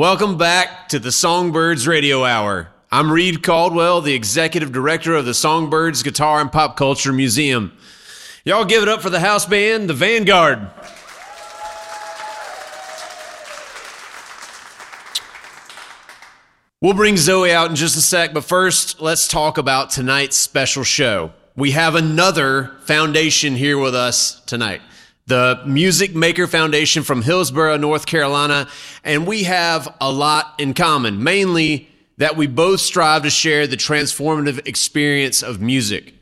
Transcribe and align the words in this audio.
Welcome 0.00 0.38
back 0.38 0.88
to 0.88 0.98
the 0.98 1.12
Songbirds 1.12 1.86
Radio 1.86 2.24
Hour. 2.24 2.70
I'm 2.90 3.12
Reed 3.12 3.42
Caldwell, 3.42 4.00
the 4.00 4.14
executive 4.14 4.72
director 4.72 5.14
of 5.14 5.26
the 5.26 5.34
Songbirds 5.34 6.02
Guitar 6.02 6.40
and 6.40 6.50
Pop 6.50 6.74
Culture 6.74 7.12
Museum. 7.12 7.76
Y'all 8.42 8.64
give 8.64 8.82
it 8.82 8.88
up 8.88 9.02
for 9.02 9.10
the 9.10 9.20
house 9.20 9.44
band, 9.44 9.90
the 9.90 9.92
Vanguard. 9.92 10.60
We'll 16.80 16.94
bring 16.94 17.16
Zowie 17.16 17.50
out 17.50 17.68
in 17.68 17.76
just 17.76 17.98
a 17.98 18.00
sec, 18.00 18.32
but 18.32 18.44
first, 18.44 19.02
let's 19.02 19.28
talk 19.28 19.58
about 19.58 19.90
tonight's 19.90 20.38
special 20.38 20.82
show. 20.82 21.34
We 21.56 21.72
have 21.72 21.94
another 21.94 22.78
foundation 22.84 23.54
here 23.54 23.76
with 23.76 23.94
us 23.94 24.40
tonight 24.46 24.80
the 25.30 25.62
Music 25.64 26.12
Maker 26.12 26.48
Foundation 26.48 27.04
from 27.04 27.22
Hillsborough, 27.22 27.76
North 27.76 28.04
Carolina, 28.04 28.66
and 29.04 29.28
we 29.28 29.44
have 29.44 29.94
a 30.00 30.10
lot 30.10 30.54
in 30.58 30.74
common, 30.74 31.22
mainly 31.22 31.88
that 32.16 32.36
we 32.36 32.48
both 32.48 32.80
strive 32.80 33.22
to 33.22 33.30
share 33.30 33.68
the 33.68 33.76
transformative 33.76 34.66
experience 34.66 35.40
of 35.40 35.60
music. 35.60 36.14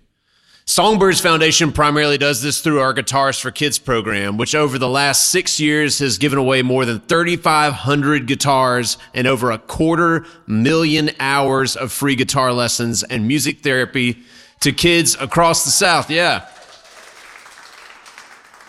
Songbirds 0.67 1.23
Foundation 1.23 1.73
primarily 1.73 2.19
does 2.19 2.43
this 2.43 2.61
through 2.61 2.81
our 2.81 2.93
Guitars 2.93 3.39
for 3.39 3.51
Kids 3.51 3.79
program, 3.79 4.37
which 4.37 4.55
over 4.55 4.79
the 4.79 4.91
last 4.91 5.31
six 5.31 5.59
years 5.59 6.01
has 6.01 6.19
given 6.19 6.39
away 6.39 6.61
more 6.61 6.85
than 6.85 7.01
3,500 7.01 8.27
guitars 8.27 8.99
and 9.15 9.27
over 9.27 9.51
a 9.51 9.59
quarter 9.59 10.27
million 10.47 11.11
hours 11.19 11.77
of 11.77 11.93
free 11.93 12.15
guitar 12.15 12.53
lessons 12.53 13.03
and 13.05 13.27
music 13.27 13.61
therapy 13.61 14.19
to 14.61 14.71
kids 14.71 15.17
across 15.19 15.65
the 15.65 15.71
South. 15.71 16.11
Yeah. 16.11 16.47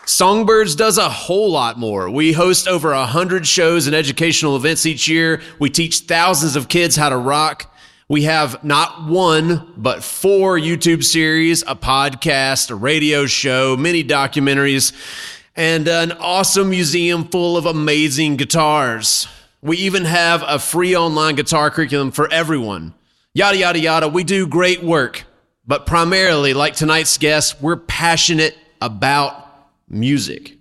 Songbirds 0.10 0.74
does 0.74 0.98
a 0.98 1.08
whole 1.08 1.52
lot 1.52 1.78
more. 1.78 2.10
We 2.10 2.34
host 2.34 2.68
over 2.68 2.90
100 2.90 3.46
shows 3.46 3.86
and 3.86 3.96
educational 3.96 4.56
events 4.56 4.88
each 4.88 5.08
year. 5.08 5.40
We 5.60 5.70
teach 5.70 6.00
thousands 6.00 6.56
of 6.56 6.68
kids 6.68 6.96
how 6.96 7.10
to 7.10 7.18
rock. 7.18 7.72
We 8.08 8.24
have 8.24 8.64
not 8.64 9.06
one, 9.08 9.72
but 9.78 10.04
four 10.04 10.58
YouTube 10.58 11.04
series, 11.04 11.62
a 11.62 11.76
podcast, 11.76 12.72
a 12.72 12.76
radio 12.76 13.28
show, 13.28 13.78
many 13.78 14.04
documentaries, 14.04 14.94
and 15.56 15.88
an 15.88 16.14
awesome 16.14 16.72
museum 16.72 17.26
full 17.26 17.56
of 17.56 17.68
amazing 17.68 18.38
guitars. 18.38 19.28
We 19.62 19.78
even 19.78 20.06
have 20.06 20.44
a 20.48 20.58
free 20.58 20.96
online 20.96 21.36
guitar 21.36 21.70
curriculum 21.70 22.10
for 22.10 22.28
everyone. 22.34 22.96
Yada, 23.36 23.58
yada, 23.58 23.80
yada. 23.80 24.08
We 24.08 24.24
do 24.24 24.48
great 24.48 24.82
work, 24.82 25.26
but 25.68 25.86
primarily, 25.86 26.56
like 26.56 26.76
tonight's 26.76 27.20
guest, 27.20 27.62
we're 27.62 27.78
passionate 27.78 28.58
about 28.82 29.49
music. 29.90 30.58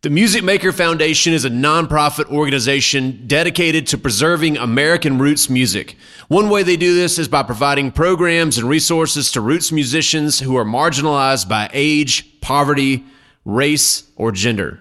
The 0.00 0.10
Music 0.10 0.44
Maker 0.44 0.70
Foundation 0.70 1.32
is 1.32 1.44
a 1.44 1.50
nonprofit 1.50 2.26
organization 2.30 3.24
dedicated 3.26 3.88
to 3.88 3.98
preserving 3.98 4.56
American 4.56 5.18
roots 5.18 5.50
music. 5.50 5.96
One 6.28 6.48
way 6.50 6.62
they 6.62 6.76
do 6.76 6.94
this 6.94 7.18
is 7.18 7.26
by 7.26 7.42
providing 7.42 7.90
programs 7.90 8.58
and 8.58 8.68
resources 8.68 9.32
to 9.32 9.40
roots 9.40 9.72
musicians 9.72 10.38
who 10.38 10.56
are 10.56 10.64
marginalized 10.64 11.48
by 11.48 11.68
age, 11.72 12.40
poverty, 12.40 13.04
race, 13.44 14.04
or 14.14 14.30
gender. 14.30 14.80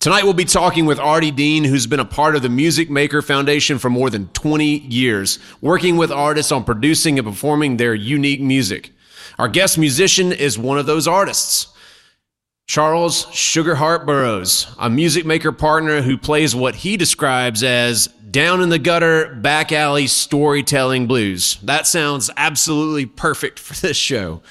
Tonight 0.00 0.24
we'll 0.24 0.34
be 0.34 0.44
talking 0.44 0.84
with 0.84 0.98
Ardie 0.98 1.34
Dean, 1.34 1.64
who's 1.64 1.86
been 1.86 1.98
a 1.98 2.04
part 2.04 2.36
of 2.36 2.42
the 2.42 2.50
Music 2.50 2.90
Maker 2.90 3.22
Foundation 3.22 3.78
for 3.78 3.88
more 3.88 4.10
than 4.10 4.28
20 4.28 4.80
years, 4.80 5.38
working 5.62 5.96
with 5.96 6.12
artists 6.12 6.52
on 6.52 6.62
producing 6.62 7.18
and 7.18 7.26
performing 7.26 7.78
their 7.78 7.94
unique 7.94 8.42
music. 8.42 8.92
Our 9.38 9.48
guest 9.48 9.76
musician 9.76 10.32
is 10.32 10.58
one 10.58 10.78
of 10.78 10.86
those 10.86 11.06
artists. 11.06 11.68
Charles 12.66 13.26
Sugar 13.32 13.76
Harp 13.76 14.06
Burroughs, 14.06 14.66
a 14.78 14.90
music 14.90 15.24
maker 15.24 15.52
partner 15.52 16.02
who 16.02 16.18
plays 16.18 16.54
what 16.54 16.74
he 16.74 16.96
describes 16.96 17.62
as 17.62 18.08
down 18.30 18.60
in 18.60 18.70
the 18.70 18.78
gutter, 18.78 19.34
back 19.36 19.70
alley 19.70 20.08
storytelling 20.08 21.06
blues. 21.06 21.58
That 21.62 21.86
sounds 21.86 22.28
absolutely 22.36 23.06
perfect 23.06 23.58
for 23.58 23.74
this 23.74 23.96
show. 23.96 24.42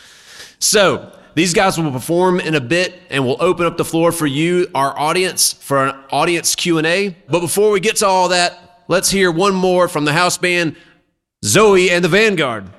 So, 0.59 1.11
these 1.33 1.53
guys 1.53 1.77
will 1.77 1.91
perform 1.91 2.39
in 2.39 2.55
a 2.55 2.61
bit 2.61 2.97
and 3.09 3.25
we'll 3.25 3.41
open 3.41 3.65
up 3.65 3.75
the 3.75 3.83
floor 3.83 4.13
for 4.13 4.25
you, 4.25 4.71
our 4.73 4.97
audience, 4.97 5.51
for 5.51 5.87
an 5.87 5.95
audience 6.09 6.55
Q&A. 6.55 7.09
But 7.27 7.41
before 7.41 7.71
we 7.71 7.81
get 7.81 7.97
to 7.97 8.07
all 8.07 8.29
that, 8.29 8.83
let's 8.87 9.09
hear 9.11 9.29
one 9.29 9.53
more 9.53 9.89
from 9.89 10.05
the 10.05 10.13
house 10.13 10.37
band, 10.37 10.77
Zowie 11.43 11.89
and 11.89 12.05
the 12.05 12.09
Vanguard. 12.09 12.69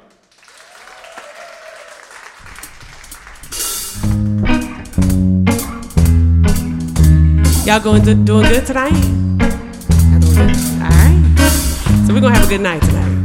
Y'all 7.67 7.81
going 7.81 8.01
to, 8.01 8.15
doing 8.15 8.47
good 8.49 8.65
tonight? 8.65 8.93
Good? 8.93 9.53
All 10.81 10.89
right. 10.89 11.19
So 12.07 12.15
we're 12.15 12.21
gonna 12.21 12.37
have 12.37 12.47
a 12.47 12.49
good 12.49 12.61
night 12.61 12.81
tonight. 12.81 13.17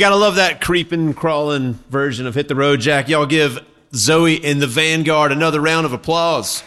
Gotta 0.00 0.16
love 0.16 0.36
that 0.36 0.62
creeping, 0.62 1.12
crawling 1.12 1.74
version 1.90 2.26
of 2.26 2.34
Hit 2.34 2.48
the 2.48 2.54
Road 2.54 2.80
Jack. 2.80 3.10
Y'all 3.10 3.26
give 3.26 3.62
Zowie 3.92 4.42
and 4.42 4.62
the 4.62 4.66
Vanguard 4.66 5.30
another 5.30 5.60
round 5.60 5.84
of 5.84 5.92
applause. 5.92 6.64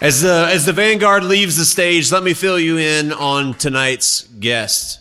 As 0.00 0.22
the, 0.22 0.48
as 0.48 0.64
the 0.64 0.72
Vanguard 0.72 1.24
leaves 1.24 1.56
the 1.56 1.64
stage, 1.64 2.12
let 2.12 2.22
me 2.22 2.34
fill 2.34 2.60
you 2.60 2.78
in 2.78 3.12
on 3.12 3.52
tonight's 3.54 4.28
guest. 4.38 5.00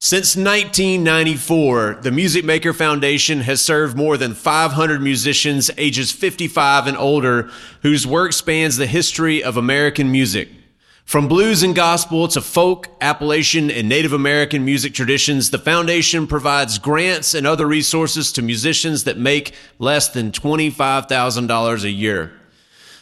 Since 0.00 0.34
1994, 0.34 1.98
the 2.00 2.10
Music 2.10 2.42
Maker 2.42 2.72
Foundation 2.72 3.40
has 3.40 3.60
served 3.60 3.94
more 3.94 4.16
than 4.16 4.32
500 4.32 5.02
musicians 5.02 5.70
ages 5.76 6.10
55 6.10 6.86
and 6.86 6.96
older 6.96 7.50
whose 7.82 8.06
work 8.06 8.32
spans 8.32 8.78
the 8.78 8.86
history 8.86 9.44
of 9.44 9.58
American 9.58 10.10
music. 10.10 10.48
From 11.08 11.26
blues 11.26 11.62
and 11.62 11.74
gospel 11.74 12.28
to 12.28 12.42
folk, 12.42 12.88
Appalachian, 13.00 13.70
and 13.70 13.88
Native 13.88 14.12
American 14.12 14.66
music 14.66 14.92
traditions, 14.92 15.48
the 15.48 15.58
foundation 15.58 16.26
provides 16.26 16.78
grants 16.78 17.32
and 17.32 17.46
other 17.46 17.66
resources 17.66 18.30
to 18.32 18.42
musicians 18.42 19.04
that 19.04 19.16
make 19.16 19.54
less 19.78 20.08
than 20.08 20.32
$25,000 20.32 21.84
a 21.84 21.90
year. 21.90 22.38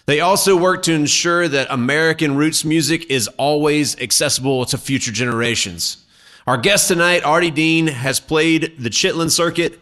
They 0.05 0.21
also 0.21 0.57
work 0.57 0.85
to 0.85 0.93
ensure 0.93 1.49
that 1.49 1.67
American 1.69 2.37
roots 2.37 2.65
music 2.65 3.11
is 3.11 3.27
always 3.39 4.01
accessible 4.01 4.65
to 4.67 4.79
future 4.79 5.11
generations. 5.11 6.05
Our 6.47 6.59
guest 6.59 6.87
tonight, 6.87 7.25
Ardie 7.25 7.53
Dean, 7.53 7.89
has 7.89 8.21
played 8.21 8.75
the 8.79 8.89
Chitlin 8.89 9.33
Circuit, 9.33 9.81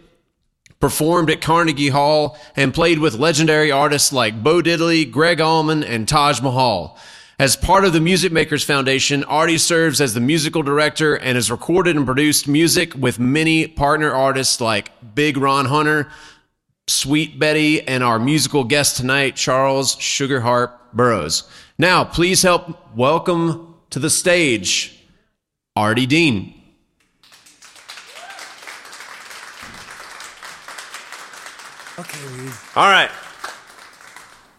performed 0.81 1.29
at 1.29 1.43
Carnegie 1.43 1.91
Hall, 1.91 2.39
and 2.57 2.73
played 2.73 3.01
with 3.01 3.17
legendary 3.17 3.71
artists 3.71 4.15
like 4.15 4.43
Bo 4.43 4.63
Diddley, 4.63 5.11
Gregg 5.11 5.43
Allman, 5.43 5.85
and 5.85 6.09
Taj 6.09 6.41
Mahal. 6.41 6.99
As 7.37 7.57
part 7.57 7.85
of 7.85 7.93
the 7.93 8.01
Music 8.01 8.31
Makers 8.31 8.63
Foundation, 8.63 9.25
Ardie 9.25 9.59
serves 9.59 10.01
as 10.01 10.15
the 10.15 10.21
musical 10.21 10.63
director 10.63 11.17
and 11.17 11.35
has 11.35 11.51
recorded 11.51 11.97
and 11.97 12.07
produced 12.07 12.47
music 12.47 12.95
with 12.95 13.19
many 13.19 13.67
partner 13.67 14.13
artists 14.13 14.61
like 14.61 14.93
Big 15.17 15.37
Ron 15.37 15.65
Hunter, 15.65 16.09
Sweet 16.87 17.41
Betty, 17.41 17.83
and 17.89 18.05
our 18.05 18.21
musical 18.21 18.63
guest 18.63 18.99
tonight, 18.99 19.35
Charles 19.35 19.97
Sugar 19.97 20.41
Harp 20.43 20.93
Burroughs. 20.93 21.51
Now, 21.77 22.05
please 22.05 22.41
help 22.41 22.95
welcome 22.95 23.75
to 23.91 23.99
the 23.99 24.11
stage 24.11 25.03
Ardie 25.77 26.07
Dean. 26.07 26.63
Okay, 31.99 32.27
Reed. 32.29 32.53
All 32.77 32.89
right. 32.89 33.11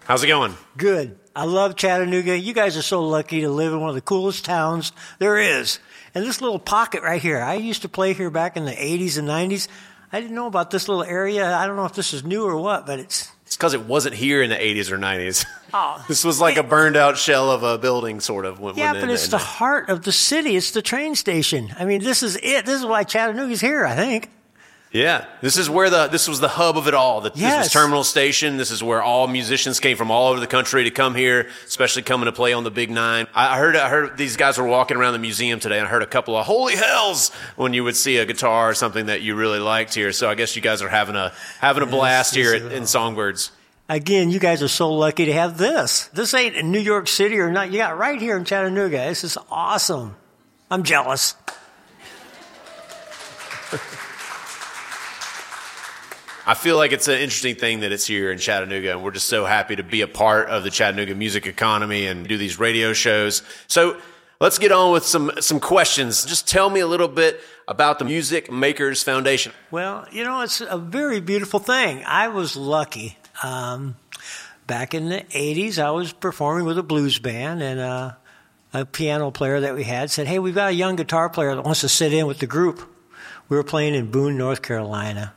How's 0.03 0.25
it 0.25 0.27
going? 0.27 0.55
Good. 0.75 1.17
I 1.35 1.43
love 1.45 1.75
Chattanooga. 1.75 2.37
You 2.37 2.53
guys 2.53 2.77
are 2.77 2.81
so 2.81 3.05
lucky 3.05 3.41
to 3.41 3.49
live 3.49 3.73
in 3.73 3.79
one 3.81 3.89
of 3.89 3.95
the 3.95 4.01
coolest 4.01 4.45
towns 4.45 4.91
there 5.19 5.37
is. 5.37 5.79
And 6.13 6.23
this 6.25 6.39
little 6.41 6.59
pocket 6.59 7.03
right 7.03 7.21
here, 7.21 7.41
I 7.41 7.55
used 7.55 7.81
to 7.81 7.89
play 7.89 8.13
here 8.13 8.29
back 8.29 8.55
in 8.55 8.63
the 8.65 8.71
80s 8.71 9.17
and 9.17 9.27
90s. 9.27 9.67
I 10.13 10.21
didn't 10.21 10.35
know 10.35 10.47
about 10.47 10.71
this 10.71 10.87
little 10.87 11.03
area. 11.03 11.53
I 11.53 11.67
don't 11.67 11.75
know 11.75 11.83
if 11.85 11.93
this 11.93 12.13
is 12.13 12.23
new 12.23 12.45
or 12.45 12.55
what, 12.55 12.85
but 12.85 12.99
it's. 12.99 13.29
It's 13.45 13.57
because 13.57 13.73
it 13.73 13.81
wasn't 13.83 14.15
here 14.15 14.41
in 14.41 14.49
the 14.49 14.55
80s 14.55 14.89
or 14.91 14.97
90s. 14.97 15.45
Oh. 15.73 16.03
this 16.07 16.23
was 16.23 16.39
like 16.39 16.55
a 16.57 16.63
burned 16.63 16.95
out 16.95 17.17
shell 17.17 17.51
of 17.51 17.63
a 17.63 17.77
building, 17.77 18.21
sort 18.21 18.45
of. 18.45 18.59
When, 18.59 18.75
Yeah, 18.75 18.93
when 18.93 19.01
but 19.01 19.09
it- 19.09 19.13
it's 19.13 19.27
the 19.27 19.37
heart 19.37 19.89
of 19.89 20.03
the 20.03 20.11
city. 20.13 20.55
It's 20.55 20.71
the 20.71 20.81
train 20.81 21.15
station. 21.15 21.73
I 21.77 21.83
mean, 21.85 22.01
this 22.01 22.23
is 22.23 22.37
it. 22.41 22.65
This 22.65 22.79
is 22.79 22.85
why 22.85 23.03
Chattanooga's 23.03 23.61
here, 23.61 23.85
I 23.85 23.95
think. 23.95 24.29
Yeah, 24.95 25.25
this 25.41 25.57
is 25.57 25.69
where 25.69 25.89
the 25.89 26.07
this 26.07 26.25
was 26.25 26.39
the 26.39 26.47
hub 26.47 26.77
of 26.77 26.87
it 26.87 26.93
all. 26.93 27.19
The, 27.19 27.29
This 27.29 27.57
was 27.57 27.69
Terminal 27.69 28.05
Station. 28.05 28.55
This 28.55 28.71
is 28.71 28.81
where 28.81 29.03
all 29.03 29.27
musicians 29.27 29.81
came 29.81 29.97
from 29.97 30.09
all 30.09 30.29
over 30.29 30.39
the 30.39 30.47
country 30.47 30.85
to 30.85 30.89
come 30.89 31.15
here, 31.15 31.49
especially 31.65 32.03
coming 32.03 32.27
to 32.27 32.31
play 32.31 32.53
on 32.53 32.63
the 32.63 32.71
Big 32.71 32.89
Nine. 32.89 33.27
I 33.35 33.57
heard 33.57 33.75
I 33.75 33.89
heard 33.89 34.17
these 34.17 34.37
guys 34.37 34.57
were 34.57 34.65
walking 34.65 34.95
around 34.95 35.11
the 35.11 35.19
museum 35.19 35.59
today, 35.59 35.79
and 35.79 35.85
I 35.85 35.89
heard 35.89 36.01
a 36.01 36.07
couple 36.07 36.37
of 36.37 36.45
holy 36.45 36.77
hells 36.77 37.33
when 37.57 37.73
you 37.73 37.83
would 37.83 37.97
see 37.97 38.15
a 38.19 38.25
guitar 38.25 38.69
or 38.69 38.73
something 38.73 39.07
that 39.07 39.21
you 39.21 39.35
really 39.35 39.59
liked 39.59 39.93
here. 39.93 40.13
So 40.13 40.29
I 40.29 40.35
guess 40.35 40.55
you 40.55 40.61
guys 40.61 40.81
are 40.81 40.87
having 40.87 41.17
a 41.17 41.33
having 41.59 41.83
a 41.83 41.87
blast 41.87 42.33
yes, 42.33 42.53
here 42.53 42.65
at, 42.65 42.71
in 42.71 42.87
Songbirds. 42.87 43.51
Again, 43.89 44.29
you 44.29 44.39
guys 44.39 44.63
are 44.63 44.69
so 44.69 44.93
lucky 44.93 45.25
to 45.25 45.33
have 45.33 45.57
this. 45.57 46.07
This 46.13 46.33
ain't 46.33 46.55
in 46.55 46.71
New 46.71 46.79
York 46.79 47.09
City 47.09 47.37
or 47.39 47.51
not. 47.51 47.69
You 47.69 47.79
got 47.79 47.97
right 47.97 48.21
here 48.21 48.37
in 48.37 48.45
Chattanooga. 48.45 49.09
This 49.09 49.25
is 49.25 49.37
awesome. 49.51 50.15
I'm 50.71 50.83
jealous. 50.83 51.35
I 56.47 56.53
feel 56.53 56.77
like 56.77 56.91
it's 56.91 57.07
an 57.07 57.15
interesting 57.15 57.55
thing 57.55 57.79
that 57.79 57.91
it's 57.91 58.05
here 58.05 58.31
in 58.31 58.37
Chattanooga, 58.37 58.91
and 58.91 59.03
we're 59.03 59.11
just 59.11 59.27
so 59.27 59.45
happy 59.45 59.75
to 59.77 59.83
be 59.83 60.01
a 60.01 60.07
part 60.07 60.47
of 60.49 60.63
the 60.63 60.69
Chattanooga 60.69 61.15
music 61.15 61.47
economy 61.47 62.05
and 62.05 62.27
do 62.27 62.37
these 62.37 62.59
radio 62.59 62.93
shows. 62.93 63.41
So 63.67 63.99
let's 64.39 64.59
get 64.59 64.71
on 64.71 64.91
with 64.91 65.05
some 65.05 65.31
some 65.39 65.59
questions. 65.59 66.23
Just 66.23 66.47
tell 66.47 66.69
me 66.69 66.81
a 66.81 66.87
little 66.87 67.07
bit 67.07 67.41
about 67.67 67.97
the 67.97 68.05
Music 68.05 68.51
Makers 68.51 69.01
Foundation. 69.01 69.53
Well, 69.71 70.07
you 70.11 70.23
know, 70.23 70.41
it's 70.41 70.61
a 70.61 70.77
very 70.77 71.19
beautiful 71.19 71.59
thing. 71.59 72.03
I 72.05 72.27
was 72.27 72.55
lucky. 72.55 73.17
Um, 73.41 73.95
back 74.67 74.93
in 74.93 75.09
the 75.09 75.21
80s, 75.21 75.79
I 75.79 75.89
was 75.91 76.13
performing 76.13 76.65
with 76.65 76.77
a 76.77 76.83
blues 76.83 77.17
band, 77.17 77.63
and 77.63 77.79
uh, 77.79 78.11
a 78.71 78.85
piano 78.85 79.31
player 79.31 79.61
that 79.61 79.73
we 79.73 79.83
had 79.83 80.11
said, 80.11 80.27
Hey, 80.27 80.37
we've 80.37 80.53
got 80.53 80.69
a 80.69 80.73
young 80.75 80.95
guitar 80.95 81.27
player 81.27 81.55
that 81.55 81.63
wants 81.63 81.81
to 81.81 81.89
sit 81.89 82.13
in 82.13 82.27
with 82.27 82.37
the 82.37 82.47
group. 82.47 82.87
We 83.49 83.57
were 83.57 83.63
playing 83.63 83.95
in 83.95 84.11
Boone, 84.11 84.37
North 84.37 84.61
Carolina. 84.61 85.33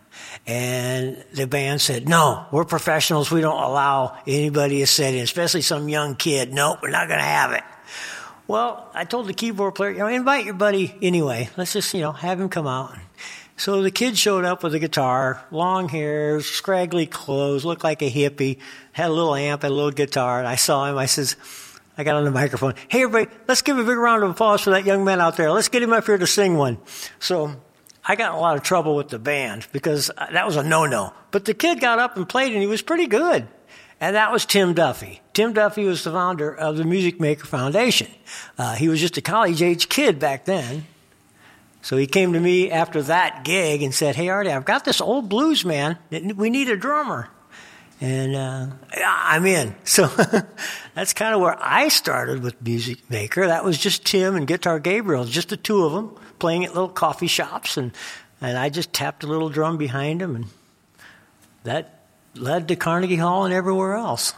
And 0.47 1.23
the 1.33 1.47
band 1.47 1.81
said, 1.81 2.09
No, 2.09 2.47
we're 2.51 2.65
professionals. 2.65 3.31
We 3.31 3.41
don't 3.41 3.63
allow 3.63 4.19
anybody 4.27 4.79
to 4.81 4.87
sit 4.87 5.15
in, 5.15 5.23
especially 5.23 5.63
some 5.63 5.89
young 5.89 6.17
kid. 6.17 6.53
Nope, 6.53 6.81
we're 6.83 6.91
not 6.91 7.09
going 7.09 7.21
to 7.21 7.25
have 7.25 7.53
it. 7.53 7.65
Well, 8.47 8.91
I 8.95 9.05
told 9.05 9.27
the 9.27 9.35
keyboard 9.35 9.75
player, 9.75 9.91
you 9.91 9.99
know, 9.99 10.07
invite 10.07 10.47
your 10.47 10.55
buddy 10.55 10.95
anyway. 11.03 11.51
Let's 11.59 11.75
just, 11.75 11.93
you 11.93 12.01
know, 12.01 12.13
have 12.13 12.41
him 12.41 12.49
come 12.49 12.67
out. 12.67 12.97
So 13.59 13.83
the 13.83 13.91
kid 13.91 14.17
showed 14.17 14.45
up 14.45 14.63
with 14.63 14.75
a 14.75 14.79
guitar, 14.79 15.45
long 15.51 15.89
hair, 15.89 16.41
scraggly 16.41 17.07
clothes, 17.07 17.65
looked 17.65 17.85
like 17.85 18.03
a 18.03 18.11
hippie, 18.11 18.59
had 18.93 19.11
a 19.11 19.13
little 19.13 19.35
amp, 19.35 19.63
had 19.63 19.71
a 19.71 19.75
little 19.75 19.91
guitar. 19.91 20.39
And 20.39 20.49
I 20.49 20.55
saw 20.55 20.87
him. 20.87 20.97
I 20.97 21.07
says, 21.07 21.37
I 21.99 22.05
got 22.05 22.15
on 22.15 22.25
the 22.25 22.31
microphone. 22.31 22.75
Hey, 22.87 23.03
everybody, 23.03 23.37
let's 23.49 23.63
give 23.63 23.77
a 23.77 23.85
big 23.85 23.99
round 23.99 24.23
of 24.23 24.31
applause 24.31 24.63
for 24.63 24.71
that 24.71 24.85
young 24.85 25.05
man 25.05 25.21
out 25.21 25.37
there. 25.37 25.51
Let's 25.51 25.69
get 25.69 25.83
him 25.83 25.93
up 25.93 26.07
here 26.07 26.17
to 26.17 26.27
sing 26.27 26.57
one. 26.57 26.79
So 27.19 27.57
I 28.11 28.17
got 28.17 28.35
a 28.35 28.39
lot 28.39 28.57
of 28.57 28.63
trouble 28.63 28.97
with 28.97 29.09
the 29.09 29.19
band 29.19 29.69
because 29.71 30.11
that 30.17 30.47
was 30.47 30.57
a 30.57 30.63
no-no. 30.63 31.13
But 31.31 31.45
the 31.45 31.53
kid 31.53 31.79
got 31.79 31.99
up 31.99 32.17
and 32.17 32.27
played, 32.27 32.53
and 32.53 32.63
he 32.63 32.67
was 32.67 32.81
pretty 32.81 33.07
good. 33.07 33.47
And 34.01 34.17
that 34.17 34.33
was 34.33 34.47
Tim 34.47 34.73
Duffy. 34.73 35.21
Tim 35.35 35.53
Duffy 35.53 35.85
was 35.85 36.05
the 36.05 36.13
founder 36.13 36.55
of 36.55 36.79
the 36.79 36.85
Music 36.85 37.21
Maker 37.21 37.47
Foundation. 37.47 38.09
Uh, 38.57 38.77
he 38.77 38.89
was 38.89 38.99
just 38.99 39.19
a 39.19 39.21
college 39.21 39.61
age 39.61 39.91
kid 39.91 40.19
back 40.19 40.47
then. 40.47 40.87
So 41.83 41.97
he 41.97 42.07
came 42.07 42.33
to 42.33 42.41
me 42.41 42.71
after 42.71 43.03
that 43.03 43.45
gig 43.45 43.83
and 43.83 43.95
said, 43.95 44.17
Hey, 44.17 44.27
Ardie, 44.27 44.55
I've 44.55 44.65
got 44.65 44.85
this 44.85 45.01
old 45.01 45.29
blues 45.29 45.65
man. 45.65 45.99
We 46.11 46.49
need 46.49 46.69
a 46.71 46.77
drummer. 46.77 47.29
And 48.01 48.37
uh, 48.37 48.67
I'm 49.05 49.45
in. 49.45 49.75
So 49.85 50.07
that's 50.95 51.13
kind 51.13 51.35
of 51.35 51.41
where 51.41 51.57
I 51.61 51.89
started 51.89 52.43
with 52.43 52.61
Music 52.63 53.11
Maker. 53.11 53.47
That 53.47 53.65
was 53.65 53.79
just 53.79 54.05
Tim 54.05 54.37
and 54.37 54.47
Guitar 54.47 54.79
Gabriel, 54.79 55.25
just 55.25 55.49
the 55.49 55.57
two 55.57 55.85
of 55.85 55.93
them 55.93 56.17
playing 56.39 56.65
at 56.65 56.75
little 56.75 56.89
coffee 56.89 57.27
shops. 57.27 57.77
And, 57.77 57.93
and 58.41 58.57
I 58.57 58.69
just 58.69 58.93
tapped 58.93 59.25
a 59.25 59.27
little 59.27 59.49
drum 59.49 59.77
behind 59.77 60.23
him, 60.23 60.37
And 60.37 60.47
that 61.65 62.05
led 62.35 62.69
to 62.69 62.77
Carnegie 62.77 63.17
Hall 63.17 63.45
and 63.45 63.55
everywhere 63.55 63.95
else. 63.95 64.35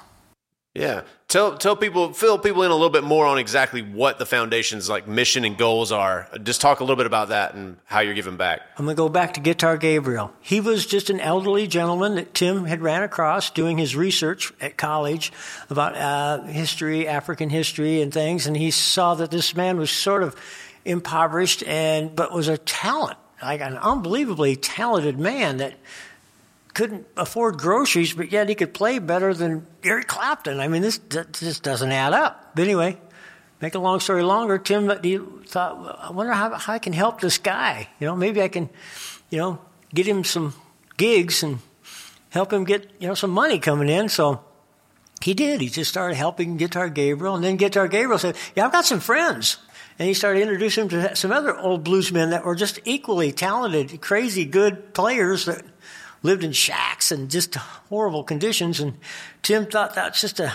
Yeah. 0.75 1.03
Tell 1.27 1.57
tell 1.57 1.75
people 1.75 2.13
fill 2.13 2.39
people 2.39 2.63
in 2.63 2.71
a 2.71 2.75
little 2.75 2.91
bit 2.91 3.03
more 3.03 3.27
on 3.27 3.39
exactly 3.39 3.83
what 3.83 4.19
the 4.19 4.27
foundation's 4.27 4.89
like 4.89 5.09
mission 5.09 5.45
and 5.45 5.59
goals 5.59 5.91
are. 5.91 6.29
Just 6.43 6.61
talk 6.61 6.79
a 6.79 6.85
little 6.85 6.97
bit 6.97 7.07
about 7.07 7.29
that 7.29 7.55
and 7.55 7.77
how 7.85 8.01
you're 8.01 8.15
giving 8.15 8.37
back. 8.37 8.63
I'm 8.77 8.85
going 8.85 8.97
to 8.97 8.99
go 8.99 9.09
back 9.09 9.35
to 9.35 9.41
Guitar 9.41 9.77
Gabriel. 9.77 10.33
He 10.41 10.61
was 10.61 10.87
just 10.87 11.11
an 11.11 11.19
elderly 11.21 11.67
gentleman 11.67 12.15
that 12.17 12.35
Tim 12.35 12.67
had 12.67 12.83
ran 12.83 13.03
across 13.03 13.51
doing 13.51 13.79
his 13.79 13.97
research 13.97 14.53
at 14.61 14.77
college 14.77 15.33
about 15.71 15.97
uh, 15.97 16.43
history, 16.45 17.07
African 17.07 17.51
history, 17.51 18.01
and 18.01 18.13
things. 18.13 18.47
And 18.47 18.57
he 18.57 18.71
saw 18.71 19.15
that 19.17 19.33
this 19.33 19.57
man 19.57 19.77
was 19.77 19.91
sort 19.91 20.23
of 20.23 20.37
impoverished 20.85 21.63
and 21.65 22.15
but 22.15 22.33
was 22.33 22.49
a 22.49 22.59
talent, 22.59 23.19
like 23.43 23.61
an 23.61 23.77
unbelievably 23.77 24.57
talented 24.57 25.19
man 25.19 25.59
that 25.59 25.75
couldn't 26.75 27.07
afford 27.17 27.59
groceries, 27.59 28.13
but 28.13 28.33
yet 28.33 28.49
he 28.49 28.55
could 28.55 28.73
play 28.73 28.99
better 28.99 29.35
than 29.35 29.67
Eric 29.83 30.07
Clapton. 30.07 30.61
I 30.61 30.69
mean, 30.69 30.83
this 30.83 30.99
just 31.33 31.63
doesn't 31.63 31.91
add 31.91 32.13
up. 32.13 32.53
But 32.55 32.65
anyway, 32.65 32.97
make 33.61 33.75
a 33.75 33.79
long 33.79 34.01
story 34.01 34.23
longer, 34.23 34.59
Tim 34.59 34.91
he 35.03 35.19
thought, 35.47 35.99
I 36.01 36.13
wonder 36.13 36.33
how, 36.33 36.55
how 36.55 36.73
I 36.73 36.79
can 36.79 36.93
help 36.93 37.21
this 37.21 37.39
guy. 37.39 37.89
You 37.99 38.07
know, 38.07 38.17
maybe 38.17 38.41
I 38.41 38.49
can, 38.49 38.71
you 39.31 39.39
know, 39.39 39.59
get 39.93 40.07
him 40.07 40.25
some 40.25 40.55
gigs 40.97 41.43
and 41.43 41.59
help 42.31 42.53
him 42.53 42.65
get, 42.65 42.91
you 43.01 43.09
know, 43.09 43.15
some 43.15 43.31
money 43.31 43.59
coming 43.59 43.89
in. 43.89 44.09
So 44.09 44.43
he 45.21 45.35
did. 45.35 45.61
He 45.61 45.69
just 45.69 45.91
started 45.91 46.15
helping 46.15 46.57
Guitar 46.57 46.89
Gabriel. 46.89 47.35
And 47.35 47.45
then 47.45 47.57
Guitar 47.57 47.89
Gabriel 47.89 48.19
said, 48.19 48.37
Yeah, 48.55 48.67
I've 48.67 48.73
got 48.73 48.87
some 48.87 49.01
friends. 49.01 49.59
And 50.01 50.07
he 50.07 50.15
started 50.15 50.41
introducing 50.41 50.85
him 50.85 50.89
to 50.89 51.15
some 51.15 51.31
other 51.31 51.55
old 51.59 51.85
bluesmen 51.85 52.31
that 52.31 52.43
were 52.43 52.55
just 52.55 52.79
equally 52.87 53.33
talented, 53.33 54.01
crazy 54.01 54.47
good 54.47 54.95
players 54.95 55.45
that 55.45 55.63
lived 56.23 56.43
in 56.43 56.53
shacks 56.53 57.13
and 57.13 57.31
just 57.31 57.55
horrible 57.57 58.25
conditions. 58.25 58.81
And 58.81 58.97
Tim 59.43 59.67
thought 59.67 59.95
that's 59.95 60.23
just 60.23 60.41
a, 60.41 60.55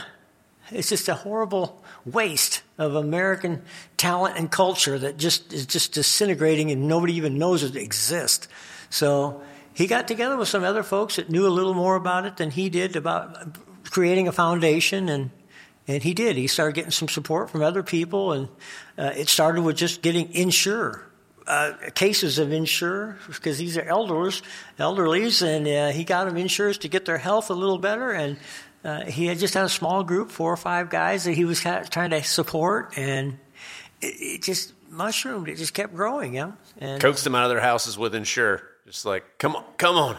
it's 0.71 0.89
just 0.89 1.07
a 1.09 1.13
horrible 1.13 1.83
waste 2.07 2.63
of 2.79 2.95
American 2.95 3.61
talent 3.97 4.35
and 4.35 4.49
culture 4.49 4.97
that 4.97 5.17
just 5.17 5.53
is 5.53 5.67
just 5.67 5.93
disintegrating 5.93 6.71
and 6.71 6.87
nobody 6.87 7.13
even 7.13 7.37
knows 7.37 7.61
it 7.61 7.75
exists. 7.75 8.47
So 8.89 9.43
he 9.75 9.85
got 9.85 10.07
together 10.07 10.37
with 10.37 10.47
some 10.47 10.63
other 10.63 10.81
folks 10.81 11.17
that 11.17 11.29
knew 11.29 11.45
a 11.45 11.49
little 11.49 11.75
more 11.75 11.95
about 11.95 12.25
it 12.25 12.37
than 12.37 12.49
he 12.49 12.71
did 12.71 12.95
about 12.95 13.59
creating 13.91 14.27
a 14.27 14.31
foundation 14.31 15.07
and 15.07 15.29
and 15.87 16.03
he 16.03 16.13
did. 16.13 16.35
He 16.35 16.47
started 16.47 16.75
getting 16.75 16.91
some 16.91 17.07
support 17.07 17.49
from 17.49 17.61
other 17.61 17.83
people, 17.83 18.31
and 18.31 18.49
uh, 18.97 19.11
it 19.15 19.29
started 19.29 19.61
with 19.61 19.77
just 19.77 20.01
getting 20.01 20.33
Ensure 20.33 21.05
uh, 21.47 21.73
cases 21.93 22.39
of 22.39 22.51
Ensure 22.51 23.17
because 23.27 23.57
these 23.57 23.77
are 23.77 23.83
elders, 23.83 24.41
elderlies, 24.79 25.41
and 25.45 25.67
uh, 25.67 25.91
he 25.95 26.03
got 26.03 26.25
them 26.25 26.37
insurance 26.37 26.79
to 26.79 26.87
get 26.87 27.05
their 27.05 27.17
health 27.17 27.49
a 27.49 27.53
little 27.53 27.77
better. 27.77 28.11
And 28.11 28.37
uh, 28.83 29.05
he 29.05 29.27
had 29.27 29.39
just 29.39 29.53
had 29.53 29.65
a 29.65 29.69
small 29.69 30.03
group, 30.03 30.31
four 30.31 30.51
or 30.51 30.57
five 30.57 30.89
guys 30.89 31.25
that 31.25 31.33
he 31.33 31.45
was 31.45 31.61
trying 31.61 32.09
to 32.11 32.23
support, 32.23 32.97
and 32.97 33.37
it, 34.01 34.15
it 34.19 34.43
just 34.43 34.73
mushroomed. 34.89 35.47
It 35.47 35.57
just 35.57 35.73
kept 35.73 35.95
growing, 35.95 36.35
yeah. 36.35 36.53
And 36.77 37.01
Coaxed 37.01 37.23
them 37.23 37.35
out 37.35 37.43
of 37.43 37.49
their 37.49 37.61
houses 37.61 37.97
with 37.97 38.15
Ensure. 38.15 38.63
Just 38.85 39.05
like, 39.05 39.37
come 39.39 39.55
on, 39.55 39.63
come 39.77 39.95
on. 39.95 40.17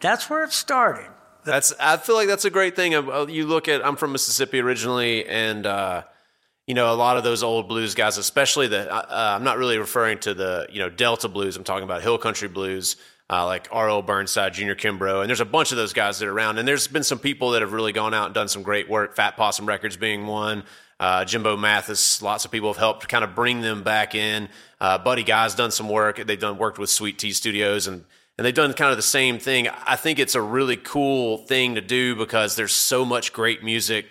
that's 0.00 0.30
where 0.30 0.44
it 0.44 0.52
started. 0.52 1.06
That's. 1.46 1.72
I 1.80 1.96
feel 1.96 2.16
like 2.16 2.28
that's 2.28 2.44
a 2.44 2.50
great 2.50 2.76
thing. 2.76 2.94
Uh, 2.94 3.26
You 3.28 3.46
look 3.46 3.68
at. 3.68 3.84
I'm 3.86 3.96
from 3.96 4.12
Mississippi 4.12 4.60
originally, 4.60 5.24
and 5.26 5.64
uh, 5.64 6.02
you 6.66 6.74
know 6.74 6.92
a 6.92 6.96
lot 6.96 7.16
of 7.16 7.24
those 7.24 7.42
old 7.42 7.68
blues 7.68 7.94
guys, 7.94 8.18
especially 8.18 8.66
the. 8.68 8.92
Uh, 8.92 9.36
I'm 9.36 9.44
not 9.44 9.56
really 9.56 9.78
referring 9.78 10.18
to 10.20 10.34
the 10.34 10.66
you 10.70 10.80
know 10.80 10.90
Delta 10.90 11.28
blues. 11.28 11.56
I'm 11.56 11.64
talking 11.64 11.84
about 11.84 12.02
hill 12.02 12.18
country 12.18 12.48
blues, 12.48 12.96
uh, 13.30 13.46
like 13.46 13.68
R.L. 13.70 14.02
Burnside, 14.02 14.54
Junior 14.54 14.74
Kimbrough, 14.74 15.20
and 15.22 15.30
there's 15.30 15.40
a 15.40 15.46
bunch 15.46 15.70
of 15.70 15.78
those 15.78 15.92
guys 15.92 16.18
that 16.18 16.26
are 16.28 16.32
around. 16.32 16.58
And 16.58 16.66
there's 16.68 16.88
been 16.88 17.04
some 17.04 17.18
people 17.20 17.52
that 17.52 17.62
have 17.62 17.72
really 17.72 17.92
gone 17.92 18.12
out 18.12 18.26
and 18.26 18.34
done 18.34 18.48
some 18.48 18.62
great 18.62 18.90
work. 18.90 19.16
Fat 19.16 19.36
Possum 19.36 19.66
Records 19.66 19.96
being 19.96 20.26
one. 20.26 20.64
Uh, 20.98 21.24
Jimbo 21.24 21.56
Mathus, 21.58 22.22
lots 22.22 22.46
of 22.46 22.50
people 22.50 22.70
have 22.70 22.78
helped 22.78 23.06
kind 23.08 23.22
of 23.22 23.34
bring 23.34 23.60
them 23.60 23.82
back 23.82 24.14
in. 24.14 24.48
Uh, 24.80 24.96
Buddy 24.96 25.22
Guy's 25.22 25.54
done 25.54 25.70
some 25.70 25.88
work. 25.90 26.16
They've 26.16 26.40
done 26.40 26.56
worked 26.56 26.78
with 26.78 26.88
Sweet 26.88 27.18
Tea 27.18 27.32
Studios 27.32 27.86
and 27.86 28.04
and 28.36 28.44
they've 28.44 28.54
done 28.54 28.72
kind 28.74 28.90
of 28.90 28.96
the 28.96 29.02
same 29.02 29.38
thing. 29.38 29.68
I 29.68 29.96
think 29.96 30.18
it's 30.18 30.34
a 30.34 30.42
really 30.42 30.76
cool 30.76 31.38
thing 31.38 31.74
to 31.76 31.80
do 31.80 32.14
because 32.14 32.56
there's 32.56 32.74
so 32.74 33.04
much 33.04 33.32
great 33.32 33.62
music 33.64 34.06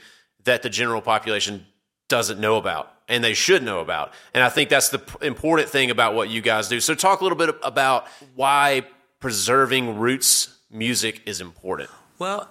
that 0.45 0.63
the 0.63 0.69
general 0.69 1.01
population 1.01 1.65
doesn't 2.07 2.39
know 2.39 2.57
about 2.57 2.91
and 3.07 3.23
they 3.23 3.33
should 3.33 3.63
know 3.63 3.79
about. 3.79 4.13
And 4.33 4.43
I 4.43 4.49
think 4.49 4.69
that's 4.69 4.89
the 4.89 5.01
important 5.21 5.69
thing 5.69 5.91
about 5.91 6.15
what 6.15 6.29
you 6.29 6.41
guys 6.41 6.67
do. 6.67 6.79
So 6.79 6.95
talk 6.95 7.21
a 7.21 7.23
little 7.23 7.37
bit 7.37 7.55
about 7.63 8.07
why 8.35 8.83
preserving 9.19 9.99
roots 9.99 10.57
music 10.71 11.21
is 11.25 11.41
important. 11.41 11.89
Well, 12.17 12.49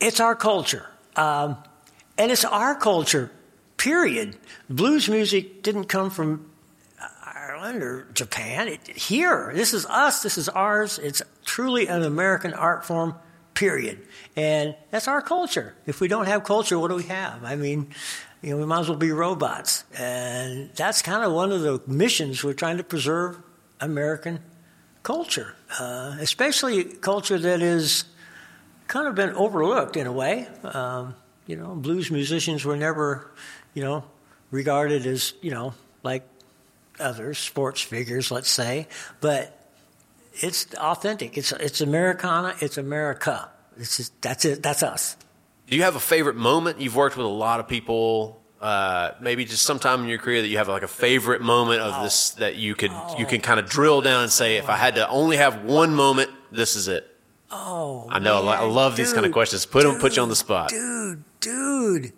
it's 0.00 0.20
our 0.20 0.34
culture. 0.34 0.86
Um, 1.16 1.56
and 2.16 2.30
it's 2.30 2.44
our 2.44 2.74
culture, 2.74 3.30
period. 3.76 4.36
Blues 4.68 5.08
music 5.08 5.62
didn't 5.62 5.84
come 5.84 6.10
from 6.10 6.49
Ireland 7.60 7.82
or 7.82 8.06
Japan. 8.14 8.68
It, 8.68 8.88
here, 8.88 9.52
this 9.54 9.74
is 9.74 9.84
us, 9.86 10.22
this 10.22 10.38
is 10.38 10.48
ours. 10.48 10.98
It's 10.98 11.20
truly 11.44 11.88
an 11.88 12.02
American 12.02 12.54
art 12.54 12.86
form, 12.86 13.16
period. 13.52 14.00
And 14.34 14.74
that's 14.90 15.06
our 15.06 15.20
culture. 15.20 15.74
If 15.84 16.00
we 16.00 16.08
don't 16.08 16.26
have 16.26 16.42
culture, 16.44 16.78
what 16.78 16.88
do 16.88 16.94
we 16.96 17.04
have? 17.04 17.44
I 17.44 17.56
mean, 17.56 17.92
you 18.40 18.50
know, 18.50 18.56
we 18.56 18.64
might 18.64 18.80
as 18.80 18.88
well 18.88 18.96
be 18.96 19.12
robots. 19.12 19.84
And 19.98 20.70
that's 20.74 21.02
kind 21.02 21.22
of 21.22 21.32
one 21.32 21.52
of 21.52 21.60
the 21.60 21.82
missions 21.86 22.42
we're 22.42 22.54
trying 22.54 22.78
to 22.78 22.84
preserve 22.84 23.38
American 23.78 24.40
culture, 25.02 25.54
uh, 25.78 26.16
especially 26.18 26.84
culture 26.84 27.38
that 27.38 27.60
is 27.60 28.04
kind 28.86 29.06
of 29.06 29.14
been 29.14 29.34
overlooked 29.34 29.98
in 29.98 30.06
a 30.06 30.12
way. 30.12 30.48
Um, 30.64 31.14
you 31.46 31.56
know, 31.56 31.74
blues 31.74 32.10
musicians 32.10 32.64
were 32.64 32.76
never, 32.76 33.30
you 33.74 33.82
know, 33.82 34.04
regarded 34.50 35.04
as, 35.04 35.34
you 35.42 35.50
know, 35.50 35.74
like 36.02 36.26
other 37.00 37.34
sports 37.34 37.80
figures, 37.80 38.30
let's 38.30 38.50
say. 38.50 38.86
But 39.20 39.56
it's 40.34 40.72
authentic. 40.74 41.36
It's 41.38 41.52
it's 41.52 41.80
Americana. 41.80 42.54
It's 42.60 42.78
America. 42.78 43.48
It's 43.76 43.96
just, 43.96 44.20
that's 44.22 44.44
it. 44.44 44.62
That's 44.62 44.82
us. 44.82 45.16
Do 45.66 45.76
you 45.76 45.82
have 45.84 45.96
a 45.96 46.00
favorite 46.00 46.36
moment? 46.36 46.80
You've 46.80 46.96
worked 46.96 47.16
with 47.16 47.26
a 47.26 47.28
lot 47.30 47.60
of 47.60 47.68
people. 47.68 48.36
Uh, 48.60 49.12
maybe 49.22 49.46
just 49.46 49.62
sometime 49.62 50.02
in 50.02 50.08
your 50.08 50.18
career 50.18 50.42
that 50.42 50.48
you 50.48 50.58
have 50.58 50.68
like 50.68 50.82
a 50.82 50.88
favorite 50.88 51.40
moment 51.40 51.80
of 51.80 52.02
this 52.02 52.30
that 52.32 52.56
you 52.56 52.74
could 52.74 52.92
you 53.18 53.24
can 53.24 53.40
kind 53.40 53.58
of 53.58 53.66
drill 53.66 54.02
down 54.02 54.22
and 54.24 54.30
say, 54.30 54.56
if 54.58 54.68
I 54.68 54.76
had 54.76 54.96
to 54.96 55.08
only 55.08 55.38
have 55.38 55.64
one 55.64 55.94
moment, 55.94 56.30
this 56.52 56.76
is 56.76 56.86
it. 56.86 57.06
Oh, 57.50 58.06
I 58.10 58.18
know. 58.18 58.46
I 58.46 58.58
I 58.58 58.60
man, 58.66 58.74
love 58.74 58.96
these 58.96 59.12
kind 59.14 59.24
of 59.24 59.30
dude, 59.30 59.32
questions. 59.32 59.64
Put 59.64 59.86
'em- 59.86 59.98
put 59.98 60.16
you 60.16 60.22
on 60.22 60.28
the 60.28 60.36
spot. 60.36 60.68
dude. 60.68 61.24
Dude, 61.40 62.12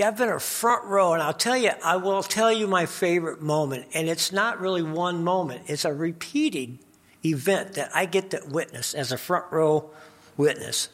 yeah, 0.00 0.08
I've 0.08 0.16
been 0.16 0.30
a 0.30 0.40
front 0.40 0.86
row, 0.86 1.12
and 1.12 1.22
I'll 1.22 1.34
tell 1.34 1.58
you, 1.58 1.72
I 1.84 1.96
will 1.96 2.22
tell 2.22 2.50
you 2.50 2.66
my 2.66 2.86
favorite 2.86 3.42
moment, 3.42 3.84
and 3.92 4.08
it's 4.08 4.32
not 4.32 4.58
really 4.58 4.82
one 4.82 5.22
moment. 5.22 5.64
It's 5.66 5.84
a 5.84 5.92
repeated 5.92 6.78
event 7.22 7.74
that 7.74 7.90
I 7.94 8.06
get 8.06 8.30
to 8.30 8.40
witness 8.48 8.94
as 8.94 9.12
a 9.12 9.18
front 9.18 9.44
row 9.50 9.90
witness. 10.38 10.88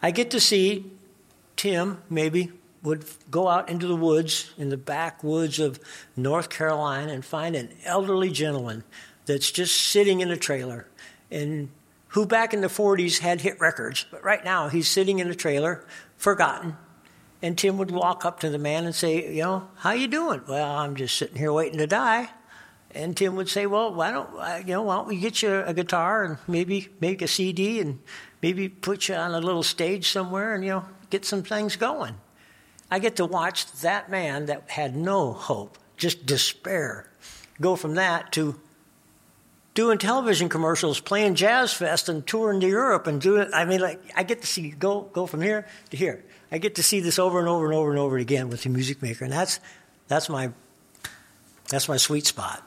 I 0.00 0.12
get 0.12 0.30
to 0.30 0.38
see 0.38 0.92
Tim 1.56 2.02
maybe 2.08 2.52
would 2.84 3.04
go 3.32 3.48
out 3.48 3.68
into 3.68 3.88
the 3.88 3.96
woods 3.96 4.52
in 4.56 4.68
the 4.68 4.76
backwoods 4.76 5.58
of 5.58 5.80
North 6.16 6.48
Carolina 6.48 7.12
and 7.12 7.24
find 7.24 7.56
an 7.56 7.70
elderly 7.84 8.30
gentleman 8.30 8.84
that's 9.26 9.50
just 9.50 9.76
sitting 9.76 10.20
in 10.20 10.30
a 10.30 10.36
trailer 10.36 10.86
and 11.32 11.68
who 12.10 12.26
back 12.26 12.54
in 12.54 12.60
the 12.60 12.68
40s 12.68 13.18
had 13.18 13.40
hit 13.40 13.58
records, 13.58 14.06
but 14.08 14.22
right 14.22 14.44
now 14.44 14.68
he's 14.68 14.86
sitting 14.86 15.18
in 15.18 15.28
a 15.28 15.34
trailer, 15.34 15.84
forgotten. 16.16 16.76
And 17.42 17.58
Tim 17.58 17.76
would 17.78 17.90
walk 17.90 18.24
up 18.24 18.38
to 18.40 18.50
the 18.50 18.58
man 18.58 18.86
and 18.86 18.94
say, 18.94 19.34
"You 19.34 19.42
know, 19.42 19.68
how 19.76 19.90
you 19.90 20.06
doing?" 20.06 20.42
"Well, 20.46 20.76
I'm 20.78 20.94
just 20.94 21.18
sitting 21.18 21.36
here 21.36 21.52
waiting 21.52 21.78
to 21.78 21.88
die." 21.88 22.30
And 22.94 23.16
Tim 23.16 23.34
would 23.36 23.48
say, 23.48 23.66
"Well, 23.66 23.92
why 23.92 24.12
don't 24.12 24.30
you 24.60 24.74
know? 24.74 24.82
Why 24.82 24.96
don't 24.96 25.08
we 25.08 25.16
get 25.16 25.42
you 25.42 25.62
a 25.66 25.74
guitar 25.74 26.22
and 26.22 26.38
maybe 26.46 26.88
make 27.00 27.20
a 27.20 27.28
CD 27.28 27.80
and 27.80 27.98
maybe 28.40 28.68
put 28.68 29.08
you 29.08 29.16
on 29.16 29.34
a 29.34 29.40
little 29.40 29.62
stage 29.64 30.10
somewhere 30.10 30.54
and 30.54 30.64
you 30.64 30.70
know 30.70 30.84
get 31.10 31.24
some 31.24 31.42
things 31.42 31.76
going." 31.76 32.14
I 32.90 32.98
get 32.98 33.16
to 33.16 33.24
watch 33.24 33.72
that 33.80 34.10
man 34.10 34.46
that 34.46 34.70
had 34.70 34.94
no 34.94 35.32
hope, 35.32 35.78
just 35.96 36.26
despair, 36.26 37.10
go 37.58 37.74
from 37.74 37.94
that 37.94 38.32
to 38.32 38.60
doing 39.74 39.96
television 39.96 40.50
commercials, 40.50 41.00
playing 41.00 41.34
Jazz 41.34 41.72
Fest, 41.72 42.10
and 42.10 42.26
touring 42.26 42.60
to 42.60 42.68
Europe, 42.68 43.06
and 43.06 43.20
doing. 43.20 43.48
I 43.54 43.64
mean, 43.64 43.80
like 43.80 44.00
I 44.14 44.22
get 44.22 44.42
to 44.42 44.46
see 44.46 44.70
go 44.70 45.02
go 45.12 45.26
from 45.26 45.40
here 45.40 45.66
to 45.90 45.96
here. 45.96 46.24
I 46.52 46.58
get 46.58 46.74
to 46.74 46.82
see 46.82 47.00
this 47.00 47.18
over 47.18 47.38
and 47.38 47.48
over 47.48 47.64
and 47.64 47.74
over 47.74 47.90
and 47.90 47.98
over 47.98 48.18
again 48.18 48.50
with 48.50 48.64
the 48.64 48.68
music 48.68 49.00
maker, 49.00 49.24
and 49.24 49.32
that's 49.32 49.58
that's 50.06 50.28
my 50.28 50.50
that's 51.70 51.88
my 51.88 51.96
sweet 51.96 52.26
spot. 52.26 52.62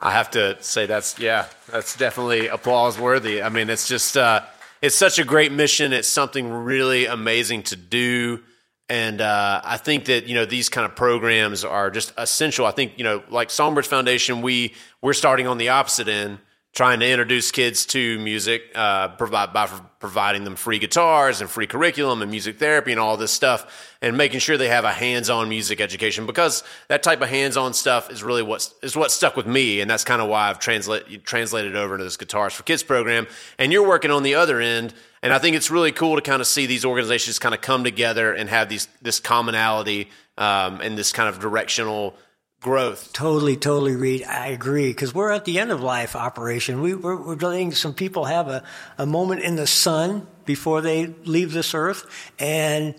I 0.00 0.12
have 0.12 0.30
to 0.30 0.56
say 0.62 0.86
that's 0.86 1.18
yeah, 1.18 1.44
that's 1.70 1.94
definitely 1.94 2.48
applause 2.48 2.98
worthy. 2.98 3.42
I 3.42 3.50
mean, 3.50 3.68
it's 3.68 3.86
just 3.86 4.16
uh, 4.16 4.40
it's 4.80 4.94
such 4.94 5.18
a 5.18 5.24
great 5.24 5.52
mission. 5.52 5.92
It's 5.92 6.08
something 6.08 6.50
really 6.50 7.04
amazing 7.04 7.64
to 7.64 7.76
do, 7.76 8.40
and 8.88 9.20
uh, 9.20 9.60
I 9.62 9.76
think 9.76 10.06
that 10.06 10.26
you 10.26 10.34
know 10.34 10.46
these 10.46 10.70
kind 10.70 10.86
of 10.86 10.96
programs 10.96 11.66
are 11.66 11.90
just 11.90 12.14
essential. 12.16 12.64
I 12.64 12.70
think 12.70 12.94
you 12.96 13.04
know, 13.04 13.22
like 13.28 13.50
Songbirds 13.50 13.88
Foundation, 13.88 14.40
we 14.40 14.72
we're 15.02 15.12
starting 15.12 15.46
on 15.46 15.58
the 15.58 15.68
opposite 15.68 16.08
end, 16.08 16.38
trying 16.72 17.00
to 17.00 17.06
introduce 17.06 17.50
kids 17.50 17.84
to 17.84 18.18
music, 18.18 18.62
uh, 18.74 19.08
provide 19.08 19.52
by 19.52 19.66
providing 19.98 20.44
them 20.44 20.56
free 20.56 20.78
guitars 20.78 21.42
and 21.42 21.50
free 21.50 21.66
curriculum 21.66 22.22
and 22.22 22.30
music 22.30 22.58
therapy 22.58 22.92
and 22.92 23.00
all 23.00 23.18
this 23.18 23.30
stuff, 23.30 23.94
and 24.00 24.16
making 24.16 24.40
sure 24.40 24.56
they 24.56 24.68
have 24.68 24.84
a 24.84 24.92
hands-on 24.92 25.50
music 25.50 25.82
education 25.82 26.24
because 26.24 26.64
that 26.88 27.02
type 27.02 27.20
of 27.20 27.28
hands-on 27.28 27.74
stuff 27.74 28.10
is 28.10 28.22
really 28.22 28.42
what's 28.42 28.74
is 28.82 28.96
what 28.96 29.10
stuck 29.10 29.36
with 29.36 29.46
me, 29.46 29.80
and 29.80 29.90
that's 29.90 30.02
kind 30.02 30.22
of 30.22 30.28
why 30.28 30.48
I've 30.48 30.58
translate, 30.58 31.24
translated 31.24 31.76
over 31.76 31.94
into 31.94 32.04
this 32.04 32.16
Guitars 32.16 32.54
for 32.54 32.62
Kids 32.62 32.82
program. 32.82 33.26
And 33.58 33.70
you're 33.70 33.86
working 33.86 34.10
on 34.10 34.22
the 34.22 34.34
other 34.34 34.58
end, 34.58 34.94
and 35.22 35.32
I 35.32 35.38
think 35.38 35.56
it's 35.56 35.70
really 35.70 35.92
cool 35.92 36.16
to 36.16 36.22
kind 36.22 36.40
of 36.40 36.46
see 36.46 36.64
these 36.64 36.86
organizations 36.86 37.38
kind 37.38 37.54
of 37.54 37.60
come 37.60 37.84
together 37.84 38.32
and 38.32 38.48
have 38.48 38.70
these 38.70 38.88
this 39.02 39.20
commonality 39.20 40.08
um, 40.38 40.80
and 40.80 40.96
this 40.96 41.12
kind 41.12 41.28
of 41.28 41.38
directional 41.38 42.16
growth. 42.62 43.12
Totally, 43.12 43.56
totally, 43.56 43.96
Reed. 43.96 44.22
I 44.24 44.46
agree 44.48 44.90
because 44.90 45.14
we're 45.14 45.32
at 45.32 45.44
the 45.44 45.58
end 45.58 45.70
of 45.70 45.82
life 45.82 46.16
operation. 46.16 46.80
We, 46.80 46.94
we're, 46.94 47.16
we're 47.16 47.34
letting 47.34 47.72
some 47.72 47.92
people 47.92 48.24
have 48.24 48.48
a, 48.48 48.62
a 48.96 49.04
moment 49.04 49.42
in 49.42 49.56
the 49.56 49.66
sun 49.66 50.26
before 50.46 50.80
they 50.80 51.06
leave 51.24 51.52
this 51.52 51.74
earth, 51.74 52.06
and 52.38 52.94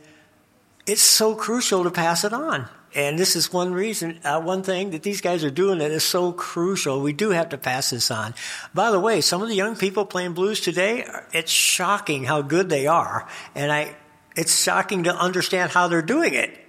it's 0.85 1.01
so 1.01 1.33
crucial 1.33 1.83
to 1.83 1.91
pass 1.91 2.23
it 2.23 2.33
on. 2.33 2.67
And 2.95 3.17
this 3.17 3.35
is 3.35 3.51
one 3.51 3.73
reason, 3.73 4.19
uh, 4.23 4.39
one 4.39 4.61
thing 4.61 4.91
that 4.91 5.01
these 5.01 5.21
guys 5.21 5.43
are 5.43 5.49
doing 5.49 5.79
that 5.79 5.89
is 5.89 6.03
so 6.03 6.31
crucial. 6.31 7.01
We 7.01 7.13
do 7.13 7.31
have 7.31 7.49
to 7.49 7.57
pass 7.57 7.89
this 7.89 8.11
on. 8.11 8.35
By 8.73 8.91
the 8.91 8.99
way, 8.99 9.21
some 9.21 9.41
of 9.41 9.47
the 9.47 9.55
young 9.55 9.75
people 9.75 10.05
playing 10.05 10.33
blues 10.33 10.59
today, 10.59 11.07
it's 11.31 11.51
shocking 11.51 12.25
how 12.25 12.43
good 12.43 12.69
they 12.69 12.85
are, 12.85 13.27
and 13.55 13.71
I, 13.71 13.95
it's 14.35 14.61
shocking 14.61 15.05
to 15.05 15.15
understand 15.15 15.71
how 15.71 15.87
they're 15.87 16.03
doing 16.03 16.35
it. 16.35 16.59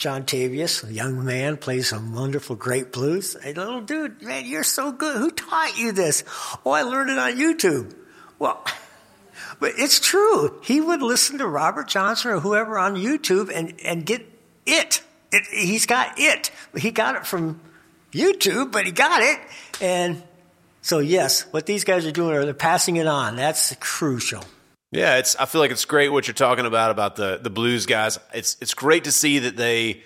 Jontavious, 0.00 0.88
a 0.88 0.92
young 0.92 1.26
man, 1.26 1.58
plays 1.58 1.90
some 1.90 2.14
wonderful, 2.14 2.56
great 2.56 2.90
blues. 2.90 3.36
Hey, 3.42 3.52
little 3.52 3.82
dude, 3.82 4.22
man, 4.22 4.46
you're 4.46 4.64
so 4.64 4.92
good. 4.92 5.18
Who 5.18 5.30
taught 5.30 5.78
you 5.78 5.92
this? 5.92 6.24
Oh, 6.64 6.70
I 6.70 6.82
learned 6.82 7.10
it 7.10 7.18
on 7.18 7.36
YouTube. 7.36 7.94
Well, 8.38 8.64
but 9.60 9.74
it's 9.76 10.00
true. 10.00 10.58
He 10.64 10.80
would 10.80 11.02
listen 11.02 11.36
to 11.38 11.46
Robert 11.46 11.86
Johnson 11.86 12.30
or 12.30 12.40
whoever 12.40 12.78
on 12.78 12.96
YouTube 12.96 13.52
and, 13.54 13.78
and 13.84 14.06
get 14.06 14.26
it. 14.64 15.02
it, 15.30 15.42
he's 15.52 15.84
got 15.84 16.18
it. 16.18 16.50
He 16.74 16.90
got 16.90 17.16
it 17.16 17.26
from 17.26 17.60
YouTube, 18.10 18.72
but 18.72 18.86
he 18.86 18.92
got 18.92 19.22
it. 19.22 19.38
And 19.82 20.22
so, 20.80 21.00
yes, 21.00 21.42
what 21.50 21.66
these 21.66 21.84
guys 21.84 22.06
are 22.06 22.10
doing 22.10 22.34
are 22.36 22.46
they're 22.46 22.54
passing 22.54 22.96
it 22.96 23.06
on. 23.06 23.36
That's 23.36 23.76
crucial. 23.80 24.44
Yeah, 24.92 25.18
it's. 25.18 25.36
I 25.36 25.46
feel 25.46 25.60
like 25.60 25.70
it's 25.70 25.84
great 25.84 26.08
what 26.08 26.26
you're 26.26 26.34
talking 26.34 26.66
about 26.66 26.90
about 26.90 27.16
the 27.16 27.38
the 27.40 27.50
blues 27.50 27.86
guys. 27.86 28.18
It's 28.34 28.56
it's 28.60 28.74
great 28.74 29.04
to 29.04 29.12
see 29.12 29.38
that 29.40 29.56
they 29.56 30.02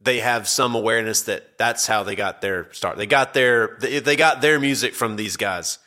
they 0.00 0.20
have 0.20 0.46
some 0.46 0.74
awareness 0.74 1.22
that 1.22 1.56
that's 1.58 1.86
how 1.86 2.02
they 2.02 2.14
got 2.14 2.40
their 2.40 2.72
start. 2.72 2.98
They 2.98 3.06
got 3.06 3.32
their 3.32 3.78
they, 3.80 4.16
got 4.16 4.40
their 4.40 4.60
music 4.60 4.94
from 4.94 5.16
these 5.16 5.36
guys, 5.36 5.78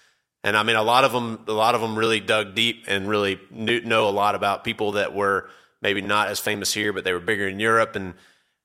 and 0.44 0.58
I 0.58 0.64
mean 0.64 0.76
a 0.76 0.82
lot 0.84 1.04
of 1.04 1.12
them 1.12 1.46
a 1.48 1.54
lot 1.54 1.76
of 1.76 1.82
them 1.82 1.98
really 1.98 2.20
dug 2.20 2.56
deep 2.56 2.86
and 2.88 3.08
really 3.08 3.40
knew, 3.52 3.82
know 3.82 4.10
a 4.10 4.12
lot 4.12 4.34
about 4.34 4.64
people 4.64 4.94
that 4.94 5.14
were 5.14 5.48
maybe 5.82 6.02
not 6.02 6.30
as 6.30 6.40
famous 6.40 6.74
here, 6.74 6.94
but 6.94 7.04
they 7.04 7.14
were 7.14 7.20
bigger 7.20 7.48
in 7.48 7.60
Europe 7.60 7.96
and. 7.96 8.14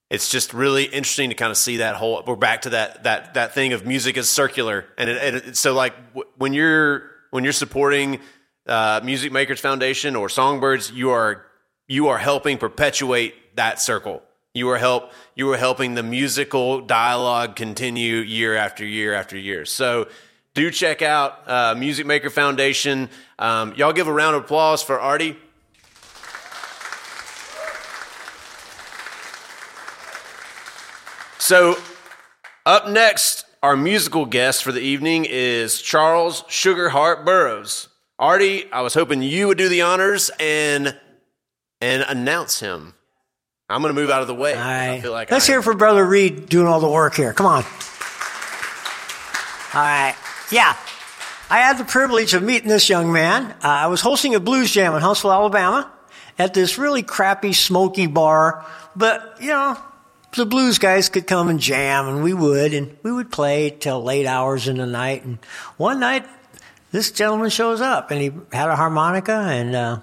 It's 0.09 0.29
just 0.29 0.55
really 0.55 0.85
interesting 0.85 1.31
to 1.31 1.35
kind 1.35 1.51
of 1.51 1.57
see 1.57 1.79
that 1.79 1.97
whole. 1.97 2.23
We're 2.25 2.37
back 2.37 2.63
to 2.63 2.71
that 2.71 3.03
that 3.03 3.35
that 3.35 3.55
thing 3.55 3.73
of 3.73 3.85
music 3.85 4.17
is 4.17 4.31
circular, 4.31 4.85
and, 4.97 5.11
it, 5.11 5.35
it, 5.35 5.57
so 5.57 5.75
like 5.75 5.95
when 6.37 6.55
you're 6.55 7.11
when 7.33 7.43
you're 7.43 7.53
supporting 7.53 8.21
uh, 8.67 9.01
Music 9.05 9.33
Makers 9.33 9.61
Foundation 9.61 10.17
or 10.17 10.29
Songbirds, 10.29 10.91
you 10.91 11.11
are 11.11 11.47
you 11.89 12.09
are 12.09 12.19
helping 12.19 12.59
perpetuate 12.59 13.35
that 13.57 13.81
circle. 13.81 14.23
You 14.55 14.69
are 14.71 14.79
help 14.79 15.13
you 15.35 15.51
are 15.53 15.57
helping 15.57 15.95
the 15.95 16.03
musical 16.03 16.81
dialogue 16.81 17.57
continue 17.57 18.17
year 18.17 18.57
after 18.57 18.85
year 18.85 19.15
after 19.15 19.37
year. 19.37 19.65
So 19.65 20.09
do 20.55 20.71
check 20.71 21.03
out 21.03 21.47
uh, 21.47 21.75
Music 21.77 22.07
Maker 22.07 22.31
Foundation. 22.31 23.11
Um, 23.39 23.75
y'all 23.75 23.93
give 23.93 24.09
a 24.09 24.13
round 24.13 24.37
of 24.37 24.45
applause 24.45 24.83
for 24.83 24.99
Ardie. 24.99 25.37
So 31.39 31.77
up 32.65 32.89
next, 32.89 33.45
our 33.63 33.77
musical 33.77 34.27
guest 34.27 34.65
for 34.65 34.73
the 34.73 34.81
evening 34.81 35.27
is 35.29 35.81
Charles 35.81 36.43
Sugar 36.49 36.89
Harp 36.89 37.25
Burroughs. 37.25 37.89
Ardie, 38.21 38.67
I 38.73 38.81
was 38.81 38.95
hoping 38.95 39.23
you 39.23 39.49
would 39.49 39.59
do 39.59 39.69
the 39.69 39.83
honors 39.83 40.31
and 40.41 40.97
and 41.81 42.03
announce 42.09 42.61
him. 42.61 42.95
I'm 43.69 43.83
going 43.83 43.95
to 43.95 44.01
move 44.01 44.11
out 44.11 44.23
of 44.23 44.29
the 44.29 44.35
way. 44.35 44.55
Right. 44.55 44.91
I 44.91 45.01
feel 45.01 45.13
like 45.13 45.31
Let's 45.31 45.49
I, 45.49 45.53
hear 45.53 45.63
for 45.63 45.75
Brother 45.75 46.05
Reed 46.07 46.49
doing 46.49 46.67
all 46.67 46.81
the 46.81 46.89
work 46.89 47.15
here. 47.15 47.33
Come 47.33 47.47
on. 47.47 47.65
All 49.75 49.83
right. 49.83 50.15
Yeah. 50.51 50.77
I 51.51 51.59
had 51.59 51.77
the 51.77 51.85
privilege 51.85 52.33
of 52.33 52.43
meeting 52.43 52.69
this 52.69 52.89
young 52.89 53.13
man. 53.13 53.51
Uh, 53.63 53.69
I 53.69 53.87
was 53.89 54.01
hosting 54.01 54.35
a 54.35 54.41
blues 54.41 54.71
jam 54.71 54.95
in 54.95 55.03
Huntsville, 55.03 55.33
Alabama 55.33 55.93
at 56.39 56.55
this 56.55 56.79
really 56.79 57.03
crappy, 57.03 57.53
smoky 57.53 58.07
bar. 58.07 58.65
But, 58.95 59.37
you 59.41 59.49
know, 59.49 59.77
the 60.37 60.47
blues 60.47 60.79
guys 60.79 61.09
could 61.09 61.27
come 61.27 61.49
and 61.49 61.61
jam, 61.61 62.09
and 62.09 62.23
we 62.23 62.35
would, 62.35 62.73
and 62.73 62.97
we 63.03 63.13
would 63.13 63.31
play 63.31 63.71
till 63.71 64.03
late 64.03 64.27
hours 64.27 64.69
in 64.69 64.77
the 64.77 64.87
night. 64.87 65.25
And 65.25 65.39
one 65.77 66.01
night, 66.01 66.27
this 66.97 67.11
gentleman 67.11 67.51
shows 67.51 67.83
up, 67.83 68.11
and 68.11 68.21
he 68.23 68.33
had 68.57 68.71
a 68.71 68.77
harmonica, 68.77 69.35
and 69.35 69.77
uh, 69.77 70.01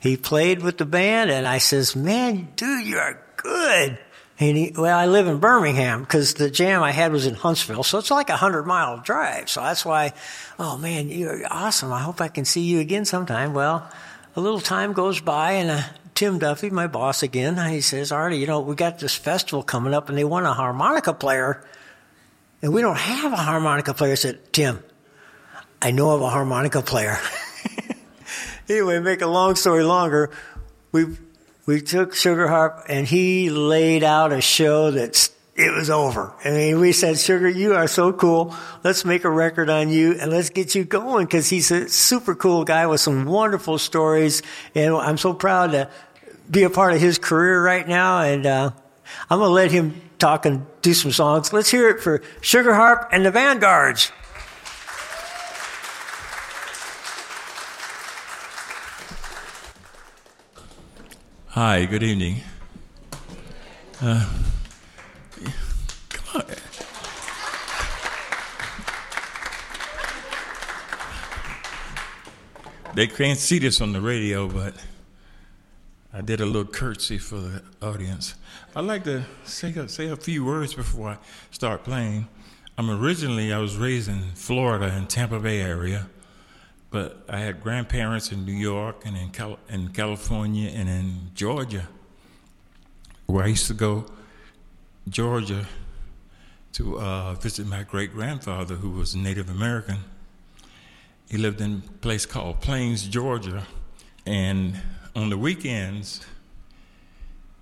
he 0.00 0.16
played 0.16 0.62
with 0.62 0.78
the 0.78 0.86
band, 0.86 1.30
and 1.30 1.46
I 1.46 1.58
says, 1.58 1.94
"Man, 1.94 2.48
dude, 2.56 2.86
you 2.86 2.96
are 2.96 3.20
good." 3.36 3.98
And 4.38 4.56
he, 4.56 4.72
well, 4.74 4.98
I 4.98 5.04
live 5.04 5.26
in 5.26 5.36
Birmingham 5.36 6.00
because 6.00 6.32
the 6.32 6.50
jam 6.50 6.82
I 6.82 6.92
had 6.92 7.12
was 7.12 7.26
in 7.26 7.34
Huntsville, 7.34 7.82
so 7.82 7.98
it's 7.98 8.10
like 8.10 8.30
a 8.30 8.36
hundred 8.36 8.66
mile 8.66 8.96
drive. 9.00 9.50
So 9.50 9.60
that's 9.60 9.84
why, 9.84 10.14
oh 10.58 10.78
man, 10.78 11.10
you're 11.10 11.42
awesome. 11.50 11.92
I 11.92 12.00
hope 12.00 12.22
I 12.22 12.28
can 12.28 12.46
see 12.46 12.62
you 12.62 12.80
again 12.80 13.04
sometime. 13.04 13.52
Well, 13.52 13.86
a 14.34 14.40
little 14.40 14.60
time 14.60 14.94
goes 14.94 15.20
by, 15.20 15.52
and 15.52 15.70
uh, 15.70 15.82
Tim 16.14 16.38
Duffy, 16.38 16.70
my 16.70 16.86
boss 16.86 17.22
again, 17.22 17.58
he 17.70 17.82
says, 17.82 18.10
"Ardie, 18.10 18.38
you 18.38 18.46
know, 18.46 18.60
we 18.60 18.74
got 18.74 18.98
this 18.98 19.14
festival 19.14 19.62
coming 19.62 19.92
up, 19.92 20.08
and 20.08 20.16
they 20.16 20.24
want 20.24 20.46
a 20.46 20.54
harmonica 20.54 21.12
player, 21.12 21.62
and 22.62 22.72
we 22.72 22.80
don't 22.80 22.96
have 22.96 23.34
a 23.34 23.36
harmonica 23.36 23.92
player." 23.92 24.16
Said, 24.16 24.54
"Tim, 24.54 24.82
I 25.82 25.90
know 25.90 26.10
of 26.10 26.22
a 26.22 26.28
harmonica 26.28 26.82
player." 26.82 27.18
anyway, 28.68 29.00
make 29.00 29.22
a 29.22 29.26
long 29.26 29.56
story 29.56 29.84
longer, 29.84 30.30
we 30.92 31.16
we 31.66 31.80
took 31.80 32.14
Sugar 32.14 32.48
Harp 32.48 32.86
and 32.88 33.06
he 33.06 33.50
laid 33.50 34.02
out 34.02 34.32
a 34.32 34.40
show 34.40 34.90
that's 34.90 35.30
it 35.56 35.74
was 35.74 35.90
over. 35.90 36.32
I 36.42 36.50
mean, 36.50 36.80
we 36.80 36.92
said, 36.92 37.18
Sugar, 37.18 37.48
you 37.48 37.74
are 37.74 37.86
so 37.86 38.12
cool. 38.14 38.54
Let's 38.82 39.04
make 39.04 39.24
a 39.24 39.30
record 39.30 39.68
on 39.68 39.90
you 39.90 40.16
and 40.18 40.30
let's 40.30 40.48
get 40.48 40.74
you 40.74 40.84
going 40.84 41.26
because 41.26 41.50
he's 41.50 41.70
a 41.70 41.86
super 41.88 42.34
cool 42.34 42.64
guy 42.64 42.86
with 42.86 43.00
some 43.00 43.26
wonderful 43.26 43.76
stories. 43.76 44.42
And 44.74 44.94
I'm 44.94 45.18
so 45.18 45.34
proud 45.34 45.72
to 45.72 45.90
be 46.50 46.62
a 46.62 46.70
part 46.70 46.94
of 46.94 47.00
his 47.00 47.18
career 47.18 47.62
right 47.62 47.86
now. 47.86 48.22
And 48.22 48.46
uh, 48.46 48.70
I'm 49.28 49.38
going 49.38 49.48
to 49.48 49.52
let 49.52 49.70
him 49.70 50.00
talk 50.18 50.46
and 50.46 50.66
do 50.80 50.94
some 50.94 51.12
songs. 51.12 51.52
Let's 51.52 51.70
hear 51.70 51.90
it 51.90 52.00
for 52.00 52.22
Sugar 52.40 52.72
Harp 52.72 53.10
and 53.12 53.26
the 53.26 53.30
Vanguards. 53.30 54.12
Hi, 61.62 61.84
good 61.84 62.02
evening. 62.02 62.36
Uh, 64.00 64.26
come 66.08 66.40
on. 66.40 66.44
They 72.94 73.06
can't 73.08 73.38
see 73.38 73.58
this 73.58 73.82
on 73.82 73.92
the 73.92 74.00
radio, 74.00 74.48
but 74.48 74.74
I 76.14 76.22
did 76.22 76.40
a 76.40 76.46
little 76.46 76.64
curtsy 76.64 77.18
for 77.18 77.36
the 77.36 77.62
audience. 77.82 78.36
I'd 78.74 78.86
like 78.86 79.04
to 79.04 79.26
say 79.44 79.68
a, 79.74 79.86
say 79.86 80.08
a 80.08 80.16
few 80.16 80.42
words 80.46 80.72
before 80.72 81.10
I 81.10 81.18
start 81.50 81.84
playing. 81.84 82.26
I'm 82.78 82.90
originally, 82.90 83.52
I 83.52 83.58
was 83.58 83.76
raised 83.76 84.08
in 84.08 84.30
Florida, 84.32 84.96
in 84.96 85.08
Tampa 85.08 85.38
Bay 85.38 85.60
area 85.60 86.06
but 86.90 87.24
I 87.28 87.38
had 87.38 87.62
grandparents 87.62 88.32
in 88.32 88.44
New 88.44 88.52
York 88.52 89.02
and 89.06 89.16
in, 89.16 89.30
Cal- 89.30 89.60
in 89.68 89.88
California 89.88 90.70
and 90.70 90.88
in 90.88 91.30
Georgia, 91.34 91.88
where 93.26 93.44
I 93.44 93.48
used 93.48 93.68
to 93.68 93.74
go 93.74 94.06
Georgia 95.08 95.66
to 96.72 96.98
uh, 96.98 97.34
visit 97.34 97.66
my 97.66 97.84
great 97.84 98.12
grandfather, 98.12 98.74
who 98.74 98.90
was 98.90 99.14
Native 99.14 99.48
American. 99.48 99.98
He 101.28 101.38
lived 101.38 101.60
in 101.60 101.82
a 101.86 101.98
place 101.98 102.26
called 102.26 102.60
Plains, 102.60 103.06
Georgia, 103.06 103.66
and 104.26 104.80
on 105.14 105.30
the 105.30 105.38
weekends, 105.38 106.26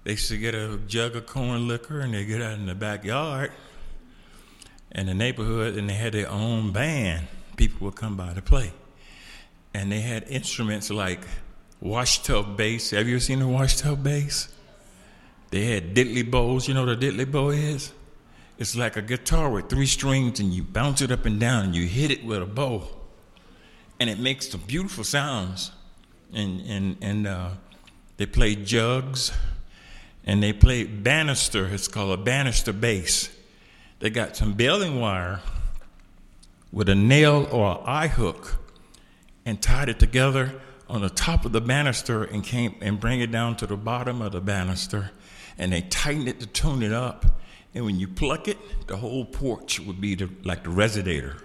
they 0.05 0.13
used 0.13 0.29
to 0.29 0.39
get 0.39 0.55
a 0.55 0.79
jug 0.87 1.17
of 1.17 1.27
corn 1.27 1.69
liquor 1.69 2.01
and 2.01 2.15
they 2.15 2.25
get 2.25 2.41
out 2.41 2.55
in 2.55 2.67
the 2.67 2.75
backyard 2.75 3.53
in 4.93 5.07
the 5.07 5.15
neighborhood, 5.15 5.77
and 5.77 5.89
they 5.89 5.95
had 5.95 6.15
their 6.15 6.31
own 6.31 6.73
band. 6.73 7.27
People 7.57 7.85
would 7.85 7.97
come 7.97 8.17
by 8.17 8.33
to 8.33 8.41
play 8.41 8.73
and 9.75 9.93
they 9.93 10.01
had 10.01 10.25
instruments 10.29 10.91
like 10.91 11.21
washtub 11.81 12.57
bass. 12.57 12.91
Have 12.91 13.07
you 13.07 13.17
ever 13.17 13.21
seen 13.21 13.43
a 13.43 13.49
washtub 13.49 14.03
bass? 14.03 14.49
They 15.51 15.67
had 15.67 15.95
diddley 15.95 16.29
bows. 16.29 16.69
You 16.69 16.75
know 16.75 16.85
what 16.85 16.95
a 16.95 16.97
diddley 16.97 17.31
bow 17.31 17.51
is? 17.51 17.93
It's 18.59 18.77
like 18.77 18.97
a 18.97 19.03
guitar 19.03 19.51
with 19.51 19.69
three 19.69 19.87
strings, 19.87 20.41
and 20.41 20.53
you 20.53 20.65
bounce 20.65 21.01
it 21.01 21.13
up 21.13 21.25
and 21.27 21.39
down, 21.39 21.67
and 21.67 21.77
you 21.77 21.87
hit 21.87 22.11
it 22.11 22.25
with 22.25 22.43
a 22.43 22.47
bow, 22.47 22.89
and 24.01 24.11
it 24.11 24.19
makes 24.19 24.49
some 24.51 24.63
beautiful 24.67 25.05
sounds. 25.05 25.71
And 26.35 26.61
and 26.63 26.97
and 27.01 27.27
uh, 27.27 27.51
they 28.17 28.27
played 28.27 28.67
jugs, 28.67 29.33
and 30.25 30.43
they 30.43 30.53
played 30.53 31.05
banister. 31.05 31.67
It's 31.67 31.89
called 31.89 32.19
a 32.19 32.23
banister 32.23 32.73
bass. 32.73 33.31
They 34.01 34.11
got 34.11 34.37
some 34.37 34.53
baling 34.55 35.01
wire 35.01 35.41
with 36.73 36.89
a 36.89 36.95
nail 36.95 37.49
or 37.51 37.79
an 37.79 37.79
eye 37.87 38.09
hook 38.09 38.57
and 39.49 39.63
tied 39.63 39.89
it 39.89 39.99
together 39.99 40.61
on 40.91 41.01
the 41.01 41.09
top 41.09 41.47
of 41.47 41.53
the 41.53 41.61
banister 41.61 42.23
and 42.23 42.45
came 42.45 42.75
and 42.83 43.01
bring 43.01 43.21
it 43.21 43.33
down 43.33 43.57
to 43.57 43.67
the 43.67 43.79
bottom 43.79 44.21
of 44.21 44.33
the 44.33 44.43
banister. 44.43 45.11
And 45.57 45.73
they 45.73 45.81
tightened 45.81 46.29
it 46.29 46.39
to 46.41 46.47
tune 46.47 46.83
it 46.83 46.93
up. 46.93 47.25
And 47.75 47.87
when 47.87 47.99
you 47.99 48.09
pluck 48.09 48.47
it 48.47 48.59
the 48.87 48.99
whole 48.99 49.25
porch 49.25 49.81
would 49.81 50.03
be 50.03 50.15
the, 50.15 50.29
like 50.45 50.65
the 50.65 50.71
resonator. 50.71 51.41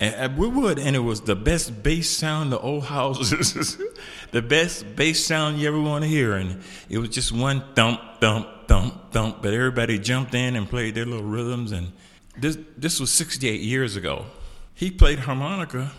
And, 0.00 0.38
we 0.38 0.48
would 0.48 0.78
and 0.78 0.96
it 0.96 1.00
was 1.00 1.20
the 1.20 1.36
best 1.36 1.82
bass 1.82 2.08
sound 2.08 2.50
the 2.52 2.58
old 2.58 2.84
houses 2.84 3.78
the 4.32 4.42
best 4.42 4.96
bass 4.96 5.24
sound 5.24 5.58
you 5.58 5.68
ever 5.68 5.80
want 5.80 6.04
to 6.04 6.08
hear. 6.08 6.32
And 6.32 6.62
it 6.88 6.96
was 6.96 7.10
just 7.10 7.32
one 7.32 7.62
thump 7.74 8.00
thump 8.18 8.66
thump 8.66 9.12
thump. 9.12 9.42
But 9.42 9.52
everybody 9.52 9.98
jumped 9.98 10.34
in 10.34 10.56
and 10.56 10.68
played 10.68 10.94
their 10.94 11.04
little 11.04 11.22
rhythms. 11.22 11.70
And 11.70 11.92
this 12.38 12.56
this 12.78 12.98
was 12.98 13.10
68 13.10 13.60
years 13.60 13.94
ago. 13.94 14.24
He 14.72 14.90
played 14.90 15.20
harmonica 15.20 15.92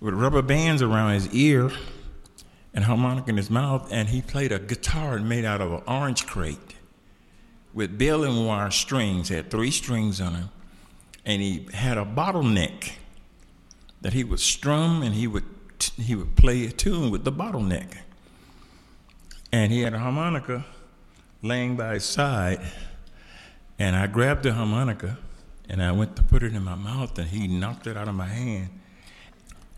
with 0.00 0.14
rubber 0.14 0.42
bands 0.42 0.82
around 0.82 1.12
his 1.12 1.28
ear 1.34 1.70
and 2.72 2.84
harmonica 2.84 3.30
in 3.30 3.36
his 3.36 3.50
mouth, 3.50 3.88
and 3.90 4.08
he 4.08 4.22
played 4.22 4.52
a 4.52 4.58
guitar 4.58 5.18
made 5.18 5.44
out 5.44 5.60
of 5.60 5.72
an 5.72 5.82
orange 5.86 6.26
crate 6.26 6.74
with 7.72 7.98
baling 7.98 8.46
wire 8.46 8.70
strings, 8.70 9.28
had 9.28 9.50
three 9.50 9.70
strings 9.70 10.20
on 10.20 10.34
him, 10.34 10.50
and 11.24 11.42
he 11.42 11.68
had 11.72 11.98
a 11.98 12.04
bottleneck 12.04 12.92
that 14.00 14.12
he 14.12 14.24
would 14.24 14.40
strum 14.40 15.02
and 15.02 15.14
he 15.14 15.26
would 15.26 15.44
he 15.96 16.14
would 16.14 16.36
play 16.36 16.66
a 16.66 16.70
tune 16.70 17.10
with 17.10 17.24
the 17.24 17.32
bottleneck. 17.32 17.98
And 19.52 19.72
he 19.72 19.80
had 19.80 19.94
a 19.94 19.98
harmonica 19.98 20.66
laying 21.42 21.76
by 21.76 21.94
his 21.94 22.04
side, 22.04 22.60
and 23.78 23.96
I 23.96 24.06
grabbed 24.06 24.42
the 24.42 24.52
harmonica 24.52 25.18
and 25.68 25.82
I 25.82 25.92
went 25.92 26.16
to 26.16 26.22
put 26.22 26.42
it 26.42 26.52
in 26.52 26.64
my 26.64 26.74
mouth, 26.74 27.16
and 27.18 27.28
he 27.28 27.46
knocked 27.46 27.86
it 27.86 27.96
out 27.96 28.08
of 28.08 28.14
my 28.14 28.26
hand. 28.26 28.70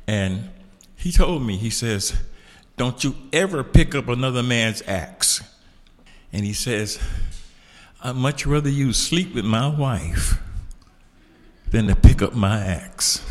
And 0.07 0.51
he 0.97 1.13
told 1.13 1.43
me, 1.43 1.57
he 1.57 1.71
says, 1.71 2.15
Don't 2.77 3.03
you 3.03 3.15
ever 3.33 3.65
pick 3.65 3.95
up 3.95 4.09
another 4.09 4.43
man's 4.43 4.83
axe. 4.87 5.43
And 6.33 6.45
he 6.45 6.53
says, 6.53 6.99
I'd 8.03 8.17
much 8.17 8.47
rather 8.47 8.69
you 8.69 8.93
sleep 8.93 9.35
with 9.35 9.45
my 9.45 9.69
wife 9.69 10.41
than 11.71 11.87
to 11.87 11.97
pick 11.97 12.21
up 12.23 12.35
my 12.35 12.59
axe. 12.59 13.25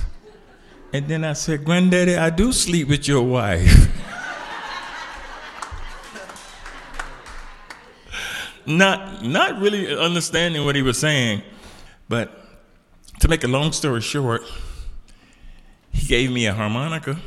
And 0.93 1.07
then 1.07 1.23
I 1.23 1.33
said, 1.33 1.63
Granddaddy, 1.63 2.15
I 2.15 2.29
do 2.29 2.51
sleep 2.51 2.87
with 2.87 3.07
your 3.07 3.23
wife. 3.23 3.87
not, 8.65 9.23
not 9.23 9.59
really 9.59 9.97
understanding 9.97 10.65
what 10.65 10.75
he 10.75 10.81
was 10.81 10.97
saying, 10.97 11.41
but 12.09 12.37
to 13.19 13.27
make 13.27 13.43
a 13.43 13.47
long 13.47 13.71
story 13.71 14.01
short, 14.01 14.41
he 15.91 16.07
gave 16.07 16.31
me 16.31 16.45
a 16.45 16.53
harmonica 16.53 17.19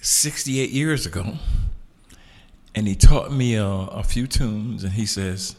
68 0.00 0.70
years 0.70 1.06
ago, 1.06 1.34
and 2.74 2.86
he 2.86 2.94
taught 2.94 3.32
me 3.32 3.54
a, 3.54 3.66
a 3.66 4.02
few 4.02 4.26
tunes, 4.26 4.84
and 4.84 4.92
he 4.92 5.06
says, 5.06 5.56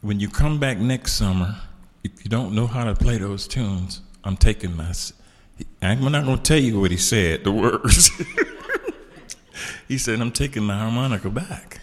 when 0.00 0.20
you 0.20 0.28
come 0.28 0.60
back 0.60 0.78
next 0.78 1.12
summer, 1.12 1.56
if 2.04 2.24
you 2.24 2.30
don't 2.30 2.54
know 2.54 2.66
how 2.66 2.84
to 2.84 2.94
play 2.94 3.18
those 3.18 3.48
tunes, 3.48 4.00
I'm 4.22 4.36
taking 4.36 4.76
my. 4.76 4.92
I'm 5.80 6.12
not 6.12 6.24
going 6.24 6.36
to 6.36 6.42
tell 6.42 6.58
you 6.58 6.80
what 6.80 6.90
he 6.90 6.96
said, 6.96 7.44
the 7.44 7.52
words. 7.64 8.10
he 9.88 9.96
said, 9.98 10.20
I'm 10.20 10.32
taking 10.32 10.62
my 10.62 10.78
harmonica 10.78 11.30
back. 11.30 11.80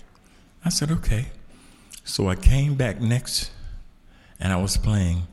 I 0.63 0.69
said, 0.69 0.91
okay. 0.91 1.27
So 2.05 2.29
I 2.29 2.35
came 2.35 2.75
back 2.75 3.01
next, 3.01 3.51
and 4.39 4.53
I 4.53 4.57
was 4.57 4.77
playing 4.77 5.23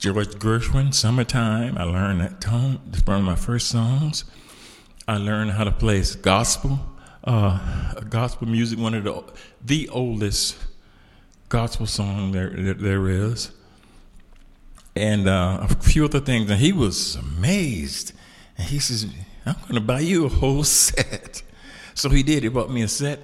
George 0.00 0.28
Gershwin, 0.28 0.94
Summertime. 0.94 1.76
I 1.76 1.84
learned 1.84 2.22
that 2.22 2.40
tone. 2.40 2.80
It's 2.88 3.06
one 3.06 3.18
of 3.18 3.22
my 3.22 3.34
first 3.34 3.68
songs. 3.68 4.24
I 5.06 5.18
learned 5.18 5.50
how 5.50 5.64
to 5.64 5.70
play 5.70 6.02
gospel, 6.22 6.80
uh, 7.22 8.00
gospel 8.08 8.48
music, 8.48 8.78
one 8.78 8.94
of 8.94 9.04
the 9.04 9.22
the 9.62 9.90
oldest 9.90 10.56
gospel 11.50 11.84
song 11.84 12.32
there 12.32 12.48
there 12.48 13.10
is, 13.10 13.50
and 14.96 15.28
uh, 15.28 15.66
a 15.68 15.68
few 15.68 16.06
other 16.06 16.20
things. 16.20 16.50
And 16.50 16.58
he 16.58 16.72
was 16.72 17.16
amazed, 17.16 18.14
and 18.56 18.68
he 18.68 18.78
says, 18.78 19.06
"I'm 19.44 19.56
going 19.60 19.74
to 19.74 19.82
buy 19.82 20.00
you 20.00 20.24
a 20.24 20.28
whole 20.30 20.64
set." 20.82 21.42
So 21.94 22.08
he 22.08 22.22
did. 22.22 22.42
He 22.42 22.48
bought 22.48 22.70
me 22.70 22.80
a 22.80 22.88
set, 22.88 23.20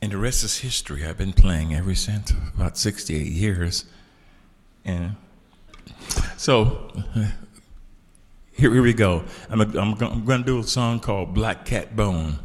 and 0.00 0.12
the 0.12 0.16
rest 0.16 0.44
is 0.44 0.60
history. 0.60 1.04
I've 1.04 1.18
been 1.18 1.34
playing 1.34 1.74
ever 1.74 1.94
since, 1.94 2.30
about 2.54 2.78
68 2.78 3.26
years, 3.26 3.84
and 4.82 5.16
so 6.36 6.90
here, 8.58 8.72
here 8.72 8.82
we 8.82 8.92
go. 8.92 9.22
I'm, 9.48 9.60
a, 9.60 9.64
I'm, 9.78 9.92
I'm 10.02 10.24
going 10.24 10.40
to 10.40 10.44
do 10.44 10.58
a 10.58 10.64
song 10.64 10.98
called 10.98 11.32
Black 11.32 11.64
Cat 11.64 11.94
Bone. 11.94 12.40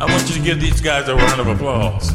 I 0.00 0.04
want 0.04 0.28
you 0.28 0.34
to 0.34 0.42
give 0.42 0.60
these 0.60 0.80
guys 0.80 1.08
a 1.08 1.14
round 1.14 1.40
of 1.40 1.46
applause. 1.46 2.12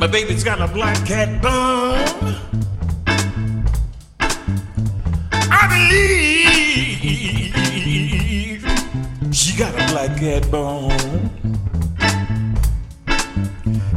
My 0.00 0.06
baby's 0.06 0.42
got 0.42 0.62
a 0.62 0.66
black 0.66 0.96
cat 1.06 1.42
bone. 1.42 2.34
I 5.52 5.64
believe 5.74 7.52
she 9.30 9.54
got 9.58 9.74
a 9.74 9.86
black 9.92 10.16
cat 10.18 10.50
bone. 10.50 11.28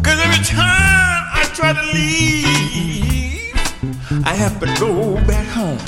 Cause 0.03 0.19
every 0.25 0.43
time 0.43 1.23
I 1.39 1.49
try 1.53 1.71
to 1.71 1.81
leave, 1.93 3.55
I 4.25 4.33
have 4.33 4.59
to 4.59 4.65
go 4.77 5.15
back 5.25 5.47
home. 5.47 5.79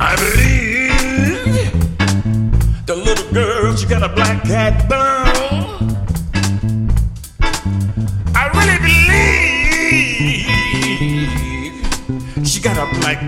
I 0.00 0.16
believe 0.16 1.72
the 2.86 2.96
little 2.96 3.30
girl, 3.34 3.76
she 3.76 3.86
got 3.86 4.02
a 4.02 4.08
black 4.08 4.44
cat 4.44 4.88
bone. 4.88 5.19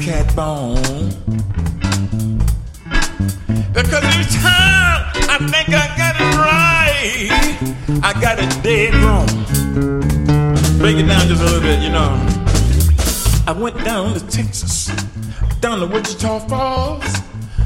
Cat 0.01 0.35
bone. 0.35 1.11
Because 3.75 4.05
every 4.05 4.25
time 4.41 5.03
I 5.29 5.39
think 5.51 5.69
I 5.69 5.87
got 5.97 6.15
it 6.19 6.37
right, 6.39 8.03
I 8.03 8.13
got 8.21 8.39
it 8.39 8.63
dead 8.63 8.95
wrong. 8.95 9.27
Break 10.79 10.97
it 10.97 11.07
down 11.07 11.29
just 11.29 11.43
a 11.43 11.45
little 11.45 11.61
bit, 11.61 11.81
you 11.81 11.91
know. 11.91 12.11
I 13.47 13.53
went 13.53 13.85
down 13.85 14.15
to 14.15 14.27
Texas, 14.27 14.87
down 15.61 15.81
to 15.81 15.87
Wichita 15.87 16.41
Falls. 16.49 17.05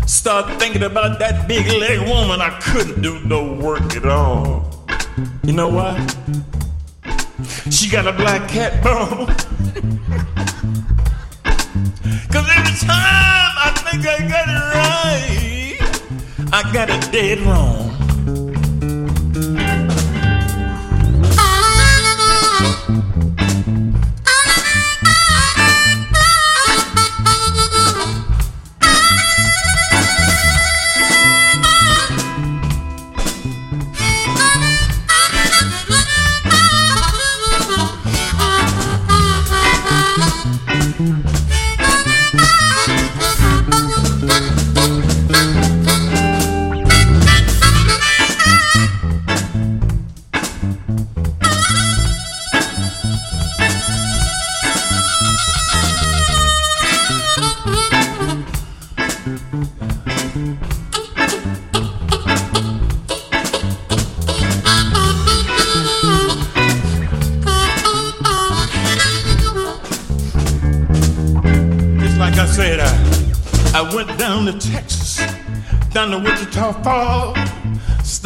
Started 0.07 0.59
thinking 0.59 0.83
about 0.83 1.19
that 1.19 1.47
big 1.47 1.67
leg 1.67 2.09
woman. 2.09 2.41
I 2.41 2.59
couldn't 2.61 3.03
do 3.03 3.21
no 3.21 3.53
work 3.55 3.95
at 3.95 4.07
all. 4.07 4.85
You 5.45 5.53
know 5.53 5.69
why? 5.69 6.07
She 7.71 7.89
got 7.91 8.07
a 8.07 8.13
black 8.13 8.49
cat 8.49 8.83
bone. 8.83 9.35
Time 12.79 12.93
I 12.93 13.73
think 13.89 14.07
I 14.07 14.19
got 14.29 14.49
it 14.49 14.61
right, 14.77 16.53
I 16.53 16.73
got 16.75 16.91
it 16.91 17.11
dead 17.11 17.39
wrong. 17.41 18.06